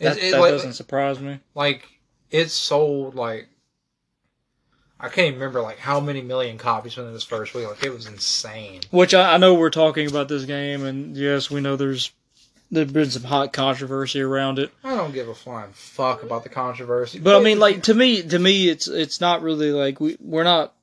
That, 0.00 0.18
It, 0.18 0.24
it, 0.24 0.30
that 0.32 0.40
like, 0.40 0.50
doesn't 0.50 0.74
surprise 0.74 1.18
me. 1.20 1.38
like 1.54 1.86
it's 2.30 2.52
sold 2.52 3.14
like 3.14 3.48
I 5.00 5.08
can't 5.08 5.28
even 5.28 5.38
remember 5.40 5.60
like 5.60 5.78
how 5.78 6.00
many 6.00 6.20
million 6.22 6.58
copies 6.58 6.96
within 6.96 7.12
this 7.12 7.24
first 7.24 7.54
week. 7.54 7.68
Like 7.68 7.84
it 7.84 7.92
was 7.92 8.06
insane. 8.06 8.80
Which 8.90 9.14
I, 9.14 9.34
I 9.34 9.36
know 9.36 9.54
we're 9.54 9.70
talking 9.70 10.08
about 10.08 10.28
this 10.28 10.44
game, 10.44 10.84
and 10.84 11.16
yes, 11.16 11.50
we 11.50 11.60
know 11.60 11.76
there's 11.76 12.10
there's 12.70 12.92
been 12.92 13.10
some 13.10 13.22
hot 13.24 13.52
controversy 13.52 14.20
around 14.20 14.58
it. 14.58 14.72
I 14.84 14.96
don't 14.96 15.12
give 15.12 15.28
a 15.28 15.34
flying 15.34 15.72
fuck 15.72 16.22
about 16.22 16.42
the 16.42 16.48
controversy. 16.48 17.18
But 17.18 17.36
I 17.36 17.40
mean, 17.40 17.58
like 17.58 17.84
to 17.84 17.94
me, 17.94 18.22
to 18.22 18.38
me, 18.38 18.68
it's 18.68 18.88
it's 18.88 19.20
not 19.20 19.42
really 19.42 19.70
like 19.72 20.00
we 20.00 20.16
we're 20.20 20.44
not 20.44 20.74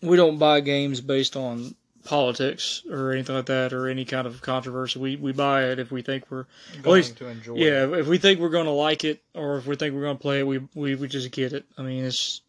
we 0.00 0.16
don't 0.16 0.38
buy 0.38 0.60
games 0.60 1.00
based 1.00 1.36
on 1.36 1.74
politics 2.04 2.82
or 2.90 3.12
anything 3.12 3.36
like 3.36 3.46
that 3.46 3.72
or 3.72 3.86
any 3.86 4.04
kind 4.04 4.26
of 4.26 4.40
controversy. 4.42 4.98
We 4.98 5.16
we 5.16 5.32
buy 5.32 5.64
it 5.66 5.78
if 5.78 5.92
we 5.92 6.02
think 6.02 6.24
we're 6.30 6.46
going 6.82 6.96
least- 6.96 7.16
to 7.18 7.28
enjoy. 7.28 7.54
yeah 7.56 7.84
it. 7.84 7.98
if 8.00 8.06
we 8.06 8.18
think 8.18 8.40
we're 8.40 8.48
going 8.48 8.64
to 8.64 8.72
like 8.72 9.04
it 9.04 9.22
or 9.34 9.58
if 9.58 9.66
we 9.66 9.76
think 9.76 9.94
we're 9.94 10.02
going 10.02 10.16
to 10.16 10.22
play 10.22 10.40
it, 10.40 10.46
we 10.46 10.60
we 10.74 10.94
we 10.94 11.06
just 11.06 11.30
get 11.30 11.52
it. 11.52 11.64
I 11.78 11.82
mean, 11.82 12.04
it's 12.04 12.40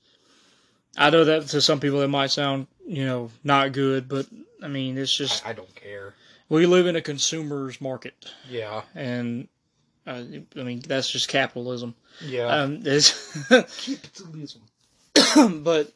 I 0.97 1.09
know 1.09 1.23
that 1.25 1.47
to 1.47 1.61
some 1.61 1.79
people 1.79 1.99
that 1.99 2.07
might 2.07 2.31
sound 2.31 2.67
you 2.85 3.05
know 3.05 3.31
not 3.43 3.71
good, 3.71 4.07
but 4.07 4.27
I 4.61 4.67
mean 4.67 4.97
it's 4.97 5.15
just 5.15 5.45
I, 5.45 5.49
I 5.49 5.53
don't 5.53 5.73
care. 5.75 6.13
we 6.49 6.65
live 6.65 6.87
in 6.87 6.95
a 6.95 7.01
consumer's 7.01 7.79
market 7.81 8.13
Yeah, 8.49 8.81
and. 8.95 9.47
Uh, 10.05 10.21
I 10.57 10.63
mean 10.63 10.81
that's 10.85 11.09
just 11.09 11.29
capitalism. 11.29 11.95
yeah. 12.19 12.47
Um, 12.47 12.81
there's 12.81 13.13
Capitalism. 13.49 14.61
but 15.63 15.93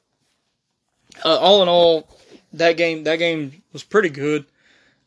uh, 1.25 1.37
all 1.37 1.61
in 1.61 1.67
all, 1.67 2.07
that 2.53 2.77
game 2.77 3.03
that 3.03 3.17
game 3.17 3.61
was 3.73 3.83
pretty 3.83 4.07
good. 4.09 4.45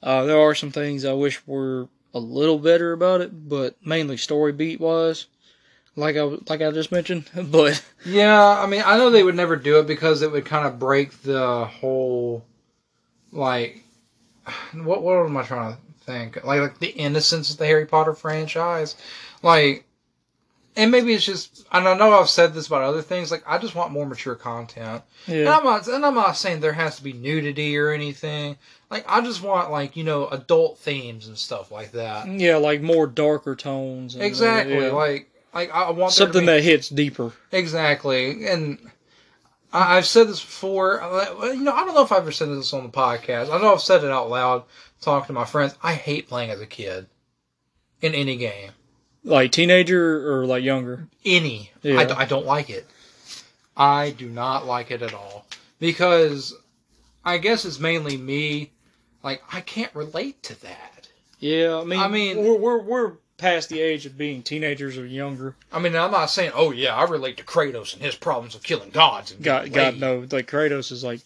Uh, 0.02 0.24
there 0.24 0.38
are 0.38 0.54
some 0.54 0.70
things 0.70 1.06
I 1.06 1.14
wish 1.14 1.40
were 1.46 1.88
a 2.12 2.18
little 2.18 2.58
better 2.58 2.92
about 2.92 3.22
it, 3.22 3.48
but 3.48 3.74
mainly 3.84 4.18
story 4.18 4.52
beat 4.52 4.80
wise, 4.80 5.26
like 5.96 6.16
I 6.16 6.22
like 6.22 6.62
I 6.62 6.70
just 6.70 6.92
mentioned. 6.92 7.30
But 7.50 7.82
Yeah, 8.04 8.40
I 8.60 8.66
mean, 8.66 8.82
I 8.84 8.96
know 8.96 9.10
they 9.10 9.22
would 9.24 9.36
never 9.36 9.56
do 9.56 9.78
it 9.78 9.86
because 9.86 10.22
it 10.22 10.30
would 10.32 10.44
kind 10.44 10.66
of 10.66 10.78
break 10.78 11.22
the 11.22 11.64
whole, 11.66 12.44
like, 13.32 13.82
what 14.74 15.02
what 15.02 15.24
am 15.24 15.36
I 15.36 15.42
trying 15.42 15.72
to 15.74 15.78
think? 16.04 16.44
Like, 16.44 16.60
like 16.60 16.78
the 16.78 16.88
innocence 16.90 17.50
of 17.50 17.58
the 17.58 17.66
Harry 17.66 17.86
Potter 17.86 18.14
franchise. 18.14 18.96
Like, 19.42 19.84
and 20.76 20.90
maybe 20.90 21.12
it's 21.14 21.24
just 21.24 21.66
and 21.72 21.86
I 21.88 21.96
know 21.96 22.12
I've 22.18 22.28
said 22.30 22.54
this 22.54 22.66
about 22.68 22.82
other 22.82 23.02
things. 23.02 23.30
Like 23.30 23.42
I 23.46 23.58
just 23.58 23.74
want 23.74 23.92
more 23.92 24.06
mature 24.06 24.34
content. 24.36 25.02
yeah. 25.26 25.38
And 25.40 25.48
I'm 25.48 25.64
not 25.64 25.88
and 25.88 26.06
I'm 26.06 26.14
not 26.14 26.36
saying 26.36 26.60
there 26.60 26.72
has 26.72 26.96
to 26.96 27.02
be 27.02 27.12
nudity 27.12 27.76
or 27.76 27.90
anything. 27.90 28.56
Like 28.90 29.04
I 29.08 29.20
just 29.20 29.42
want 29.42 29.70
like 29.70 29.96
you 29.96 30.04
know 30.04 30.28
adult 30.28 30.78
themes 30.78 31.26
and 31.26 31.36
stuff 31.36 31.70
like 31.72 31.92
that. 31.92 32.28
Yeah, 32.28 32.56
like 32.56 32.82
more 32.82 33.06
darker 33.06 33.56
tones. 33.56 34.14
and, 34.14 34.22
uh, 34.22 34.26
Exactly. 34.26 34.76
yeah. 34.78 34.92
Like 34.92 35.29
like 35.54 35.70
I 35.70 35.90
want 35.90 36.12
something 36.12 36.42
be- 36.42 36.46
that 36.46 36.62
hits 36.62 36.88
deeper. 36.88 37.32
Exactly, 37.52 38.46
and 38.46 38.78
I, 39.72 39.96
I've 39.98 40.06
said 40.06 40.28
this 40.28 40.40
before. 40.40 41.00
You 41.42 41.62
know, 41.62 41.72
I 41.72 41.84
don't 41.84 41.94
know 41.94 42.02
if 42.02 42.12
I've 42.12 42.18
ever 42.22 42.32
said 42.32 42.48
this 42.48 42.72
on 42.72 42.82
the 42.84 42.88
podcast. 42.90 43.50
I 43.52 43.60
know 43.60 43.72
I've 43.72 43.80
said 43.80 44.04
it 44.04 44.10
out 44.10 44.30
loud, 44.30 44.64
talking 45.00 45.28
to 45.28 45.32
my 45.32 45.44
friends. 45.44 45.74
I 45.82 45.94
hate 45.94 46.28
playing 46.28 46.50
as 46.50 46.60
a 46.60 46.66
kid 46.66 47.06
in 48.00 48.14
any 48.14 48.36
game. 48.36 48.70
Like 49.22 49.52
teenager 49.52 50.32
or 50.32 50.46
like 50.46 50.64
younger. 50.64 51.06
Any, 51.24 51.70
Yeah. 51.82 51.96
I, 52.00 52.20
I 52.20 52.24
don't 52.24 52.46
like 52.46 52.70
it. 52.70 52.86
I 53.76 54.10
do 54.10 54.28
not 54.28 54.66
like 54.66 54.90
it 54.90 55.02
at 55.02 55.12
all 55.14 55.46
because 55.78 56.54
I 57.24 57.38
guess 57.38 57.64
it's 57.64 57.78
mainly 57.78 58.16
me. 58.16 58.70
Like 59.22 59.42
I 59.52 59.60
can't 59.60 59.94
relate 59.94 60.42
to 60.44 60.60
that. 60.62 61.08
Yeah, 61.38 61.78
I 61.78 61.84
mean, 61.84 62.00
I 62.00 62.08
mean- 62.08 62.38
we're 62.38 62.56
we're, 62.56 62.78
we're 62.82 63.12
past 63.40 63.68
the 63.68 63.80
age 63.80 64.06
of 64.06 64.16
being 64.16 64.42
teenagers 64.42 64.96
or 64.96 65.06
younger. 65.06 65.56
I 65.72 65.78
mean, 65.78 65.96
I'm 65.96 66.12
not 66.12 66.26
saying, 66.26 66.52
oh 66.54 66.70
yeah, 66.70 66.94
I 66.94 67.04
relate 67.04 67.38
to 67.38 67.44
Kratos 67.44 67.94
and 67.94 68.02
his 68.02 68.14
problems 68.14 68.54
of 68.54 68.62
killing 68.62 68.90
gods. 68.90 69.32
And 69.32 69.42
God, 69.42 69.72
God, 69.72 69.98
no, 69.98 70.26
like 70.30 70.46
Kratos 70.48 70.92
is 70.92 71.02
like. 71.02 71.20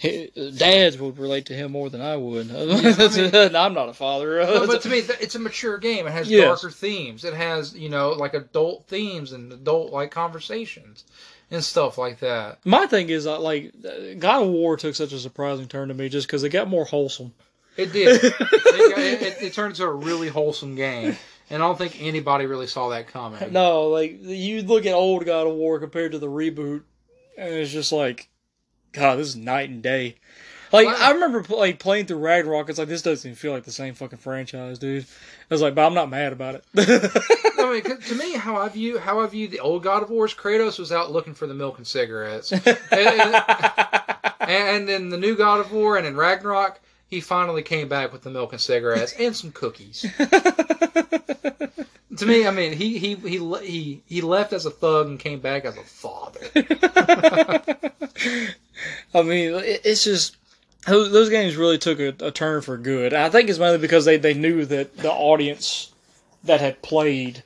Dads 0.00 0.96
would 0.96 1.18
relate 1.18 1.46
to 1.46 1.54
him 1.54 1.72
more 1.72 1.90
than 1.90 2.00
I 2.00 2.16
would. 2.16 2.48
I'm 2.54 3.74
not 3.74 3.88
a 3.88 3.92
father. 3.92 4.46
But, 4.46 4.68
but 4.68 4.82
to 4.82 4.88
me, 4.88 4.98
it's 4.98 5.34
a 5.34 5.40
mature 5.40 5.76
game. 5.76 6.06
It 6.06 6.12
has 6.12 6.30
Yes. 6.30 6.60
darker 6.62 6.70
themes. 6.72 7.24
It 7.24 7.34
has, 7.34 7.76
you 7.76 7.88
know, 7.88 8.10
like 8.10 8.32
adult 8.34 8.86
themes 8.86 9.32
and 9.32 9.52
adult 9.52 9.90
like 9.92 10.12
conversations 10.12 11.02
and 11.50 11.64
stuff 11.64 11.98
like 11.98 12.20
that. 12.20 12.58
My 12.64 12.86
thing 12.86 13.08
is, 13.08 13.26
uh, 13.26 13.40
like, 13.40 13.72
God 14.18 14.42
of 14.42 14.48
War 14.50 14.76
took 14.76 14.94
such 14.94 15.12
a 15.12 15.18
surprising 15.18 15.66
turn 15.66 15.88
to 15.88 15.94
me 15.94 16.08
just 16.08 16.28
because 16.28 16.44
it 16.44 16.50
got 16.50 16.68
more 16.68 16.84
wholesome. 16.84 17.34
It 17.78 17.92
did. 17.92 18.24
it, 18.24 19.22
it, 19.22 19.42
it, 19.42 19.52
turned 19.52 19.70
into 19.70 19.84
a 19.84 19.92
really 19.92 20.28
wholesome 20.28 20.74
game, 20.74 21.16
and 21.48 21.62
I 21.62 21.66
don't 21.66 21.78
think 21.78 22.02
anybody 22.02 22.44
really 22.46 22.66
saw 22.66 22.88
that 22.88 23.06
coming. 23.06 23.52
No, 23.52 23.88
like 23.88 24.18
you 24.20 24.62
look 24.62 24.84
at 24.84 24.94
old 24.94 25.24
God 25.24 25.46
of 25.46 25.54
War 25.54 25.78
compared 25.78 26.12
to 26.12 26.18
the 26.18 26.26
reboot, 26.26 26.82
and 27.38 27.54
it's 27.54 27.70
just 27.70 27.92
like, 27.92 28.28
God, 28.92 29.16
this 29.16 29.28
is 29.28 29.36
night 29.36 29.70
and 29.70 29.80
day. 29.80 30.16
Like 30.72 30.86
Wow. 30.86 30.96
I 30.98 31.12
remember 31.12 31.44
like 31.54 31.78
playing 31.78 32.06
through 32.06 32.18
Ragnarok. 32.18 32.68
It's 32.68 32.78
like 32.78 32.88
this 32.88 33.02
doesn't 33.02 33.26
even 33.26 33.36
feel 33.36 33.52
like 33.52 33.64
the 33.64 33.72
same 33.72 33.94
fucking 33.94 34.18
franchise, 34.18 34.78
dude. 34.78 35.04
I 35.04 35.54
was 35.54 35.62
like, 35.62 35.74
but 35.74 35.86
I'm 35.86 35.94
not 35.94 36.10
mad 36.10 36.32
about 36.32 36.56
it. 36.56 36.64
I 37.58 37.72
mean, 37.72 38.00
to 38.00 38.14
me, 38.14 38.34
how 38.34 38.56
I 38.56 38.68
view 38.68 38.98
how 38.98 39.20
I 39.20 39.26
view 39.26 39.48
the 39.48 39.60
old 39.60 39.82
God 39.82 40.02
of 40.02 40.10
War's 40.10 40.34
Kratos 40.34 40.78
was 40.78 40.92
out 40.92 41.12
looking 41.12 41.34
for 41.34 41.46
the 41.46 41.54
milk 41.54 41.78
and 41.78 41.86
cigarettes, 41.86 42.52
and, 42.52 42.66
and, 42.90 43.44
and 44.40 44.88
then 44.88 45.08
the 45.08 45.16
new 45.16 45.36
God 45.36 45.60
of 45.60 45.72
War 45.72 45.96
and 45.96 46.06
in 46.06 46.16
Ragnarok, 46.16 46.80
he 47.08 47.20
finally 47.20 47.62
came 47.62 47.88
back 47.88 48.12
with 48.12 48.22
the 48.22 48.30
milk 48.30 48.52
and 48.52 48.60
cigarettes 48.60 49.14
and 49.18 49.34
some 49.34 49.50
cookies. 49.50 50.02
to 52.16 52.26
me, 52.26 52.46
I 52.46 52.50
mean, 52.50 52.72
he 52.74 52.98
he 52.98 53.14
he 53.14 53.38
he 53.62 54.02
he 54.06 54.20
left 54.20 54.52
as 54.52 54.66
a 54.66 54.70
thug 54.70 55.06
and 55.08 55.18
came 55.18 55.40
back 55.40 55.64
as 55.64 55.76
a 55.76 55.82
father. 55.82 56.40
I 59.14 59.22
mean, 59.22 59.54
it, 59.54 59.80
it's 59.84 60.04
just 60.04 60.36
those, 60.86 61.10
those 61.12 61.30
games 61.30 61.56
really 61.56 61.78
took 61.78 61.98
a, 61.98 62.14
a 62.20 62.30
turn 62.30 62.60
for 62.62 62.76
good. 62.76 63.14
I 63.14 63.30
think 63.30 63.48
it's 63.48 63.58
mainly 63.58 63.78
because 63.78 64.04
they, 64.04 64.16
they 64.16 64.34
knew 64.34 64.64
that 64.66 64.96
the 64.96 65.10
audience 65.10 65.92
that 66.44 66.60
had 66.60 66.82
played, 66.82 67.42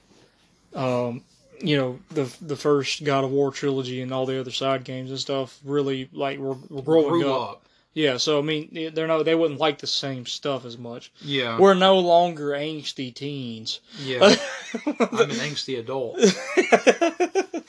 um, 0.74 1.22
you 1.60 1.76
know, 1.76 2.00
the 2.10 2.34
the 2.40 2.56
first 2.56 3.04
God 3.04 3.24
of 3.24 3.30
War 3.30 3.52
trilogy 3.52 4.02
and 4.02 4.12
all 4.12 4.26
the 4.26 4.40
other 4.40 4.50
side 4.50 4.82
games 4.84 5.10
and 5.10 5.20
stuff 5.20 5.58
really 5.64 6.08
like 6.12 6.38
were, 6.38 6.56
were 6.68 6.82
growing 6.82 7.08
Grew 7.08 7.32
up. 7.32 7.50
up. 7.50 7.66
Yeah, 7.94 8.16
so 8.16 8.38
I 8.38 8.42
mean, 8.42 8.90
they're 8.94 9.06
no, 9.06 9.22
they 9.22 9.34
wouldn't 9.34 9.60
like 9.60 9.78
the 9.78 9.86
same 9.86 10.24
stuff 10.24 10.64
as 10.64 10.78
much. 10.78 11.12
Yeah, 11.20 11.58
We're 11.58 11.74
no 11.74 11.98
longer 11.98 12.50
angsty 12.52 13.14
teens. 13.14 13.80
yeah. 13.98 14.20
I'm 14.86 15.30
an 15.30 15.36
angsty 15.36 15.78
adult. 15.78 16.18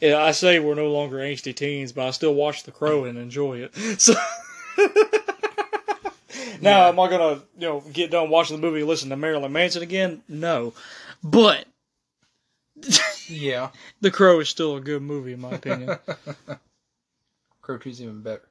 yeah, 0.00 0.22
I 0.22 0.32
say 0.32 0.58
we're 0.60 0.74
no 0.74 0.88
longer 0.90 1.16
angsty 1.18 1.54
teens, 1.54 1.92
but 1.92 2.06
I 2.06 2.10
still 2.10 2.34
watch 2.34 2.64
The 2.64 2.72
Crow 2.72 3.04
and 3.04 3.18
enjoy 3.18 3.58
it. 3.58 3.74
So 4.00 4.14
now, 6.62 6.84
Yeah. 6.84 6.88
am 6.88 6.98
I 7.00 7.08
gonna 7.10 7.42
you 7.58 7.68
know 7.68 7.80
get 7.92 8.10
done 8.10 8.30
watching 8.30 8.56
the 8.56 8.62
movie, 8.66 8.80
and 8.80 8.88
listen 8.88 9.10
to 9.10 9.16
Marilyn 9.16 9.52
Manson 9.52 9.82
again? 9.82 10.22
No, 10.28 10.72
but 11.22 11.66
Yeah, 13.28 13.70
The 14.00 14.10
Crow 14.10 14.40
is 14.40 14.48
still 14.48 14.76
a 14.76 14.80
good 14.80 15.02
movie 15.02 15.32
in 15.34 15.40
my 15.40 15.52
opinion. 15.52 15.98
Crow 17.60 17.76
Two's 17.78 18.00
even 18.00 18.22
better. 18.22 18.42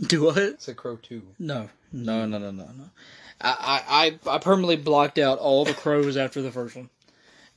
Do 0.00 0.24
what? 0.24 0.38
It's 0.38 0.68
a 0.68 0.74
Crow 0.74 0.96
Two. 0.96 1.22
No, 1.38 1.68
no, 1.92 2.26
no, 2.26 2.38
no, 2.38 2.50
no, 2.50 2.64
no. 2.64 2.90
I, 3.40 4.18
I, 4.26 4.34
I 4.34 4.38
permanently 4.38 4.76
blocked 4.76 5.18
out 5.18 5.38
all 5.38 5.64
the 5.64 5.72
crows 5.72 6.16
after 6.16 6.42
the 6.42 6.50
first 6.50 6.76
one. 6.76 6.90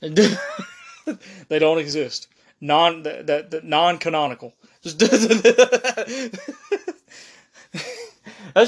they 0.00 1.58
don't 1.58 1.78
exist. 1.78 2.28
Non 2.60 3.02
that 3.02 3.26
that, 3.26 3.50
that 3.50 3.64
non 3.64 3.98
canonical. 3.98 4.54
That's 4.82 5.12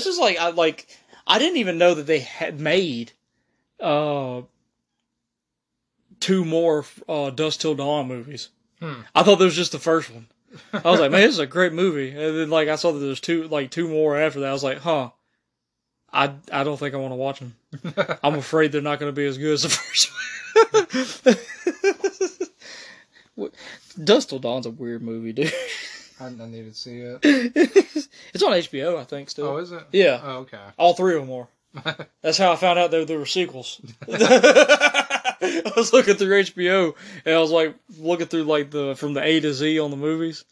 just 0.04 0.20
like 0.20 0.38
I 0.38 0.50
like 0.50 0.86
I 1.26 1.38
didn't 1.38 1.58
even 1.58 1.78
know 1.78 1.94
that 1.94 2.06
they 2.06 2.20
had 2.20 2.60
made 2.60 3.12
uh 3.80 4.42
two 6.20 6.44
more 6.44 6.84
uh 7.08 7.30
Dusk 7.30 7.60
Till 7.60 7.74
Dawn 7.74 8.08
movies. 8.08 8.48
Hmm. 8.80 9.00
I 9.14 9.22
thought 9.22 9.38
that 9.38 9.44
was 9.44 9.56
just 9.56 9.72
the 9.72 9.78
first 9.78 10.10
one. 10.10 10.26
I 10.72 10.90
was 10.90 11.00
like, 11.00 11.10
man, 11.10 11.20
this 11.22 11.32
is 11.32 11.38
a 11.38 11.46
great 11.46 11.72
movie. 11.72 12.10
And 12.10 12.36
then 12.38 12.50
like 12.50 12.68
I 12.68 12.76
saw 12.76 12.92
that 12.92 12.98
there's 12.98 13.20
two 13.20 13.48
like 13.48 13.70
two 13.70 13.88
more 13.88 14.16
after 14.16 14.40
that. 14.40 14.48
I 14.50 14.52
was 14.52 14.64
like, 14.64 14.78
huh. 14.78 15.10
I 16.12 16.32
I 16.52 16.64
don't 16.64 16.76
think 16.78 16.94
I 16.94 16.98
want 16.98 17.12
to 17.12 17.16
watch 17.16 17.40
them. 17.40 17.56
I'm 18.22 18.36
afraid 18.36 18.72
they're 18.72 18.80
not 18.80 19.00
going 19.00 19.10
to 19.12 19.16
be 19.16 19.26
as 19.26 19.36
good 19.38 19.54
as 19.54 19.62
the 19.62 19.68
first 19.68 20.10
one. 23.36 23.50
Dusk 24.04 24.28
Till 24.28 24.38
Dawn's 24.38 24.66
a 24.66 24.70
weird 24.70 25.02
movie, 25.02 25.32
dude. 25.32 25.52
I, 26.20 26.26
I 26.26 26.30
need 26.30 26.64
to 26.66 26.74
see 26.74 27.00
it. 27.00 27.18
it's 28.32 28.42
on 28.42 28.52
HBO, 28.52 28.98
I 28.98 29.04
think. 29.04 29.28
Still, 29.30 29.46
Oh, 29.48 29.56
is 29.58 29.72
it? 29.72 29.82
yeah, 29.92 30.20
Oh, 30.22 30.36
okay. 30.38 30.58
all 30.78 30.94
three 30.94 31.14
of 31.16 31.26
them 31.26 31.32
are. 31.32 31.48
That's 32.22 32.38
how 32.38 32.52
I 32.52 32.56
found 32.56 32.78
out 32.78 32.90
there 32.90 33.04
there 33.04 33.18
were 33.18 33.26
sequels. 33.26 33.80
I 35.42 35.72
was 35.76 35.92
looking 35.92 36.14
through 36.14 36.42
HBO 36.42 36.94
and 37.24 37.34
I 37.34 37.38
was 37.38 37.50
like 37.50 37.74
looking 37.98 38.26
through 38.26 38.44
like 38.44 38.70
the 38.70 38.94
from 38.96 39.14
the 39.14 39.22
A 39.22 39.40
to 39.40 39.52
Z 39.52 39.78
on 39.78 39.90
the 39.90 39.96
movies. 39.96 40.44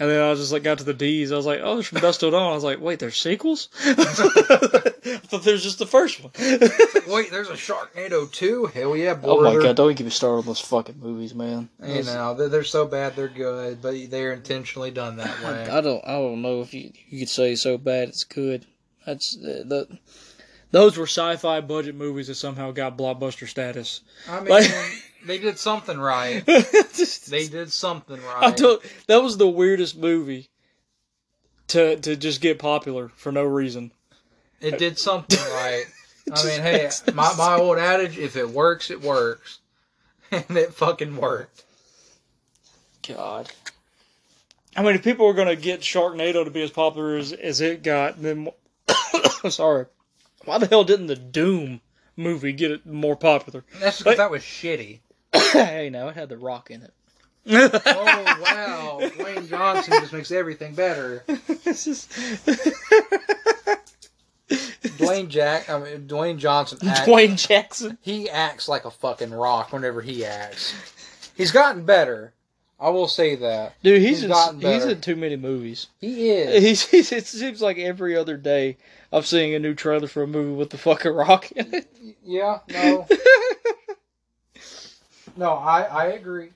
And 0.00 0.08
then 0.08 0.22
I 0.22 0.32
just 0.34 0.52
like 0.52 0.62
got 0.62 0.78
to 0.78 0.84
the 0.84 0.94
D's. 0.94 1.32
I 1.32 1.36
was 1.36 1.46
like, 1.46 1.58
"Oh, 1.60 1.78
it's 1.78 1.88
from 1.88 2.00
Dusk 2.00 2.20
Till 2.20 2.30
Dawn." 2.30 2.52
I 2.52 2.54
was 2.54 2.62
like, 2.62 2.80
"Wait, 2.80 3.00
there's 3.00 3.20
sequels?" 3.20 3.68
I 3.84 3.94
thought 3.94 5.42
there's 5.42 5.64
just 5.64 5.80
the 5.80 5.86
first 5.86 6.22
one. 6.22 6.30
Wait, 7.08 7.32
there's 7.32 7.50
a 7.50 7.54
Sharknado 7.54 8.30
2? 8.30 8.66
Hell 8.66 8.96
yeah, 8.96 9.18
oh 9.24 9.42
my 9.42 9.60
god! 9.60 9.74
Don't 9.74 9.96
get 9.96 10.04
me 10.04 10.10
started 10.10 10.38
on 10.38 10.46
those 10.46 10.60
fucking 10.60 11.00
movies, 11.00 11.34
man. 11.34 11.68
You 11.84 12.04
know, 12.04 12.34
they're, 12.34 12.48
they're 12.48 12.64
so 12.64 12.86
bad 12.86 13.16
they're 13.16 13.26
good, 13.26 13.82
but 13.82 14.08
they're 14.08 14.32
intentionally 14.32 14.92
done 14.92 15.16
that 15.16 15.42
way. 15.42 15.66
I 15.68 15.80
don't. 15.80 16.04
I 16.06 16.12
don't 16.12 16.42
know 16.42 16.60
if 16.60 16.72
you 16.72 16.92
you 17.08 17.18
could 17.18 17.28
say 17.28 17.56
so 17.56 17.76
bad 17.76 18.08
it's 18.08 18.22
good. 18.22 18.66
That's 19.04 19.36
uh, 19.36 19.64
the, 19.64 19.64
the 19.88 19.98
those 20.70 20.96
were 20.96 21.06
sci-fi 21.06 21.60
budget 21.60 21.94
movies 21.94 22.26
that 22.28 22.34
somehow 22.36 22.70
got 22.72 22.96
blockbuster 22.98 23.48
status. 23.48 24.00
I 24.28 24.40
mean, 24.40 24.48
Like- 24.50 24.70
they 25.26 25.38
did 25.38 25.58
something 25.58 25.98
right. 25.98 26.44
Just- 26.46 27.30
They 27.30 27.48
did 27.48 27.72
something 27.72 28.20
right. 28.22 28.56
don't, 28.56 28.82
that 29.06 29.22
was 29.22 29.36
the 29.36 29.48
weirdest 29.48 29.96
movie 29.96 30.48
to 31.68 31.96
to 31.96 32.16
just 32.16 32.40
get 32.40 32.58
popular 32.58 33.10
for 33.16 33.30
no 33.32 33.44
reason. 33.44 33.92
It 34.60 34.78
did 34.78 34.98
something 34.98 35.38
right. 35.52 35.84
I 36.32 36.44
mean, 36.44 36.60
hey, 36.60 36.90
my, 37.14 37.34
my 37.36 37.54
old 37.56 37.78
adage, 37.78 38.18
if 38.18 38.36
it 38.36 38.50
works, 38.50 38.90
it 38.90 39.00
works. 39.00 39.58
And 40.30 40.58
it 40.58 40.74
fucking 40.74 41.16
worked. 41.16 41.64
God. 43.06 43.50
I 44.76 44.82
mean, 44.82 44.94
if 44.94 45.02
people 45.02 45.26
were 45.26 45.32
going 45.32 45.48
to 45.48 45.56
get 45.56 45.80
Sharknado 45.80 46.44
to 46.44 46.50
be 46.50 46.62
as 46.62 46.70
popular 46.70 47.16
as, 47.16 47.32
as 47.32 47.62
it 47.62 47.82
got, 47.82 48.20
then 48.20 48.48
sorry, 49.48 49.86
why 50.44 50.58
the 50.58 50.66
hell 50.66 50.84
didn't 50.84 51.06
the 51.08 51.16
Doom 51.16 51.80
movie 52.16 52.52
get 52.52 52.70
it 52.70 52.86
more 52.86 53.16
popular? 53.16 53.64
That's 53.80 53.98
because 53.98 54.16
that 54.18 54.30
was 54.30 54.42
shitty. 54.42 55.00
hey, 55.52 55.90
now 55.90 56.08
it 56.08 56.14
had 56.16 56.28
the 56.28 56.36
Rock 56.36 56.70
in 56.70 56.82
it. 56.82 56.92
Oh, 57.50 57.68
wow. 58.42 58.98
Dwayne 59.02 59.48
Johnson 59.48 59.94
just 60.00 60.12
makes 60.12 60.30
everything 60.30 60.74
better. 60.74 61.24
It's 61.64 61.84
just- 61.84 62.10
Dwayne 64.48 65.28
Jack, 65.28 65.68
I 65.68 65.78
mean, 65.78 66.06
Dwayne 66.08 66.38
Johnson 66.38 66.78
act, 66.88 67.06
Dwayne 67.08 67.36
Jackson. 67.36 67.98
he 68.00 68.28
acts 68.30 68.68
like 68.68 68.84
a 68.84 68.90
fucking 68.90 69.30
rock 69.30 69.72
whenever 69.72 70.00
he 70.00 70.24
acts. 70.24 70.74
He's 71.36 71.52
gotten 71.52 71.84
better. 71.84 72.32
I 72.80 72.90
will 72.90 73.08
say 73.08 73.34
that. 73.36 73.74
Dude, 73.82 74.00
he's 74.00 74.22
He's 74.22 74.30
in, 74.30 74.60
he's 74.60 74.84
in 74.84 75.00
too 75.00 75.16
many 75.16 75.36
movies. 75.36 75.88
He 76.00 76.30
is. 76.30 76.62
He's, 76.62 76.88
he's 76.88 77.12
it 77.12 77.26
seems 77.26 77.60
like 77.60 77.78
every 77.78 78.16
other 78.16 78.36
day 78.36 78.76
I'm 79.12 79.22
seeing 79.22 79.54
a 79.54 79.58
new 79.58 79.74
trailer 79.74 80.06
for 80.06 80.22
a 80.22 80.26
movie 80.26 80.54
with 80.54 80.70
the 80.70 80.78
fucking 80.78 81.12
Rock 81.12 81.50
in 81.52 81.74
it. 81.74 81.92
Yeah, 82.24 82.60
no. 82.70 83.06
No, 85.36 85.52
I 85.52 85.82
I 85.82 86.04
agree. 86.06 86.50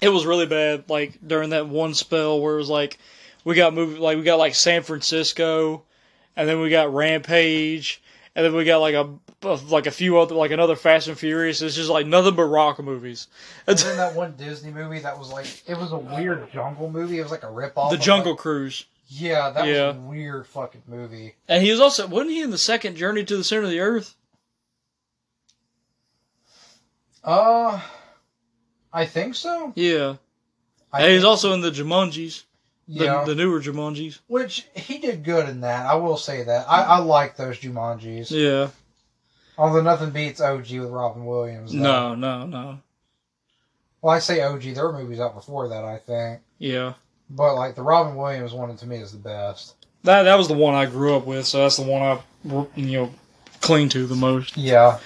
It 0.00 0.08
was 0.08 0.24
really 0.24 0.46
bad. 0.46 0.84
Like 0.88 1.18
during 1.26 1.50
that 1.50 1.68
one 1.68 1.94
spell 1.94 2.40
where 2.40 2.54
it 2.54 2.58
was 2.58 2.70
like 2.70 2.96
we 3.44 3.56
got 3.56 3.74
moved, 3.74 3.98
like 3.98 4.16
we 4.16 4.22
got 4.22 4.38
like 4.38 4.54
San 4.54 4.82
Francisco, 4.82 5.82
and 6.36 6.48
then 6.48 6.60
we 6.60 6.70
got 6.70 6.94
Rampage, 6.94 8.00
and 8.38 8.46
then 8.46 8.54
we 8.54 8.62
got 8.64 8.78
like 8.78 8.94
a 8.94 9.12
like 9.66 9.86
a 9.86 9.90
few 9.90 10.16
other 10.16 10.36
like 10.36 10.52
another 10.52 10.76
Fast 10.76 11.08
and 11.08 11.18
Furious. 11.18 11.60
It's 11.60 11.74
just 11.74 11.90
like 11.90 12.06
nothing 12.06 12.36
but 12.36 12.44
rock 12.44 12.78
movies. 12.78 13.26
And 13.66 13.76
then 13.76 13.96
that 13.96 14.14
one 14.14 14.36
Disney 14.36 14.70
movie 14.70 15.00
that 15.00 15.18
was 15.18 15.32
like 15.32 15.46
it 15.66 15.76
was 15.76 15.90
a 15.90 15.98
weird 15.98 16.52
jungle 16.52 16.88
movie. 16.88 17.18
It 17.18 17.22
was 17.24 17.32
like 17.32 17.42
a 17.42 17.50
rip 17.50 17.76
off. 17.76 17.90
The 17.90 17.98
Jungle 17.98 18.36
Cruise. 18.36 18.84
Yeah, 19.08 19.50
that 19.50 19.66
Yeah. 19.66 19.88
was 19.88 19.96
a 19.96 20.00
weird 20.02 20.46
fucking 20.46 20.82
movie. 20.86 21.34
And 21.48 21.64
he 21.64 21.72
was 21.72 21.80
also 21.80 22.06
wasn't 22.06 22.30
he 22.30 22.40
in 22.42 22.52
the 22.52 22.58
second 22.58 22.94
Journey 22.94 23.24
to 23.24 23.36
the 23.36 23.42
Center 23.42 23.64
of 23.64 23.70
the 23.70 23.80
Earth? 23.80 24.14
Uh, 27.24 27.80
I 28.92 29.04
think 29.06 29.34
so. 29.34 29.72
Yeah. 29.74 30.14
I 30.92 31.02
and 31.02 31.12
he's 31.12 31.24
also 31.24 31.52
in 31.54 31.60
the 31.60 31.72
Jumanjis, 31.72 32.44
the, 32.88 33.04
yeah, 33.04 33.24
the 33.24 33.34
newer 33.34 33.60
Jumanjis. 33.60 34.18
which 34.26 34.66
he 34.74 34.98
did 34.98 35.22
good 35.22 35.48
in 35.48 35.60
that. 35.60 35.86
I 35.86 35.94
will 35.96 36.16
say 36.16 36.44
that. 36.44 36.66
I, 36.68 36.82
I 36.82 36.98
like 36.98 37.36
those 37.36 37.58
Jumanjis. 37.58 38.30
Yeah. 38.30 38.70
Although 39.58 39.82
nothing 39.82 40.10
beats 40.10 40.40
OG 40.40 40.70
with 40.70 40.90
Robin 40.90 41.26
Williams. 41.26 41.72
though. 41.72 41.78
No, 41.78 42.14
no, 42.14 42.46
no. 42.46 42.78
Well, 44.00 44.14
I 44.14 44.20
say 44.20 44.40
OG. 44.40 44.62
There 44.62 44.86
were 44.86 44.98
movies 44.98 45.20
out 45.20 45.34
before 45.34 45.68
that, 45.68 45.84
I 45.84 45.98
think. 45.98 46.40
Yeah. 46.58 46.94
But 47.28 47.56
like 47.56 47.74
the 47.74 47.82
Robin 47.82 48.16
Williams 48.16 48.52
one 48.52 48.74
to 48.74 48.86
me 48.86 48.96
is 48.98 49.12
the 49.12 49.18
best. 49.18 49.74
That 50.04 50.22
that 50.22 50.38
was 50.38 50.48
the 50.48 50.54
one 50.54 50.74
I 50.74 50.86
grew 50.86 51.16
up 51.16 51.26
with, 51.26 51.44
so 51.46 51.58
that's 51.58 51.76
the 51.76 51.82
one 51.82 52.02
I 52.02 52.66
you 52.76 52.98
know 52.98 53.10
cling 53.60 53.88
to 53.90 54.06
the 54.06 54.14
most. 54.14 54.56
Yeah, 54.56 54.98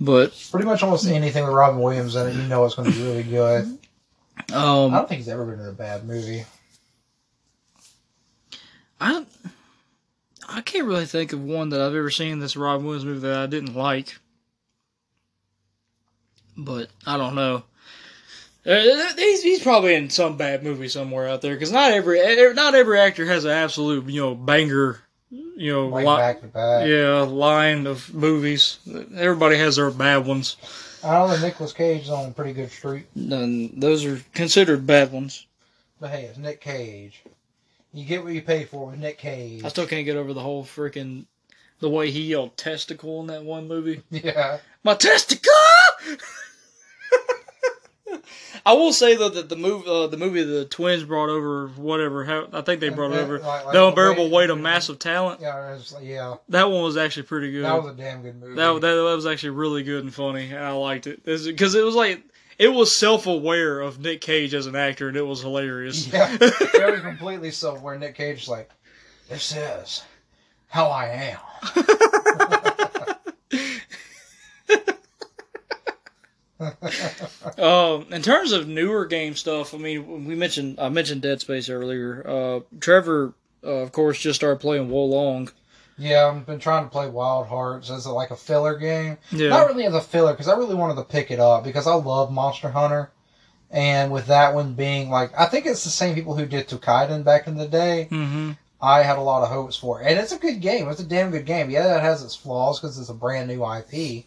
But 0.00 0.32
pretty 0.50 0.66
much 0.66 0.82
almost 0.82 1.06
anything 1.06 1.44
with 1.44 1.52
Robin 1.52 1.80
Williams 1.80 2.16
in 2.16 2.26
it, 2.26 2.34
you 2.34 2.42
know 2.44 2.64
it's 2.64 2.74
going 2.74 2.90
to 2.90 2.96
be 2.96 3.04
really 3.04 3.22
good. 3.22 3.78
I 4.50 4.54
um, 4.54 4.92
don't 4.92 5.08
think 5.08 5.18
he's 5.18 5.28
ever 5.28 5.44
been 5.44 5.60
in 5.60 5.68
a 5.68 5.72
bad 5.72 6.04
movie. 6.06 6.44
I 9.00 9.24
I 10.48 10.60
can't 10.62 10.86
really 10.86 11.06
think 11.06 11.32
of 11.32 11.42
one 11.42 11.68
that 11.70 11.80
I've 11.80 11.94
ever 11.94 12.10
seen 12.10 12.38
this 12.38 12.56
Robin 12.56 12.84
Williams 12.86 13.04
movie 13.04 13.20
that 13.20 13.38
I 13.38 13.46
didn't 13.46 13.74
like. 13.74 14.18
But 16.56 16.88
I 17.06 17.16
don't 17.16 17.34
know. 17.34 17.62
Uh, 18.66 19.12
He's, 19.16 19.42
he's 19.42 19.62
probably 19.62 19.94
in 19.94 20.10
some 20.10 20.36
bad 20.36 20.62
movie 20.62 20.88
somewhere 20.88 21.28
out 21.28 21.40
there 21.40 21.54
because 21.54 21.72
not 21.72 21.92
every 21.92 22.20
not 22.54 22.74
every 22.74 22.98
actor 23.00 23.24
has 23.24 23.44
an 23.44 23.52
absolute 23.52 24.06
you 24.08 24.20
know 24.20 24.34
banger 24.34 25.00
you 25.30 25.72
know 25.72 25.86
li- 25.88 26.04
back 26.04 26.52
back. 26.52 26.86
yeah 26.86 27.20
line 27.22 27.86
of 27.86 28.12
movies. 28.12 28.78
Everybody 29.16 29.56
has 29.58 29.76
their 29.76 29.90
bad 29.90 30.26
ones. 30.26 30.56
I 31.04 31.14
don't 31.14 31.30
know. 31.30 31.46
Nicolas 31.46 31.72
Cage 31.72 32.02
is 32.02 32.10
on 32.10 32.28
a 32.28 32.32
pretty 32.32 32.52
good 32.52 32.72
streak, 32.72 33.06
And 33.14 33.80
those 33.80 34.04
are 34.04 34.20
considered 34.34 34.84
bad 34.86 35.12
ones. 35.12 35.46
but 36.00 36.10
hey, 36.10 36.24
it's 36.24 36.38
Nick 36.38 36.60
Cage. 36.60 37.22
You 37.92 38.04
get 38.04 38.22
what 38.22 38.32
you 38.34 38.42
pay 38.42 38.64
for 38.64 38.88
with 38.90 38.98
Nick 38.98 39.18
Cage. 39.18 39.64
I 39.64 39.68
still 39.68 39.86
can't 39.86 40.04
get 40.04 40.16
over 40.16 40.32
the 40.34 40.40
whole 40.42 40.64
freaking 40.64 41.24
the 41.80 41.88
way 41.88 42.10
he 42.10 42.22
yelled 42.22 42.56
testicle 42.56 43.20
in 43.20 43.26
that 43.28 43.44
one 43.44 43.66
movie. 43.68 44.02
Yeah, 44.10 44.58
My 44.84 44.94
testicle. 44.94 45.52
I 48.66 48.72
will 48.72 48.92
say 48.92 49.14
though 49.16 49.28
that 49.30 49.48
the 49.48 49.56
movie, 49.56 49.88
uh, 49.88 50.06
the 50.08 50.16
movie 50.16 50.42
the 50.42 50.64
twins 50.64 51.04
brought 51.04 51.28
over, 51.30 51.68
whatever. 51.68 52.24
How, 52.24 52.48
I 52.52 52.60
think 52.62 52.80
they 52.80 52.88
brought 52.88 53.12
it 53.12 53.18
over. 53.18 53.38
Like- 53.38 53.64
like 53.66 53.72
the 53.72 53.86
unbearable 53.86 54.24
way- 54.26 54.30
weight 54.32 54.50
of 54.50 54.58
massive 54.58 54.98
talent. 54.98 55.40
Yeah, 55.40 55.72
was, 55.72 55.94
yeah, 56.02 56.34
That 56.48 56.70
one 56.70 56.82
was 56.82 56.96
actually 56.96 57.22
pretty 57.24 57.50
good. 57.52 57.64
that 57.64 57.82
was 57.82 57.92
a 57.92 57.96
damn 57.96 58.22
good 58.22 58.38
movie. 58.40 58.54
that, 58.56 58.72
that, 58.74 58.80
that 58.94 59.02
was 59.16 59.26
actually 59.26 59.50
really 59.50 59.82
good 59.82 60.04
and 60.04 60.12
funny. 60.12 60.54
I 60.54 60.72
liked 60.72 61.06
it 61.06 61.24
because 61.24 61.74
it 61.74 61.84
was 61.84 61.94
like 61.94 62.22
it 62.58 62.68
was 62.68 62.94
self 62.94 63.26
aware 63.26 63.80
of 63.80 64.00
Nick 64.00 64.20
Cage 64.20 64.54
as 64.54 64.66
an 64.66 64.76
actor, 64.76 65.08
and 65.08 65.16
it 65.16 65.26
was 65.26 65.40
hilarious. 65.40 66.06
yeah, 66.12 66.36
was 66.40 67.00
completely 67.00 67.50
self 67.50 67.78
aware. 67.78 67.98
Nick 67.98 68.14
Cage 68.16 68.42
is 68.42 68.48
like, 68.48 68.70
"This 69.28 69.56
is 69.56 70.02
how 70.68 70.86
I 70.88 71.06
am." 71.06 71.38
Um, 77.58 78.06
in 78.12 78.22
terms 78.22 78.52
of 78.52 78.66
newer 78.68 79.06
game 79.06 79.34
stuff, 79.34 79.74
I 79.74 79.78
mean, 79.78 80.26
we 80.26 80.34
mentioned 80.34 80.78
I 80.80 80.88
mentioned 80.88 81.22
Dead 81.22 81.40
Space 81.40 81.68
earlier. 81.68 82.24
Uh, 82.26 82.60
Trevor, 82.80 83.34
uh, 83.64 83.68
of 83.68 83.92
course, 83.92 84.18
just 84.18 84.40
started 84.40 84.60
playing 84.60 84.88
Wo 84.88 85.04
Long. 85.04 85.50
Yeah, 85.98 86.28
I've 86.28 86.46
been 86.46 86.60
trying 86.60 86.84
to 86.84 86.90
play 86.90 87.08
Wild 87.08 87.48
Hearts 87.48 87.90
as 87.90 88.06
a, 88.06 88.12
like 88.12 88.30
a 88.30 88.36
filler 88.36 88.76
game. 88.78 89.18
Yeah, 89.32 89.50
Not 89.50 89.66
really 89.66 89.84
as 89.84 89.94
a 89.94 90.00
filler 90.00 90.32
because 90.32 90.48
I 90.48 90.56
really 90.56 90.74
wanted 90.76 90.94
to 90.96 91.02
pick 91.02 91.30
it 91.30 91.40
up 91.40 91.64
because 91.64 91.86
I 91.86 91.94
love 91.94 92.30
Monster 92.30 92.70
Hunter, 92.70 93.10
and 93.70 94.12
with 94.12 94.26
that 94.26 94.54
one 94.54 94.74
being 94.74 95.10
like, 95.10 95.32
I 95.38 95.46
think 95.46 95.66
it's 95.66 95.84
the 95.84 95.90
same 95.90 96.14
people 96.14 96.34
who 96.34 96.46
did 96.46 96.68
Toukiden 96.68 97.24
back 97.24 97.46
in 97.46 97.56
the 97.56 97.66
day. 97.66 98.04
hmm 98.04 98.52
I 98.80 99.02
had 99.02 99.18
a 99.18 99.22
lot 99.22 99.42
of 99.42 99.48
hopes 99.48 99.74
for 99.74 100.00
it, 100.00 100.06
and 100.06 100.20
it's 100.20 100.30
a 100.30 100.38
good 100.38 100.60
game. 100.60 100.88
It's 100.88 101.00
a 101.00 101.04
damn 101.04 101.32
good 101.32 101.44
game. 101.46 101.68
Yeah, 101.68 101.96
it 101.96 102.02
has 102.02 102.22
its 102.22 102.36
flaws 102.36 102.78
because 102.78 102.96
it's 102.96 103.08
a 103.08 103.14
brand 103.14 103.48
new 103.48 103.64
IP, 103.64 104.24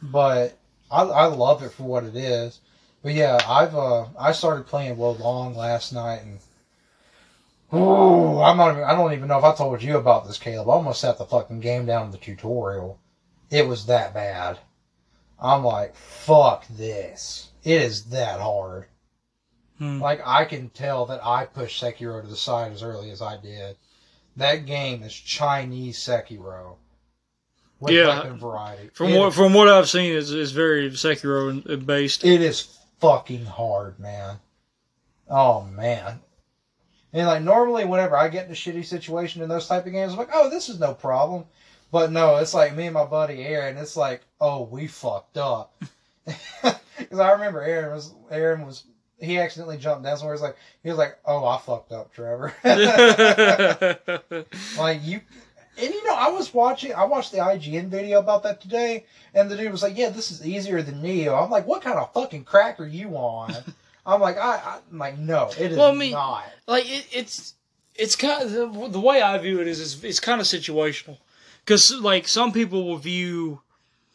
but 0.00 0.56
I, 0.90 1.02
I 1.02 1.24
love 1.26 1.62
it 1.62 1.72
for 1.72 1.82
what 1.82 2.04
it 2.04 2.16
is. 2.16 2.60
But 3.02 3.12
yeah, 3.12 3.38
I've 3.46 3.74
uh 3.76 4.06
I 4.18 4.32
started 4.32 4.66
playing 4.66 4.96
Wo 4.96 5.10
Long 5.10 5.54
last 5.54 5.92
night, 5.92 6.22
and 6.22 6.38
oh, 7.72 8.40
I'm 8.42 8.56
not 8.56 8.72
even, 8.72 8.84
I 8.84 8.94
don't 8.94 9.12
even 9.12 9.28
know 9.28 9.38
if 9.38 9.44
I 9.44 9.54
told 9.54 9.82
you 9.82 9.96
about 9.96 10.26
this, 10.26 10.38
Caleb. 10.38 10.68
I 10.68 10.72
almost 10.72 11.00
set 11.00 11.18
the 11.18 11.24
fucking 11.24 11.60
game 11.60 11.86
down 11.86 12.06
in 12.06 12.10
the 12.12 12.18
tutorial. 12.18 12.98
It 13.50 13.66
was 13.66 13.86
that 13.86 14.14
bad. 14.14 14.58
I'm 15.40 15.64
like, 15.64 15.94
fuck 15.96 16.66
this. 16.68 17.48
It 17.64 17.80
is 17.82 18.04
that 18.06 18.40
hard. 18.40 18.86
Hmm. 19.78 20.00
Like 20.00 20.20
I 20.24 20.44
can 20.44 20.68
tell 20.70 21.06
that 21.06 21.24
I 21.24 21.46
pushed 21.46 21.82
Sekiro 21.82 22.22
to 22.22 22.28
the 22.28 22.36
side 22.36 22.72
as 22.72 22.82
early 22.82 23.10
as 23.10 23.20
I 23.22 23.36
did. 23.40 23.76
That 24.36 24.66
game 24.66 25.02
is 25.02 25.12
Chinese 25.12 25.98
Sekiro. 25.98 26.76
Yeah. 27.84 28.32
variety. 28.36 28.90
From 28.94 29.08
It- 29.08 29.18
what 29.18 29.34
from 29.34 29.54
what 29.54 29.68
I've 29.68 29.88
seen, 29.88 30.16
it's, 30.16 30.30
it's 30.30 30.52
very 30.52 30.88
Sekiro 30.90 31.84
based. 31.84 32.24
it 32.24 32.40
is 32.40 32.78
fucking 33.00 33.44
hard, 33.46 33.98
man. 33.98 34.38
Oh 35.28 35.62
man. 35.62 36.20
And 37.12 37.26
like 37.26 37.42
normally 37.42 37.84
whenever 37.84 38.16
I 38.16 38.28
get 38.28 38.46
in 38.46 38.52
a 38.52 38.54
shitty 38.54 38.84
situation 38.84 39.42
in 39.42 39.48
those 39.48 39.68
type 39.68 39.86
of 39.86 39.92
games, 39.92 40.12
I'm 40.12 40.18
like, 40.18 40.30
oh, 40.32 40.48
this 40.48 40.68
is 40.68 40.80
no 40.80 40.94
problem. 40.94 41.44
But 41.90 42.10
no, 42.10 42.36
it's 42.36 42.54
like 42.54 42.74
me 42.74 42.86
and 42.86 42.94
my 42.94 43.04
buddy 43.04 43.42
Aaron, 43.44 43.76
it's 43.76 43.96
like, 43.96 44.22
oh, 44.40 44.62
we 44.62 44.86
fucked 44.86 45.36
up. 45.36 45.82
Because 46.98 47.18
I 47.18 47.32
remember 47.32 47.62
Aaron 47.62 47.92
was 47.92 48.14
Aaron 48.30 48.64
was 48.64 48.84
he 49.18 49.38
accidentally 49.38 49.76
jumped 49.76 50.04
down 50.04 50.16
somewhere. 50.16 50.34
He's 50.34 50.42
like 50.42 50.56
he 50.82 50.88
was 50.88 50.98
like, 50.98 51.18
oh, 51.24 51.44
I 51.44 51.58
fucked 51.58 51.90
up, 51.90 52.12
Trevor. 52.12 52.54
like 54.78 55.00
you 55.02 55.20
and 55.78 55.92
you 55.94 56.04
know, 56.04 56.14
I 56.14 56.28
was 56.28 56.54
watching 56.54 56.94
I 56.94 57.04
watched 57.04 57.32
the 57.32 57.38
IGN 57.38 57.88
video 57.88 58.18
about 58.18 58.44
that 58.44 58.60
today 58.60 59.04
and 59.34 59.50
the 59.50 59.56
dude 59.56 59.72
was 59.72 59.82
like, 59.82 59.96
Yeah, 59.96 60.10
this 60.10 60.30
is 60.30 60.46
easier 60.46 60.80
than 60.82 61.02
Nioh. 61.02 61.42
I'm 61.42 61.50
like, 61.50 61.66
What 61.66 61.82
kind 61.82 61.98
of 61.98 62.12
fucking 62.12 62.44
crack 62.44 62.78
are 62.80 62.86
you 62.86 63.16
on? 63.16 63.54
I'm 64.04 64.20
like, 64.20 64.36
I, 64.36 64.78
I'm 64.90 64.98
like, 64.98 65.18
no, 65.18 65.48
it 65.58 65.72
is 65.72 65.78
Well, 65.78 65.92
I 65.92 65.94
mean- 65.94 66.12
not. 66.12 66.44
like 66.66 66.84
it, 66.90 67.06
it's 67.12 67.54
it's 67.94 68.16
kind 68.16 68.42
of 68.42 68.50
the, 68.52 68.88
the 68.88 69.00
way 69.00 69.20
I 69.22 69.36
view 69.38 69.60
it 69.60 69.68
is 69.68 69.80
it's, 69.80 70.02
it's 70.02 70.20
kind 70.20 70.40
of 70.40 70.46
situational 70.46 71.18
because 71.64 71.92
like 72.00 72.26
some 72.26 72.52
people 72.52 72.84
will 72.86 72.96
view 72.96 73.60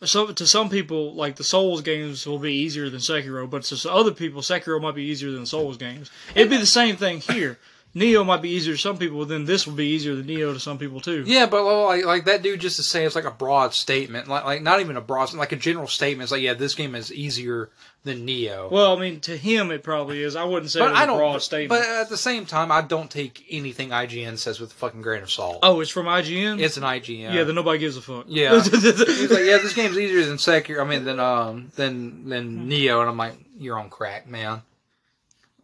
so 0.03 0.27
to 0.31 0.45
some 0.45 0.69
people 0.69 1.13
like 1.15 1.35
the 1.37 1.43
Souls 1.43 1.81
games 1.81 2.25
will 2.27 2.39
be 2.39 2.53
easier 2.53 2.89
than 2.89 2.99
Sekiro, 2.99 3.49
but 3.49 3.63
to 3.63 3.91
other 3.91 4.11
people 4.11 4.41
Sekiro 4.41 4.81
might 4.81 4.95
be 4.95 5.03
easier 5.03 5.31
than 5.31 5.41
the 5.41 5.47
Souls 5.47 5.77
games. 5.77 6.11
It'd 6.35 6.49
be 6.49 6.57
the 6.57 6.65
same 6.65 6.97
thing 6.97 7.19
here. 7.21 7.57
Nioh 7.97 8.25
might 8.25 8.41
be 8.41 8.49
easier 8.49 8.75
to 8.75 8.79
some 8.79 8.97
people, 8.97 9.25
then 9.25 9.45
this 9.45 9.65
will 9.65 9.73
be 9.73 9.87
easier 9.87 10.15
than 10.15 10.27
Nioh 10.27 10.53
to 10.53 10.59
some 10.59 10.77
people 10.77 10.99
too. 11.01 11.23
Yeah, 11.25 11.47
but 11.47 11.63
like, 11.63 12.05
like 12.05 12.25
that 12.25 12.43
dude 12.43 12.59
just 12.59 12.75
to 12.77 12.83
say 12.83 13.05
it's 13.05 13.15
like 13.15 13.25
a 13.25 13.31
broad 13.31 13.73
statement, 13.73 14.27
like 14.27 14.45
like 14.45 14.61
not 14.61 14.79
even 14.79 14.97
a 14.97 15.01
broad, 15.01 15.33
like 15.33 15.51
a 15.51 15.55
general 15.55 15.87
statement. 15.87 16.23
It's 16.23 16.31
like, 16.31 16.41
yeah, 16.41 16.53
this 16.53 16.75
game 16.75 16.95
is 16.95 17.11
easier 17.11 17.69
than 18.03 18.25
Nioh. 18.27 18.71
Well, 18.71 18.95
I 18.95 18.99
mean, 18.99 19.19
to 19.21 19.35
him 19.35 19.71
it 19.71 19.83
probably 19.83 20.23
is. 20.23 20.35
I 20.35 20.43
wouldn't 20.43 20.71
say 20.71 20.79
but 20.79 20.89
it 20.89 20.91
was 20.91 20.99
I 20.99 21.03
a 21.03 21.07
don't. 21.07 21.17
broad 21.17 21.67
But, 21.69 21.81
at 21.81 22.09
the 22.09 22.17
same 22.17 22.45
time, 22.45 22.71
I 22.71 22.81
don't 22.81 23.09
take 23.09 23.45
anything 23.49 23.89
IGN 23.89 24.37
says 24.37 24.59
with 24.59 24.71
a 24.71 24.75
fucking 24.75 25.01
grain 25.01 25.23
of 25.23 25.31
salt. 25.31 25.59
oh, 25.63 25.79
it's 25.81 25.91
from 25.91 26.05
IGN. 26.05 26.59
It's 26.59 26.77
an 26.77 26.83
IGN. 26.83 27.33
yeah, 27.33 27.43
then 27.43 27.55
nobody 27.55 27.79
gives 27.79 27.97
a 27.97 28.01
fuck. 28.01 28.25
Yeah. 28.27 28.61
He's 28.63 29.31
like, 29.31 29.45
yeah, 29.45 29.57
this 29.57 29.73
game's 29.73 29.97
easier 29.97 30.23
than 30.25 30.37
Sekiro. 30.37 30.81
I 30.81 30.87
mean, 30.87 31.03
than 31.03 31.19
um, 31.19 31.71
than 31.75 32.29
than 32.29 32.69
Nioh, 32.69 33.01
and 33.01 33.09
I'm 33.09 33.17
like, 33.17 33.35
you're 33.57 33.79
on 33.79 33.89
crack, 33.89 34.27
man. 34.27 34.61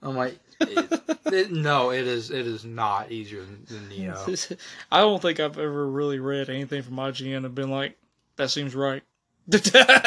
I'm 0.01 0.17
like, 0.17 0.37
it, 0.59 1.51
no, 1.51 1.91
it 1.91 2.07
is 2.07 2.31
it 2.31 2.47
is 2.47 2.65
not 2.65 3.11
easier 3.11 3.41
than, 3.41 3.65
than 3.65 3.89
Nioh. 3.89 4.57
I 4.91 4.99
don't 4.99 5.21
think 5.21 5.39
I've 5.39 5.57
ever 5.57 5.87
really 5.89 6.19
read 6.19 6.49
anything 6.49 6.81
from 6.81 6.95
IGN 6.95 7.45
and 7.45 7.55
been 7.55 7.71
like, 7.71 7.97
that 8.35 8.49
seems 8.49 8.75
right. 8.75 9.03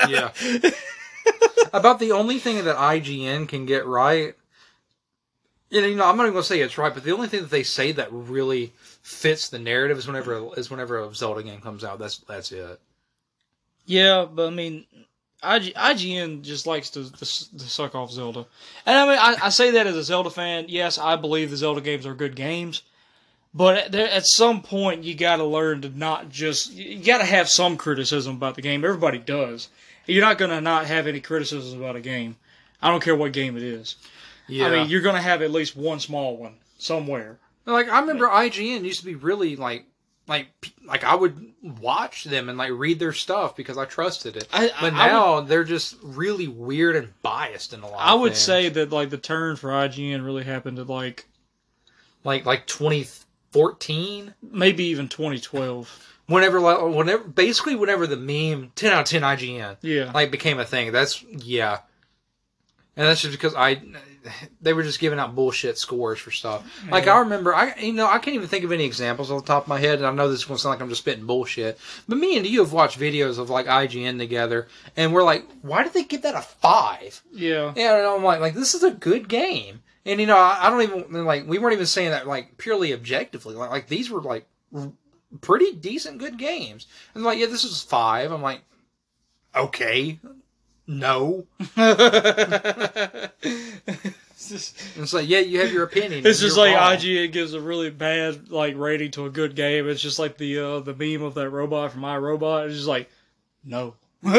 Yeah. 0.08 0.30
About 1.72 1.98
the 1.98 2.12
only 2.12 2.38
thing 2.38 2.64
that 2.64 2.76
IGN 2.76 3.48
can 3.48 3.66
get 3.66 3.84
right, 3.86 4.34
and, 5.72 5.84
you 5.84 5.96
know, 5.96 6.06
I'm 6.08 6.16
not 6.16 6.24
even 6.24 6.34
gonna 6.34 6.44
say 6.44 6.60
it's 6.60 6.78
right, 6.78 6.94
but 6.94 7.02
the 7.02 7.12
only 7.12 7.28
thing 7.28 7.42
that 7.42 7.50
they 7.50 7.64
say 7.64 7.92
that 7.92 8.12
really 8.12 8.72
fits 9.02 9.48
the 9.48 9.58
narrative 9.58 9.98
is 9.98 10.06
whenever 10.06 10.50
is 10.56 10.70
whenever 10.70 10.98
a 10.98 11.14
Zelda 11.14 11.42
game 11.42 11.60
comes 11.60 11.82
out. 11.82 11.98
That's 11.98 12.18
that's 12.18 12.52
it. 12.52 12.80
Yeah, 13.84 14.26
but 14.30 14.46
I 14.46 14.50
mean, 14.50 14.84
IG, 15.42 15.74
IGN 15.74 16.42
just 16.42 16.66
likes 16.66 16.90
to, 16.90 17.10
to, 17.10 17.18
to 17.18 17.60
suck 17.60 17.94
off 17.94 18.10
Zelda, 18.10 18.46
and 18.84 18.96
I 18.96 19.06
mean 19.06 19.18
I, 19.18 19.46
I 19.46 19.48
say 19.50 19.72
that 19.72 19.86
as 19.86 19.96
a 19.96 20.02
Zelda 20.02 20.30
fan. 20.30 20.66
Yes, 20.68 20.98
I 20.98 21.16
believe 21.16 21.50
the 21.50 21.56
Zelda 21.56 21.80
games 21.80 22.06
are 22.06 22.14
good 22.14 22.34
games, 22.34 22.82
but 23.54 23.76
at, 23.76 23.92
there, 23.92 24.08
at 24.08 24.26
some 24.26 24.62
point 24.62 25.04
you 25.04 25.14
got 25.14 25.36
to 25.36 25.44
learn 25.44 25.82
to 25.82 25.88
not 25.90 26.30
just 26.30 26.72
you 26.72 27.02
got 27.02 27.18
to 27.18 27.24
have 27.24 27.48
some 27.48 27.76
criticism 27.76 28.36
about 28.36 28.54
the 28.54 28.62
game. 28.62 28.84
Everybody 28.84 29.18
does. 29.18 29.68
You're 30.06 30.24
not 30.24 30.38
gonna 30.38 30.60
not 30.60 30.86
have 30.86 31.06
any 31.06 31.20
criticism 31.20 31.82
about 31.82 31.96
a 31.96 32.00
game. 32.00 32.36
I 32.80 32.90
don't 32.90 33.02
care 33.02 33.16
what 33.16 33.32
game 33.32 33.56
it 33.56 33.62
is. 33.62 33.96
Yeah. 34.48 34.66
I 34.66 34.70
mean, 34.70 34.88
you're 34.88 35.00
gonna 35.00 35.20
have 35.20 35.42
at 35.42 35.50
least 35.50 35.76
one 35.76 36.00
small 36.00 36.36
one 36.36 36.54
somewhere. 36.78 37.38
Like 37.64 37.88
I 37.88 38.00
remember 38.00 38.28
IGN 38.28 38.84
used 38.84 39.00
to 39.00 39.06
be 39.06 39.16
really 39.16 39.56
like 39.56 39.84
like 40.28 40.48
like 40.84 41.04
I 41.04 41.14
would 41.14 41.52
watch 41.62 42.24
them 42.24 42.48
and 42.48 42.58
like 42.58 42.72
read 42.72 42.98
their 42.98 43.12
stuff 43.12 43.54
because 43.56 43.78
I 43.78 43.84
trusted 43.84 44.36
it. 44.36 44.48
I, 44.52 44.70
But 44.80 44.92
I, 44.94 45.08
now 45.08 45.40
they're 45.40 45.64
just 45.64 45.96
really 46.02 46.48
weird 46.48 46.96
and 46.96 47.12
biased 47.22 47.72
in 47.72 47.80
a 47.82 47.88
lot. 47.88 47.98
I 48.00 48.14
would 48.14 48.32
things. 48.32 48.38
say 48.42 48.68
that 48.70 48.90
like 48.90 49.10
the 49.10 49.18
turn 49.18 49.56
for 49.56 49.70
IGN 49.70 50.24
really 50.24 50.44
happened 50.44 50.78
at 50.78 50.88
like 50.88 51.26
like 52.24 52.44
like 52.44 52.66
2014, 52.66 54.34
maybe 54.42 54.84
even 54.84 55.08
2012. 55.08 56.16
whenever 56.26 56.58
like 56.60 56.82
whenever 56.82 57.22
basically 57.24 57.76
whenever 57.76 58.06
the 58.06 58.16
meme 58.16 58.72
10 58.74 58.92
out 58.92 59.00
of 59.02 59.06
10 59.08 59.22
IGN 59.22 59.76
Yeah. 59.82 60.10
like 60.12 60.30
became 60.30 60.58
a 60.58 60.64
thing. 60.64 60.90
That's 60.92 61.22
yeah, 61.22 61.78
and 62.96 63.06
that's 63.06 63.20
just 63.20 63.32
because 63.32 63.54
I 63.54 63.80
they 64.60 64.72
were 64.72 64.82
just 64.82 65.00
giving 65.00 65.18
out 65.18 65.34
bullshit 65.34 65.78
scores 65.78 66.18
for 66.18 66.30
stuff. 66.30 66.64
Like 66.90 67.06
I 67.06 67.18
remember, 67.20 67.54
I 67.54 67.74
you 67.78 67.92
know 67.92 68.06
I 68.06 68.18
can't 68.18 68.34
even 68.34 68.48
think 68.48 68.64
of 68.64 68.72
any 68.72 68.84
examples 68.84 69.30
off 69.30 69.42
the 69.42 69.46
top 69.46 69.64
of 69.64 69.68
my 69.68 69.78
head, 69.78 69.98
and 69.98 70.06
I 70.06 70.12
know 70.12 70.28
this 70.28 70.40
is 70.40 70.44
going 70.44 70.56
to 70.56 70.62
sound 70.62 70.74
like 70.74 70.80
I'm 70.80 70.88
just 70.88 71.02
spitting 71.02 71.26
bullshit. 71.26 71.78
But 72.08 72.18
me 72.18 72.36
and 72.36 72.46
you 72.46 72.60
have 72.60 72.72
watched 72.72 72.98
videos 72.98 73.38
of 73.38 73.50
like 73.50 73.66
IGN 73.66 74.18
together, 74.18 74.68
and 74.96 75.12
we're 75.12 75.24
like, 75.24 75.44
why 75.62 75.82
did 75.82 75.92
they 75.92 76.04
give 76.04 76.22
that 76.22 76.34
a 76.34 76.42
five? 76.42 77.22
yeah. 77.32 77.72
Yeah, 77.76 77.96
and 77.96 78.06
I'm 78.06 78.24
like, 78.24 78.40
like 78.40 78.54
this 78.54 78.74
is 78.74 78.82
a 78.82 78.90
good 78.90 79.28
game, 79.28 79.82
and 80.04 80.20
you 80.20 80.26
know 80.26 80.36
I, 80.36 80.66
I 80.66 80.70
don't 80.70 80.82
even 80.82 81.24
like 81.24 81.46
we 81.46 81.58
weren't 81.58 81.74
even 81.74 81.86
saying 81.86 82.10
that 82.10 82.26
like 82.26 82.56
purely 82.58 82.92
objectively. 82.92 83.54
Like 83.54 83.70
like 83.70 83.88
these 83.88 84.10
were 84.10 84.20
like 84.22 84.46
pretty 85.40 85.72
decent 85.72 86.18
good 86.18 86.38
games, 86.38 86.86
and 87.14 87.24
like 87.24 87.38
yeah, 87.38 87.46
this 87.46 87.64
is 87.64 87.82
five. 87.82 88.32
I'm 88.32 88.42
like, 88.42 88.60
okay, 89.54 90.18
no. 90.86 91.46
it's 91.58 91.70
just, 94.48 94.80
it's 94.96 95.12
like, 95.12 95.28
yeah, 95.28 95.40
you 95.40 95.60
have 95.60 95.70
your 95.72 95.82
opinion. 95.84 96.26
it's 96.26 96.40
just 96.40 96.56
like 96.56 96.74
wrong. 96.74 96.96
IGN 96.96 97.30
gives 97.32 97.52
a 97.54 97.60
really 97.60 97.90
bad 97.90 98.50
like 98.50 98.76
rating 98.76 99.10
to 99.12 99.26
a 99.26 99.30
good 99.30 99.54
game. 99.56 99.88
It's 99.88 100.00
just 100.00 100.18
like 100.18 100.38
the 100.38 100.58
uh, 100.58 100.80
the 100.80 100.94
meme 100.94 101.22
of 101.22 101.34
that 101.34 101.50
robot 101.50 101.92
from 101.92 102.00
iRobot. 102.02 102.66
It's 102.66 102.76
just 102.76 102.88
like 102.88 103.10
no. 103.64 103.94
or 104.26 104.32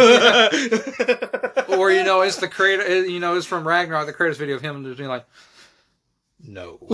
you 1.91 2.03
know, 2.03 2.21
it's 2.21 2.37
the 2.37 2.49
creator. 2.51 3.05
You 3.05 3.19
know, 3.19 3.35
it's 3.35 3.45
from 3.45 3.67
Ragnarok, 3.67 4.07
the 4.07 4.13
Kratos 4.13 4.37
video 4.37 4.55
of 4.55 4.61
him 4.61 4.83
just 4.83 4.97
being 4.97 5.09
like, 5.09 5.25
no. 6.45 6.79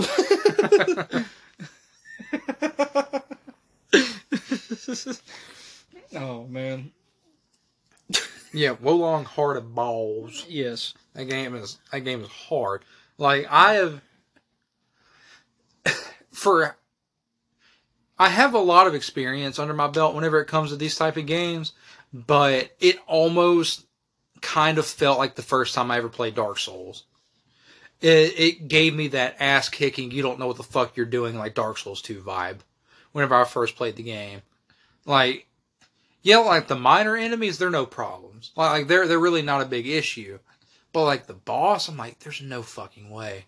oh 6.14 6.46
man. 6.46 6.92
Yeah, 8.54 8.70
Wo 8.80 8.94
Long 8.94 9.24
Heart 9.24 9.56
of 9.56 9.74
Balls. 9.74 10.46
Yes. 10.48 10.94
That 11.14 11.24
game 11.24 11.54
is 11.54 11.78
that 11.90 12.00
game 12.00 12.22
is 12.22 12.28
hard. 12.28 12.84
Like 13.18 13.46
I 13.50 13.74
have 13.74 14.00
for 16.32 16.76
I 18.18 18.28
have 18.28 18.54
a 18.54 18.58
lot 18.58 18.86
of 18.86 18.94
experience 18.94 19.58
under 19.58 19.74
my 19.74 19.88
belt 19.88 20.14
whenever 20.14 20.40
it 20.40 20.46
comes 20.46 20.70
to 20.70 20.76
these 20.76 20.96
type 20.96 21.16
of 21.16 21.26
games, 21.26 21.72
but 22.12 22.70
it 22.78 23.00
almost 23.08 23.86
kind 24.40 24.78
of 24.78 24.86
felt 24.86 25.18
like 25.18 25.34
the 25.34 25.42
first 25.42 25.74
time 25.74 25.90
I 25.90 25.98
ever 25.98 26.08
played 26.08 26.36
Dark 26.36 26.58
Souls. 26.58 27.04
It, 28.00 28.38
it 28.38 28.68
gave 28.68 28.94
me 28.94 29.08
that 29.08 29.36
ass 29.40 29.68
kicking, 29.68 30.10
you 30.10 30.22
don't 30.22 30.38
know 30.38 30.46
what 30.46 30.58
the 30.58 30.62
fuck 30.62 30.96
you're 30.96 31.06
doing, 31.06 31.36
like 31.36 31.54
Dark 31.54 31.78
Souls 31.78 32.02
2 32.02 32.22
vibe. 32.22 32.58
Whenever 33.12 33.34
I 33.34 33.44
first 33.44 33.76
played 33.76 33.96
the 33.96 34.02
game, 34.02 34.42
like, 35.06 35.46
yeah, 36.22 36.38
like 36.38 36.68
the 36.68 36.76
minor 36.76 37.16
enemies, 37.16 37.58
they're 37.58 37.70
no 37.70 37.86
Like, 38.56 38.88
they're 38.88 39.06
they're 39.06 39.18
really 39.18 39.42
not 39.42 39.62
a 39.62 39.66
big 39.66 39.86
issue. 39.86 40.38
But 40.92 41.04
like 41.04 41.26
the 41.26 41.34
boss, 41.34 41.88
I'm 41.88 41.96
like, 41.96 42.20
there's 42.20 42.40
no 42.40 42.62
fucking 42.62 43.10
way. 43.10 43.46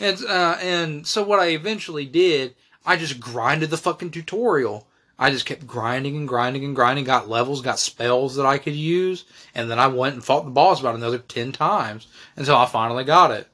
And 0.00 0.24
uh, 0.24 0.56
and 0.60 1.06
so 1.06 1.22
what 1.24 1.40
I 1.40 1.48
eventually 1.48 2.06
did, 2.06 2.54
I 2.86 2.96
just 2.96 3.20
grinded 3.20 3.70
the 3.70 3.76
fucking 3.76 4.12
tutorial. 4.12 4.86
I 5.18 5.30
just 5.30 5.46
kept 5.46 5.66
grinding 5.66 6.16
and 6.16 6.28
grinding 6.28 6.64
and 6.64 6.74
grinding, 6.74 7.04
got 7.04 7.28
levels, 7.28 7.62
got 7.62 7.78
spells 7.78 8.34
that 8.34 8.46
I 8.46 8.58
could 8.58 8.74
use, 8.74 9.24
and 9.54 9.70
then 9.70 9.78
I 9.78 9.86
went 9.86 10.14
and 10.14 10.24
fought 10.24 10.44
the 10.44 10.50
boss 10.50 10.80
about 10.80 10.96
another 10.96 11.18
ten 11.18 11.52
times 11.52 12.08
until 12.36 12.56
I 12.56 12.66
finally 12.66 13.04
got 13.04 13.30
it. 13.30 13.46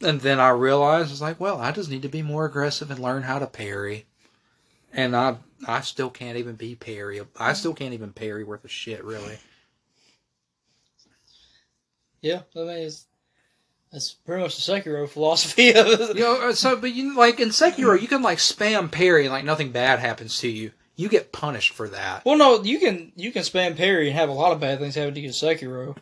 And 0.00 0.20
then 0.20 0.40
I 0.40 0.50
realized 0.50 1.10
it's 1.10 1.20
like, 1.20 1.40
well, 1.40 1.60
I 1.60 1.72
just 1.72 1.90
need 1.90 2.02
to 2.02 2.08
be 2.08 2.22
more 2.22 2.44
aggressive 2.44 2.90
and 2.90 3.00
learn 3.00 3.22
how 3.22 3.38
to 3.38 3.46
parry. 3.46 4.06
And 4.92 5.16
I 5.16 5.36
I 5.66 5.80
still 5.80 6.10
can't 6.10 6.38
even 6.38 6.56
be 6.56 6.74
parry. 6.74 7.20
I 7.36 7.52
still 7.52 7.74
can't 7.74 7.94
even 7.94 8.12
parry 8.12 8.44
worth 8.44 8.64
a 8.64 8.68
shit, 8.68 9.02
really. 9.04 9.38
Yeah, 12.22 12.40
I 12.54 12.58
mean, 12.60 12.68
it's, 12.78 13.06
that's 13.92 14.12
pretty 14.12 14.42
much 14.42 14.56
the 14.56 14.72
Sekiro 14.72 15.08
philosophy 15.08 15.70
of 15.70 15.86
it. 15.86 16.16
You 16.16 16.22
know, 16.22 16.48
uh, 16.48 16.52
so 16.52 16.76
but 16.76 16.92
you 16.94 17.16
like 17.16 17.40
in 17.40 17.48
Sekiro, 17.48 18.00
you 18.00 18.08
can 18.08 18.22
like 18.22 18.38
spam 18.38 18.90
parry 18.90 19.24
and 19.24 19.32
like 19.32 19.44
nothing 19.44 19.72
bad 19.72 20.00
happens 20.00 20.38
to 20.40 20.48
you. 20.48 20.72
You 20.98 21.10
get 21.10 21.30
punished 21.30 21.74
for 21.74 21.88
that. 21.88 22.24
Well, 22.24 22.38
no, 22.38 22.62
you 22.62 22.78
can 22.78 23.12
you 23.16 23.30
can 23.30 23.42
spam 23.42 23.76
parry 23.76 24.08
and 24.08 24.16
have 24.16 24.30
a 24.30 24.32
lot 24.32 24.52
of 24.52 24.60
bad 24.60 24.78
things 24.78 24.94
happen 24.94 25.14
to 25.14 25.20
you 25.20 25.26
in 25.26 25.32
Sekiro. 25.32 25.96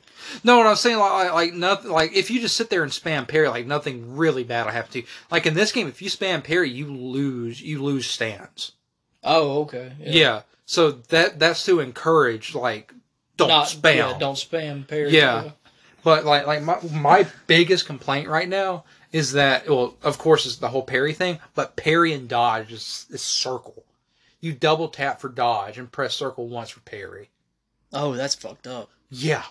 No, 0.44 0.58
what 0.58 0.66
I'm 0.66 0.76
saying 0.76 0.98
like, 0.98 1.32
like 1.32 1.52
nothing 1.52 1.90
like 1.90 2.12
if 2.14 2.30
you 2.30 2.40
just 2.40 2.56
sit 2.56 2.70
there 2.70 2.84
and 2.84 2.92
spam 2.92 3.26
parry, 3.26 3.48
like 3.48 3.66
nothing 3.66 4.16
really 4.16 4.44
bad 4.44 4.64
will 4.64 4.72
happen 4.72 4.92
to 4.92 4.98
you. 5.00 5.06
Like 5.30 5.46
in 5.46 5.54
this 5.54 5.72
game, 5.72 5.88
if 5.88 6.00
you 6.00 6.08
spam 6.08 6.44
parry, 6.44 6.70
you 6.70 6.86
lose 6.86 7.60
you 7.60 7.82
lose 7.82 8.06
stance. 8.06 8.72
Oh, 9.24 9.62
okay. 9.62 9.92
Yeah. 9.98 10.42
So 10.64 10.92
that 10.92 11.38
that's 11.38 11.64
to 11.66 11.80
encourage 11.80 12.54
like 12.54 12.94
don't 13.36 13.48
Not, 13.48 13.66
spam. 13.66 13.96
Yeah, 13.96 14.18
don't 14.18 14.36
spam 14.36 14.86
parry. 14.86 15.10
Yeah. 15.10 15.50
But 16.04 16.24
like 16.24 16.46
like 16.46 16.62
my 16.62 16.78
my 16.92 17.26
biggest 17.46 17.86
complaint 17.86 18.28
right 18.28 18.48
now 18.48 18.84
is 19.10 19.32
that 19.32 19.68
well, 19.68 19.96
of 20.02 20.18
course, 20.18 20.44
it's 20.44 20.56
the 20.56 20.68
whole 20.68 20.82
parry 20.82 21.14
thing, 21.14 21.38
but 21.54 21.76
parry 21.76 22.12
and 22.12 22.28
dodge 22.28 22.72
is, 22.72 23.06
is 23.10 23.22
circle. 23.22 23.84
You 24.40 24.52
double 24.52 24.88
tap 24.88 25.20
for 25.20 25.30
dodge 25.30 25.78
and 25.78 25.90
press 25.90 26.14
circle 26.14 26.46
once 26.46 26.70
for 26.70 26.80
parry. 26.80 27.30
Oh, 27.92 28.12
that's 28.12 28.34
fucked 28.34 28.66
up. 28.66 28.90
Yeah, 29.10 29.44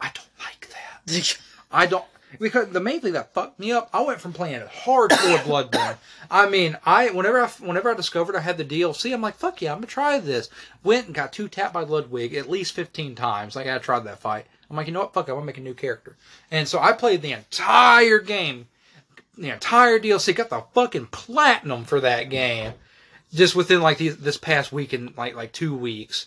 I 0.00 0.10
don't 0.14 0.28
like 0.40 0.68
that. 0.70 1.38
I 1.70 1.86
don't 1.86 2.04
because 2.40 2.68
the 2.70 2.80
main 2.80 3.00
thing 3.00 3.12
that 3.12 3.34
fucked 3.34 3.60
me 3.60 3.72
up, 3.72 3.90
I 3.92 4.00
went 4.00 4.20
from 4.20 4.32
playing 4.32 4.60
hardcore 4.62 5.38
Bloodborne. 5.44 5.96
I 6.30 6.48
mean, 6.48 6.78
I 6.86 7.10
whenever 7.10 7.42
I 7.42 7.48
whenever 7.60 7.90
I 7.90 7.94
discovered 7.94 8.36
I 8.36 8.40
had 8.40 8.56
the 8.56 8.64
DLC, 8.64 9.12
I'm 9.12 9.20
like, 9.20 9.36
fuck 9.36 9.60
yeah, 9.60 9.72
I'm 9.72 9.78
gonna 9.78 9.86
try 9.86 10.18
this. 10.18 10.48
Went 10.82 11.06
and 11.06 11.14
got 11.14 11.32
two 11.32 11.48
tapped 11.48 11.74
by 11.74 11.82
Ludwig 11.82 12.34
at 12.34 12.48
least 12.48 12.72
15 12.72 13.14
times. 13.14 13.54
Like 13.54 13.66
I 13.66 13.76
tried 13.78 14.04
that 14.04 14.20
fight. 14.20 14.46
I'm 14.70 14.76
like, 14.76 14.86
you 14.86 14.92
know 14.92 15.00
what, 15.00 15.14
fuck, 15.14 15.28
it, 15.28 15.30
I 15.30 15.34
want 15.34 15.44
to 15.44 15.46
make 15.46 15.58
a 15.58 15.60
new 15.60 15.74
character. 15.74 16.16
And 16.50 16.66
so 16.66 16.78
I 16.78 16.92
played 16.92 17.22
the 17.22 17.32
entire 17.32 18.18
game, 18.18 18.66
the 19.36 19.50
entire 19.50 19.98
DLC, 19.98 20.34
got 20.34 20.50
the 20.50 20.64
fucking 20.74 21.06
platinum 21.06 21.84
for 21.84 22.00
that 22.00 22.30
game, 22.30 22.72
just 23.32 23.54
within 23.54 23.82
like 23.82 23.98
these, 23.98 24.16
this 24.16 24.36
past 24.36 24.72
week 24.72 24.92
and 24.92 25.16
like 25.16 25.34
like 25.34 25.52
two 25.52 25.76
weeks. 25.76 26.26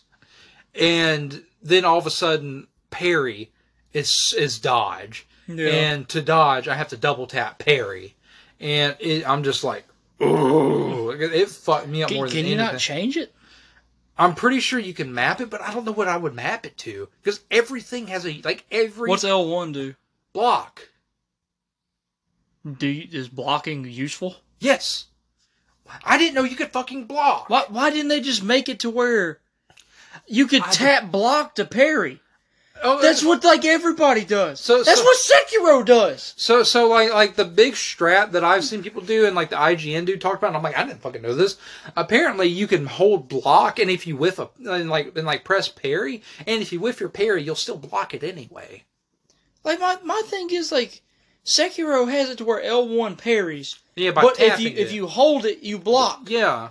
And 0.76 1.44
then 1.64 1.86
all 1.86 1.98
of 1.98 2.06
a 2.06 2.12
sudden, 2.12 2.68
parry 2.92 3.52
is 3.94 4.34
is 4.38 4.60
dodge 4.60 5.26
Yeah. 5.48 5.70
and 5.70 6.10
to 6.10 6.22
dodge, 6.22 6.68
I 6.68 6.76
have 6.76 6.90
to 6.90 6.98
double 6.98 7.26
tap 7.28 7.58
parry, 7.60 8.16
and 8.60 8.96
it, 9.00 9.28
I'm 9.28 9.44
just 9.44 9.64
like, 9.64 9.86
ooh, 10.22 11.10
it 11.12 11.50
fucked 11.50 11.88
me 11.88 12.04
up 12.04 12.10
can 12.10 12.18
more 12.18 12.28
than 12.28 12.36
can 12.36 12.46
you 12.46 12.56
not 12.56 12.78
change 12.78 13.18
it? 13.18 13.34
I'm 14.18 14.34
pretty 14.34 14.60
sure 14.60 14.80
you 14.80 14.94
can 14.94 15.14
map 15.14 15.42
it, 15.42 15.50
but 15.50 15.62
I 15.62 15.74
don't 15.74 15.86
know 15.86 15.92
what 15.92 16.08
I 16.08 16.18
would 16.18 16.34
map 16.34 16.66
it 16.66 16.78
to 16.78 17.10
because 17.22 17.42
everything 17.52 18.08
has 18.08 18.26
a 18.26 18.42
like 18.44 18.66
every 18.72 19.10
What's 19.10 19.24
L 19.24 19.48
one 19.48 19.72
do? 19.72 19.96
block. 20.34 20.90
Do 22.66 22.88
you, 22.88 23.08
is 23.12 23.30
blocking 23.30 23.86
useful? 23.86 24.38
Yes, 24.60 25.06
I 26.04 26.18
didn't 26.18 26.34
know 26.34 26.44
you 26.44 26.56
could 26.56 26.72
fucking 26.72 27.06
block. 27.06 27.50
Why 27.50 27.66
why 27.70 27.90
didn't 27.92 28.10
they 28.10 28.22
just 28.22 28.44
make 28.44 28.70
it 28.70 28.80
to 28.82 28.90
where 28.90 29.40
you 30.26 30.48
could 30.48 30.64
I 30.64 30.72
tap 30.72 31.12
block 31.12 31.56
to 31.56 31.66
parry? 31.66 32.20
Oh, 32.84 32.98
uh, 32.98 33.02
That's 33.02 33.24
what 33.24 33.44
like 33.44 33.66
everybody 33.66 34.24
does. 34.26 34.60
So- 34.60 34.84
that's 34.84 35.00
so- 35.00 35.04
what 35.06 35.18
Sekiro 35.18 35.86
does. 35.86 36.34
So, 36.38 36.64
so 36.64 36.88
like, 36.88 37.12
like 37.14 37.36
the 37.36 37.46
big 37.46 37.74
strat 37.74 38.32
that 38.34 38.44
I've 38.44 38.64
seen 38.64 38.84
people 38.84 39.02
do, 39.02 39.26
and 39.26 39.36
like 39.36 39.50
the 39.50 39.56
IGN 39.56 40.06
dude 40.06 40.22
talked 40.22 40.38
about, 40.38 40.48
and 40.50 40.58
I'm 40.58 40.64
like, 40.64 40.78
I 40.78 40.84
didn't 40.86 41.02
fucking 41.02 41.22
know 41.22 41.34
this. 41.34 41.58
Apparently, 41.96 42.48
you 42.48 42.68
can 42.68 42.86
hold 42.86 43.28
block, 43.28 43.80
and 43.80 43.90
if 43.90 44.06
you 44.06 44.16
whiff 44.16 44.40
a, 44.40 44.50
and 44.66 44.90
like, 44.90 45.16
and 45.18 45.26
like 45.26 45.44
press 45.44 45.68
parry, 45.70 46.22
and 46.46 46.62
if 46.62 46.72
you 46.72 46.80
whiff 46.80 47.00
your 47.00 47.10
parry, 47.10 47.42
you'll 47.44 47.56
still 47.56 47.78
block 47.78 48.14
it 48.14 48.24
anyway. 48.24 48.84
Like 49.64 49.80
my 49.80 49.98
my 50.04 50.22
thing 50.26 50.50
is 50.52 50.72
like 50.72 51.02
Sekiro 51.46 52.10
has 52.10 52.30
it 52.30 52.38
to 52.40 52.46
where 52.46 52.62
L 52.62 52.88
one 52.88 53.16
parries, 53.16 53.80
Yeah, 53.96 54.12
by 54.12 54.22
but 54.22 54.40
if 54.40 54.60
you 54.60 54.70
if 54.70 54.92
you 54.92 55.08
hold 55.08 55.46
it, 55.46 55.60
you 55.64 55.78
block. 55.80 56.22
yeah, 56.30 56.70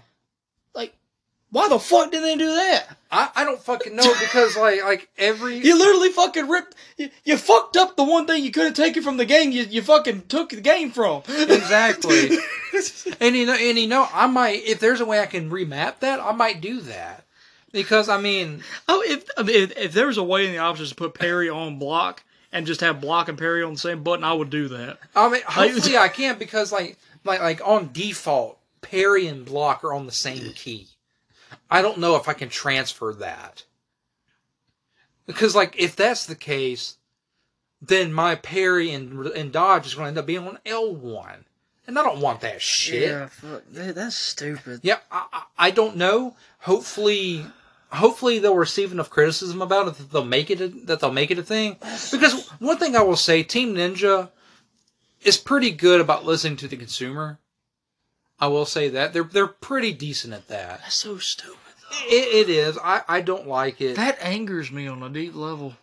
Why 1.57 1.70
the 1.70 1.78
fuck 1.78 2.12
did 2.12 2.22
they 2.22 2.36
do 2.36 2.54
that? 2.54 2.98
I, 3.11 3.30
I 3.34 3.44
don't 3.44 3.59
fucking 3.59 3.96
know 3.96 4.12
because 4.20 4.59
like 4.59 4.84
like 4.84 5.09
every 5.16 5.57
You 5.57 5.78
literally 5.78 6.11
fucking 6.11 6.48
ripped. 6.48 6.74
You, 6.98 7.09
you 7.24 7.38
fucked 7.38 7.78
up 7.78 7.96
the 7.96 8.04
one 8.04 8.26
thing 8.26 8.44
you 8.44 8.50
could 8.50 8.66
have 8.66 8.74
taken 8.74 9.02
from 9.02 9.16
the 9.16 9.24
game. 9.24 9.52
You 9.52 9.62
you 9.62 9.80
fucking 9.80 10.26
took 10.28 10.50
the 10.50 10.61
game 10.61 10.90
from. 10.90 11.22
Exactly. 11.26 12.36
and 13.20 13.34
you 13.34 13.46
know 13.46 13.54
and 13.54 13.78
you 13.78 13.86
know 13.86 14.07
I 14.12 14.26
might 14.26 14.64
if 14.64 14.80
there's 14.80 15.00
a 15.00 15.07
way 15.07 15.18
I 15.18 15.24
can 15.24 15.48
remap 15.48 16.00
that 16.00 16.20
I 16.20 16.32
might 16.32 16.61
do 16.61 16.82
that 16.82 17.24
because 17.72 18.11
I 18.11 18.20
mean 18.20 18.62
oh, 18.86 19.02
if, 19.07 19.24
I 19.38 19.42
mean, 19.42 19.57
if 19.57 19.78
if 19.78 19.92
there 19.94 20.09
was 20.09 20.18
a 20.18 20.22
way 20.22 20.44
in 20.44 20.52
the 20.52 20.59
options 20.59 20.90
to 20.90 20.94
put 20.94 21.14
parry 21.14 21.48
on 21.48 21.78
block 21.78 22.22
and 22.52 22.66
just 22.66 22.82
have 22.82 23.00
block 23.00 23.30
and 23.30 23.38
parry 23.38 23.62
on 23.62 23.72
the 23.72 23.78
same 23.78 24.02
button, 24.02 24.24
I 24.24 24.34
would 24.34 24.50
do 24.50 24.68
that. 24.68 24.98
I 25.14 25.30
mean 25.30 25.40
hopefully 25.46 25.96
I 25.96 26.09
can 26.09 26.38
because 26.38 26.70
like 26.70 26.98
like 27.24 27.40
like 27.40 27.66
on 27.66 27.94
default 27.94 28.59
parry 28.82 29.26
and 29.26 29.46
block 29.46 29.84
are 29.84 29.94
on 29.94 30.04
the 30.04 30.12
same 30.12 30.52
key. 30.52 30.88
I 31.70 31.82
don't 31.82 31.98
know 31.98 32.16
if 32.16 32.28
I 32.28 32.32
can 32.32 32.48
transfer 32.48 33.12
that. 33.14 33.64
Because 35.26 35.56
like 35.56 35.74
if 35.78 35.96
that's 35.96 36.26
the 36.26 36.36
case, 36.36 36.98
then 37.82 38.12
my 38.12 38.36
parry 38.36 38.92
and 38.92 39.26
and 39.26 39.52
dodge 39.52 39.86
is 39.86 39.94
going 39.94 40.04
to 40.04 40.08
end 40.08 40.18
up 40.18 40.26
being 40.26 40.46
on 40.46 40.58
L1. 40.64 41.44
And 41.88 41.98
I 41.98 42.02
don't 42.02 42.20
want 42.20 42.40
that 42.40 42.60
shit. 42.60 43.30
fuck, 43.30 43.62
that's 43.70 44.16
stupid. 44.16 44.80
Yeah, 44.82 44.98
I, 45.10 45.26
I 45.32 45.42
I 45.58 45.70
don't 45.70 45.96
know. 45.96 46.36
Hopefully, 46.60 47.46
hopefully 47.90 48.38
they'll 48.38 48.56
receive 48.56 48.92
enough 48.92 49.10
criticism 49.10 49.62
about 49.62 49.88
it 49.88 49.94
that 49.94 50.10
they'll 50.10 50.24
make 50.24 50.50
it 50.50 50.60
a, 50.60 50.68
that 50.86 51.00
they'll 51.00 51.12
make 51.12 51.30
it 51.30 51.38
a 51.38 51.42
thing. 51.42 51.76
Because 52.10 52.48
one 52.58 52.78
thing 52.78 52.96
I 52.96 53.02
will 53.02 53.16
say, 53.16 53.42
Team 53.42 53.74
Ninja 53.74 54.30
is 55.22 55.36
pretty 55.36 55.70
good 55.70 56.00
about 56.00 56.24
listening 56.24 56.56
to 56.58 56.68
the 56.68 56.76
consumer. 56.76 57.38
I 58.39 58.49
will 58.49 58.66
say 58.66 58.89
that 58.91 59.12
they're 59.12 59.24
they're 59.24 59.47
pretty 59.47 59.93
decent 59.93 60.34
at 60.34 60.49
that. 60.49 60.80
That's 60.80 60.95
so 60.95 61.18
stupid. 61.18 61.59
It, 62.09 62.49
it 62.49 62.51
is. 62.51 62.78
I, 62.82 63.03
I 63.09 63.20
don't 63.20 63.47
like 63.47 63.80
it. 63.80 63.97
That 63.97 64.18
angers 64.20 64.70
me 64.70 64.87
on 64.87 65.03
a 65.03 65.09
deep 65.09 65.34
level. 65.34 65.74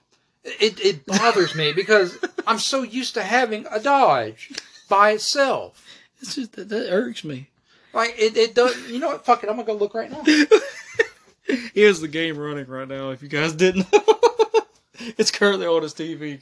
It 0.43 0.79
it 0.79 1.05
bothers 1.05 1.55
me 1.55 1.73
because 1.73 2.17
I'm 2.47 2.59
so 2.59 2.83
used 2.83 3.13
to 3.15 3.23
having 3.23 3.65
a 3.71 3.79
Dodge 3.79 4.51
by 4.89 5.11
itself. 5.11 5.85
It's 6.21 6.35
just 6.35 6.53
that, 6.53 6.69
that 6.69 6.91
irks 6.91 7.23
me. 7.23 7.49
Like 7.93 8.15
it, 8.17 8.37
it 8.37 8.55
does. 8.55 8.89
You 8.89 8.99
know 8.99 9.09
what? 9.09 9.25
Fuck 9.25 9.43
it. 9.43 9.49
I'm 9.49 9.55
gonna 9.55 9.67
go 9.67 9.73
look 9.73 9.93
right 9.93 10.11
now. 10.11 10.23
Here's 11.73 11.99
the 11.99 12.07
game 12.07 12.37
running 12.37 12.67
right 12.67 12.87
now. 12.87 13.09
If 13.11 13.21
you 13.21 13.29
guys 13.29 13.53
didn't, 13.53 13.87
it's 15.17 15.31
currently 15.31 15.67
on 15.67 15.83
his 15.83 15.93
TV. 15.93 16.39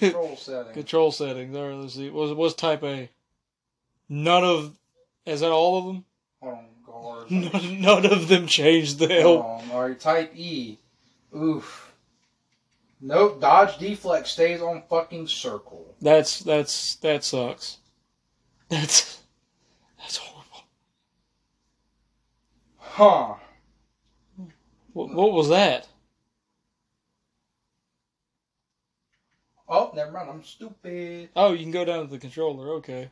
Control 0.00 0.36
setting. 0.36 0.72
Control 0.72 1.12
settings. 1.12 1.56
All 1.56 1.68
right, 1.68 1.76
let's 1.76 1.94
see. 1.94 2.10
Was 2.10 2.32
was 2.32 2.54
Type 2.54 2.82
A? 2.82 3.08
None 4.08 4.44
of. 4.44 4.76
Is 5.26 5.40
that 5.40 5.50
all 5.50 5.78
of 5.78 5.86
them? 5.86 6.04
Hold 6.40 6.54
on. 6.54 6.64
None, 7.30 7.80
none 7.80 8.06
of 8.06 8.28
them 8.28 8.46
changed 8.46 8.98
the 8.98 9.08
Hold 9.08 9.20
help. 9.20 9.44
on. 9.44 9.64
Oh, 9.70 9.74
all 9.74 9.88
right, 9.88 9.98
type 9.98 10.32
E. 10.36 10.78
Oof. 11.34 11.92
Nope. 13.00 13.40
Dodge 13.40 13.78
deflect 13.78 14.26
stays 14.26 14.60
on 14.60 14.82
fucking 14.88 15.26
circle. 15.26 15.94
That's 16.00 16.40
that's 16.40 16.96
that 16.96 17.24
sucks. 17.24 17.78
That's 18.68 19.22
that's 19.98 20.18
horrible. 20.18 20.66
Huh. 22.78 23.34
What, 24.92 25.10
what 25.12 25.32
was 25.32 25.48
that? 25.48 25.88
Oh, 29.68 29.90
never 29.94 30.12
mind. 30.12 30.30
I'm 30.30 30.44
stupid. 30.44 31.30
Oh, 31.34 31.52
you 31.52 31.60
can 31.62 31.72
go 31.72 31.84
down 31.84 32.04
to 32.04 32.10
the 32.10 32.18
controller. 32.18 32.74
Okay. 32.74 33.10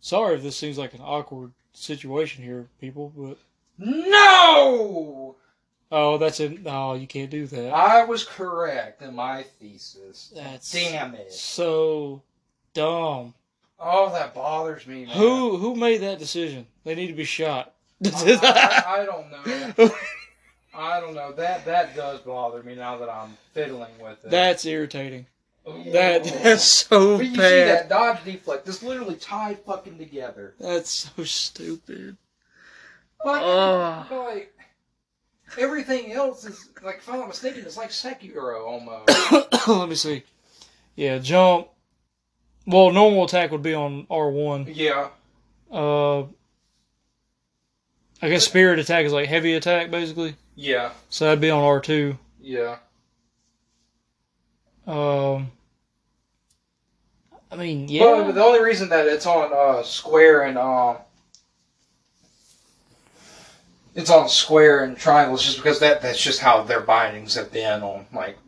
Sorry 0.00 0.36
if 0.36 0.42
this 0.42 0.56
seems 0.56 0.78
like 0.78 0.94
an 0.94 1.00
awkward 1.02 1.52
situation 1.72 2.42
here, 2.44 2.68
people, 2.80 3.12
but 3.16 3.38
No! 3.78 5.36
oh, 5.90 6.18
that's 6.18 6.40
it. 6.40 6.60
Oh, 6.66 6.94
you 6.94 7.06
can't 7.06 7.30
do 7.30 7.46
that. 7.46 7.72
I 7.72 8.04
was 8.04 8.24
correct 8.24 9.02
in 9.02 9.14
my 9.14 9.44
thesis. 9.60 10.32
That's 10.34 10.70
Damn 10.72 11.14
it. 11.14 11.32
so 11.32 12.22
dumb. 12.74 13.34
Oh, 13.80 14.10
that 14.12 14.34
bothers 14.34 14.86
me, 14.86 15.06
man. 15.06 15.16
Who 15.16 15.56
who 15.56 15.76
made 15.76 15.98
that 15.98 16.18
decision? 16.18 16.66
They 16.84 16.94
need 16.96 17.06
to 17.08 17.12
be 17.12 17.24
shot. 17.24 17.74
I, 18.04 18.84
I, 18.86 19.02
I 19.02 19.04
don't 19.06 19.30
know. 19.30 19.90
I 20.74 21.00
don't 21.00 21.14
know. 21.14 21.32
That 21.32 21.64
that 21.64 21.94
does 21.96 22.20
bother 22.20 22.62
me 22.62 22.74
now 22.74 22.98
that 22.98 23.08
I'm 23.08 23.36
fiddling 23.52 23.96
with 24.02 24.24
it. 24.24 24.30
That's 24.30 24.64
irritating. 24.66 25.26
That 25.92 26.24
that's 26.24 26.64
so 26.64 27.18
But 27.18 27.26
you 27.26 27.32
see 27.32 27.36
bad. 27.38 27.68
that 27.68 27.88
dodge 27.88 28.24
deflect? 28.24 28.68
It's 28.68 28.82
literally 28.82 29.16
tied 29.16 29.58
fucking 29.60 29.98
together. 29.98 30.54
That's 30.60 31.10
so 31.16 31.24
stupid. 31.24 32.16
But, 33.24 33.42
Ugh. 33.42 34.06
but, 34.08 34.24
like 34.24 34.54
everything 35.58 36.12
else 36.12 36.44
is 36.44 36.68
like, 36.82 36.98
if 36.98 37.08
I'm 37.08 37.18
not 37.20 37.28
mistaken, 37.28 37.62
it's 37.64 37.76
like 37.76 37.90
Sekiro 37.90 38.66
almost. 38.66 39.66
Let 39.68 39.88
me 39.88 39.94
see. 39.94 40.22
Yeah, 40.96 41.18
jump. 41.18 41.68
Well, 42.66 42.90
normal 42.92 43.24
attack 43.24 43.50
would 43.50 43.62
be 43.62 43.74
on 43.74 44.06
R 44.10 44.30
one. 44.30 44.66
yeah. 44.68 45.08
Uh, 45.70 46.22
I 48.22 48.28
guess 48.28 48.44
spirit 48.44 48.78
attack 48.78 49.04
is 49.04 49.12
like 49.12 49.28
heavy 49.28 49.54
attack 49.54 49.90
basically. 49.90 50.34
Yeah. 50.54 50.90
So 51.10 51.24
that'd 51.26 51.40
be 51.40 51.50
on 51.50 51.62
R 51.62 51.80
two. 51.80 52.18
Yeah. 52.40 52.76
Um, 54.86 55.50
I 57.50 57.56
mean, 57.56 57.88
yeah. 57.88 58.04
Well, 58.04 58.32
the 58.32 58.44
only 58.44 58.62
reason 58.62 58.88
that 58.90 59.06
it's 59.06 59.26
on 59.26 59.50
uh, 59.52 59.82
Square 59.82 60.42
and 60.42 60.58
um, 60.58 60.98
it's 63.94 64.10
on 64.10 64.28
Square 64.28 64.84
and 64.84 64.96
Triangle 64.96 65.36
is 65.36 65.42
just 65.42 65.56
because 65.56 65.80
that 65.80 66.02
that's 66.02 66.22
just 66.22 66.40
how 66.40 66.62
their 66.62 66.80
bindings 66.80 67.34
have 67.34 67.50
been 67.50 67.82
on 67.82 68.06
like 68.12 68.38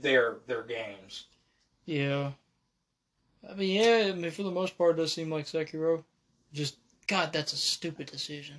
their 0.00 0.36
their 0.46 0.62
games. 0.62 1.26
yeah. 1.86 2.32
I 3.48 3.54
mean, 3.54 3.82
yeah. 3.82 4.10
I 4.10 4.12
mean, 4.12 4.30
for 4.30 4.42
the 4.42 4.50
most 4.50 4.76
part, 4.76 4.96
it 4.96 5.02
does 5.02 5.12
seem 5.12 5.30
like 5.30 5.46
Sekiro. 5.46 6.04
Just 6.52 6.76
God, 7.06 7.32
that's 7.32 7.52
a 7.52 7.56
stupid 7.56 8.06
decision. 8.06 8.56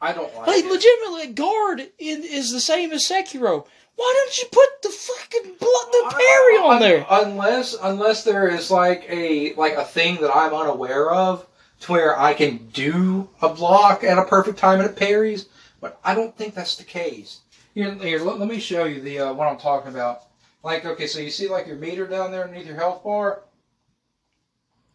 I 0.00 0.12
don't 0.12 0.34
like. 0.34 0.46
Like, 0.46 0.64
it. 0.64 0.70
legitimately, 0.70 1.34
guard 1.34 1.80
in, 1.98 2.22
is 2.22 2.50
the 2.52 2.60
same 2.60 2.92
as 2.92 3.04
Sekiro. 3.04 3.66
Why 3.98 4.14
don't 4.16 4.38
you 4.38 4.44
put 4.52 4.82
the 4.82 4.90
fucking 4.90 5.54
blood, 5.58 5.86
the 5.90 6.14
parry 6.16 6.56
on 6.58 6.74
Un- 6.74 6.80
there? 6.80 7.06
Unless 7.10 7.74
unless 7.82 8.22
there 8.22 8.46
is 8.46 8.70
like 8.70 9.04
a 9.08 9.54
like 9.54 9.74
a 9.74 9.84
thing 9.84 10.20
that 10.20 10.30
I'm 10.32 10.54
unaware 10.54 11.10
of 11.10 11.44
to 11.80 11.92
where 11.92 12.16
I 12.16 12.32
can 12.32 12.68
do 12.72 13.28
a 13.42 13.48
block 13.48 14.04
at 14.04 14.16
a 14.16 14.24
perfect 14.24 14.56
time 14.56 14.78
and 14.78 14.88
it 14.88 14.94
parries, 14.94 15.46
but 15.80 15.98
I 16.04 16.14
don't 16.14 16.36
think 16.36 16.54
that's 16.54 16.76
the 16.76 16.84
case. 16.84 17.40
Here, 17.74 17.92
here 17.94 18.20
let, 18.20 18.38
let 18.38 18.48
me 18.48 18.60
show 18.60 18.84
you 18.84 19.00
the 19.00 19.18
uh, 19.18 19.32
what 19.32 19.48
I'm 19.48 19.58
talking 19.58 19.90
about. 19.90 20.22
Like, 20.62 20.84
okay, 20.84 21.08
so 21.08 21.18
you 21.18 21.30
see 21.30 21.48
like 21.48 21.66
your 21.66 21.76
meter 21.76 22.06
down 22.06 22.30
there 22.30 22.44
underneath 22.44 22.68
your 22.68 22.76
health 22.76 23.02
bar? 23.02 23.42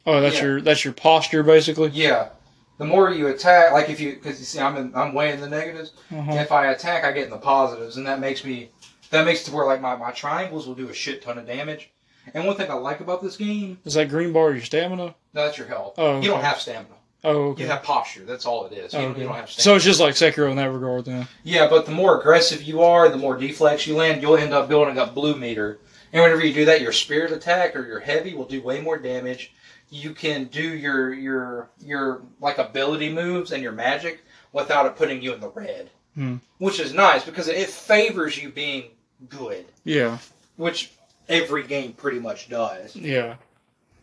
Oh, 0.05 0.21
that's 0.21 0.37
Yeah. 0.37 0.43
your 0.43 0.61
that's 0.61 0.85
your 0.85 0.93
posture 0.93 1.43
basically. 1.43 1.89
Yeah. 1.89 2.29
The 2.77 2.85
more 2.85 3.11
you 3.11 3.27
attack, 3.27 3.73
like 3.73 3.89
if 3.89 3.99
you, 3.99 4.13
because 4.13 4.39
you 4.39 4.45
see, 4.45 4.59
I'm 4.59 4.75
in, 4.77 4.95
I'm 4.95 5.13
way 5.13 5.31
in 5.31 5.39
the 5.41 5.49
negatives. 5.49 5.91
Uh-huh. 6.11 6.33
If 6.35 6.51
I 6.53 6.67
attack, 6.67 7.03
I 7.03 7.11
get 7.11 7.25
in 7.25 7.29
the 7.29 7.37
positives, 7.37 7.97
and 7.97 8.07
that 8.07 8.19
makes 8.19 8.43
me, 8.43 8.69
that 9.13 9.25
makes 9.25 9.41
it 9.41 9.45
to 9.45 9.55
where 9.55 9.65
like 9.65 9.81
my, 9.81 9.95
my 9.95 10.11
triangles 10.11 10.67
will 10.67 10.75
do 10.75 10.89
a 10.89 10.93
shit 10.93 11.21
ton 11.21 11.37
of 11.37 11.47
damage. 11.47 11.89
And 12.33 12.45
one 12.45 12.55
thing 12.55 12.69
I 12.71 12.75
like 12.75 12.99
about 13.01 13.21
this 13.21 13.35
game, 13.37 13.77
Is 13.85 13.95
that 13.95 14.07
green 14.09 14.31
bar 14.31 14.51
your 14.51 14.61
stamina? 14.61 15.07
No, 15.07 15.13
that's 15.33 15.57
your 15.57 15.67
health. 15.67 15.95
Oh, 15.97 16.21
You 16.21 16.29
don't 16.29 16.41
have 16.43 16.59
stamina. 16.59 16.95
Oh, 17.25 17.49
okay. 17.51 17.63
You 17.63 17.69
have 17.69 17.83
posture. 17.83 18.23
That's 18.25 18.45
all 18.45 18.65
it 18.65 18.73
is. 18.73 18.93
You, 18.93 18.99
Oh, 18.99 19.01
you 19.03 19.07
okay. 19.09 19.23
don't 19.23 19.35
have 19.35 19.49
stamina. 19.49 19.63
So 19.63 19.75
it's 19.75 19.85
just 19.85 19.99
like 19.99 20.13
Sekiro 20.15 20.49
in 20.51 20.57
that 20.57 20.71
regard, 20.71 21.05
then. 21.05 21.27
yeah, 21.43 21.67
but 21.69 21.85
the 21.85 21.91
more 21.91 22.19
aggressive 22.19 22.61
you 22.63 22.81
are, 22.81 23.09
the 23.09 23.17
more 23.17 23.37
deflex 23.37 23.87
you 23.87 23.95
land, 23.95 24.21
you'll 24.21 24.37
end 24.37 24.53
up 24.53 24.67
building 24.69 24.97
up 24.97 25.13
blue 25.13 25.35
meter. 25.35 25.79
And 26.13 26.21
whenever 26.21 26.45
you 26.45 26.53
do 26.53 26.65
that, 26.65 26.81
your 26.81 26.91
spirit 26.91 27.31
attack 27.31 27.75
or 27.75 27.85
your 27.87 27.99
heavy 27.99 28.33
will 28.35 28.45
do 28.45 28.61
way 28.61 28.79
more 28.81 28.97
damage. 28.97 29.53
You 29.89 30.13
can 30.13 30.45
do 30.45 30.61
your 30.61 31.13
your 31.13 31.69
your 31.79 32.21
like 32.39 32.57
ability 32.57 33.11
moves 33.11 33.51
and 33.51 33.61
your 33.63 33.71
magic 33.73 34.21
without 34.53 34.85
it 34.85 34.95
putting 34.95 35.21
you 35.21 35.33
in 35.33 35.39
the 35.39 35.49
red, 35.49 35.89
Hmm. 36.15 36.35
which 36.59 36.79
is 36.79 36.93
nice 36.93 37.23
because 37.25 37.47
it 37.47 37.69
favors 37.69 38.37
you 38.41 38.49
being 38.49 38.91
good, 39.29 39.65
Yeah, 39.83 40.17
which 40.57 40.91
every 41.29 41.63
game 41.63 41.93
pretty 41.93 42.19
much 42.19 42.49
does. 42.49 42.95
yeah. 42.95 43.35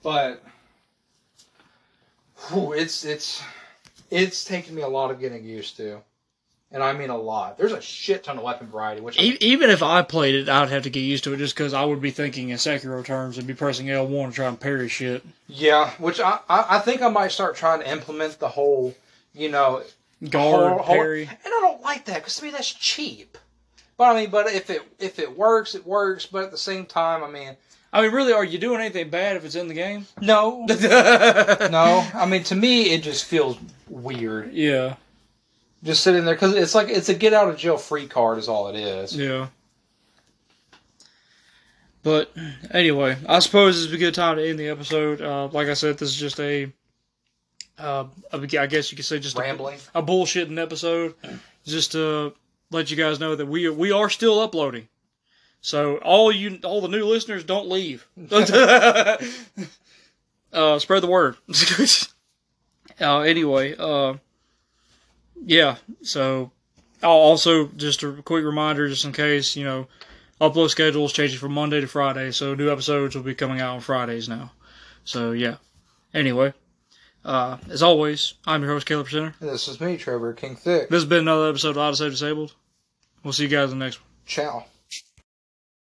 But 0.03 0.43
whew, 2.49 2.73
it's 2.73 3.05
it's 3.05 3.43
it's 4.11 4.45
taken 4.45 4.75
me 4.75 4.83
a 4.83 4.89
lot 4.89 5.11
of 5.11 5.21
getting 5.21 5.45
used 5.45 5.77
to, 5.77 5.99
and 6.73 6.83
I 6.83 6.93
mean 6.93 7.11
a 7.11 7.16
lot. 7.16 7.59
There's 7.59 7.73
a 7.73 7.81
shit 7.81 8.25
ton 8.25 8.39
of 8.39 8.45
weapon 8.45 8.66
variety, 8.68 9.01
which 9.01 9.21
E- 9.21 9.37
even 9.41 9.71
if 9.71 9.83
I 9.83 10.03
played 10.03 10.35
it, 10.35 10.49
I'd 10.49 10.68
have 10.71 10.83
to 10.85 10.91
get 10.91 11.01
used 11.01 11.25
to 11.25 11.35
it 11.35 11.39
just 11.39 11.55
because 11.55 11.75
I 11.75 11.85
would 11.85 12.01
be 12.01 12.11
thinking 12.11 12.49
in 12.49 12.57
Sekiro 12.57 13.05
terms 13.05 13.39
and 13.39 13.47
be 13.47 13.55
pressing 13.55 13.87
L1 13.87 14.29
to 14.31 14.33
try 14.35 14.47
and 14.47 14.59
parry 14.59 14.89
shit. 14.89 15.23
yeah, 15.47 15.91
which 15.99 16.18
I, 16.21 16.39
I 16.49 16.77
I 16.77 16.79
think 16.81 17.03
I 17.03 17.09
might 17.09 17.33
start 17.33 17.57
trying 17.57 17.81
to 17.81 17.91
implement 17.91 18.39
the 18.39 18.49
whole 18.49 18.95
you 19.35 19.51
know 19.51 19.83
Guard, 20.29 20.73
whole- 20.73 20.79
whole- 20.83 20.97
parry. 20.97 21.23
and 21.27 21.39
I 21.45 21.61
don't 21.61 21.83
like 21.83 22.07
that 22.07 22.16
because 22.16 22.37
to 22.37 22.45
me 22.45 22.51
that's 22.51 22.73
cheap. 22.73 23.37
But 24.01 24.16
I 24.16 24.20
mean, 24.22 24.30
but 24.30 24.46
if 24.51 24.70
it 24.70 24.80
if 24.98 25.18
it 25.18 25.36
works, 25.36 25.74
it 25.74 25.86
works. 25.86 26.24
But 26.24 26.44
at 26.44 26.51
the 26.51 26.57
same 26.57 26.86
time, 26.86 27.22
I 27.22 27.30
mean, 27.30 27.55
I 27.92 28.01
mean, 28.01 28.12
really, 28.12 28.32
are 28.32 28.42
you 28.42 28.57
doing 28.57 28.80
anything 28.80 29.11
bad 29.11 29.36
if 29.36 29.44
it's 29.44 29.57
in 29.57 29.68
the 29.68 29.74
game? 29.74 30.07
no, 30.22 30.64
no. 31.70 32.09
I 32.14 32.24
mean, 32.26 32.42
to 32.44 32.55
me, 32.55 32.92
it 32.94 33.03
just 33.03 33.26
feels 33.26 33.59
weird. 33.90 34.55
Yeah. 34.55 34.94
just 35.84 36.03
sitting 36.03 36.24
there 36.24 36.34
because 36.34 36.55
it's 36.55 36.74
like 36.74 36.88
it's 36.88 37.11
a 37.11 37.14
get 37.14 37.34
out 37.34 37.51
of 37.51 37.59
jail 37.59 37.76
free 37.76 38.07
card 38.07 38.38
is 38.38 38.48
all 38.48 38.68
it 38.68 38.76
is. 38.76 39.14
Yeah. 39.14 39.48
But 42.03 42.30
anyway, 42.70 43.18
I 43.28 43.40
suppose 43.40 43.84
it's 43.84 43.92
a 43.92 43.98
good 43.98 44.14
time 44.14 44.36
to 44.36 44.48
end 44.48 44.59
the 44.59 44.68
episode. 44.68 45.20
Uh, 45.20 45.48
like 45.48 45.68
I 45.68 45.74
said, 45.74 45.98
this 45.98 46.09
is 46.09 46.16
just 46.16 46.40
a, 46.40 46.72
uh, 47.78 48.07
a- 48.32 48.59
I 48.59 48.66
guess 48.66 48.90
you 48.90 48.96
could 48.96 49.05
say 49.05 49.18
just 49.18 49.36
a, 49.36 49.40
Rambling. 49.42 49.76
a 49.94 50.03
bullshitting 50.03 50.59
episode, 50.59 51.14
just 51.66 51.92
to 51.92 52.32
let 52.71 52.91
you 52.91 52.97
guys 52.97 53.21
know 53.21 53.35
that 53.35 53.47
we 53.47 53.68
we 53.68 53.93
are 53.93 54.11
still 54.11 54.41
uploading. 54.41 54.89
So 55.61 55.97
all 55.99 56.33
you 56.33 56.59
all 56.64 56.81
the 56.81 56.89
new 56.89 57.05
listeners, 57.05 57.45
don't 57.45 57.68
leave. 57.68 58.07
uh, 58.33 59.18
spread 60.79 61.03
the 61.03 61.07
word. 61.07 61.37
uh, 63.01 63.21
anyway, 63.21 63.77
uh, 63.79 64.14
yeah. 65.45 65.77
So 66.03 66.51
I'll 67.03 67.11
also 67.11 67.66
just 67.68 68.03
a 68.03 68.12
quick 68.23 68.45
reminder, 68.45 68.89
just 68.89 69.05
in 69.05 69.12
case 69.12 69.55
you 69.55 69.64
know, 69.64 69.87
upload 70.41 70.71
schedules 70.71 71.12
changing 71.12 71.39
from 71.39 71.53
Monday 71.53 71.81
to 71.81 71.87
Friday, 71.87 72.31
so 72.31 72.55
new 72.55 72.71
episodes 72.71 73.14
will 73.14 73.23
be 73.23 73.35
coming 73.35 73.61
out 73.61 73.75
on 73.75 73.81
Fridays 73.81 74.29
now. 74.29 74.53
So 75.05 75.33
yeah. 75.33 75.57
Anyway, 76.12 76.55
uh, 77.25 77.59
as 77.68 77.83
always, 77.83 78.35
I'm 78.47 78.62
your 78.62 78.73
host 78.73 78.87
Caleb 78.87 79.09
Center. 79.09 79.35
This 79.41 79.68
is 79.68 79.81
me, 79.81 79.97
Trevor 79.97 80.33
King 80.33 80.57
Thick. 80.57 80.89
This 80.89 81.03
has 81.03 81.09
been 81.09 81.21
another 81.21 81.49
episode 81.49 81.71
of 81.71 81.79
Odyssey 81.79 82.11
Disabled. 82.11 82.55
We'll 83.23 83.33
see 83.33 83.45
you 83.45 83.49
guys 83.49 83.73
in 83.73 83.79
the 83.79 83.85
next 83.85 84.01
one. 84.01 84.09
Ciao. 84.27 84.64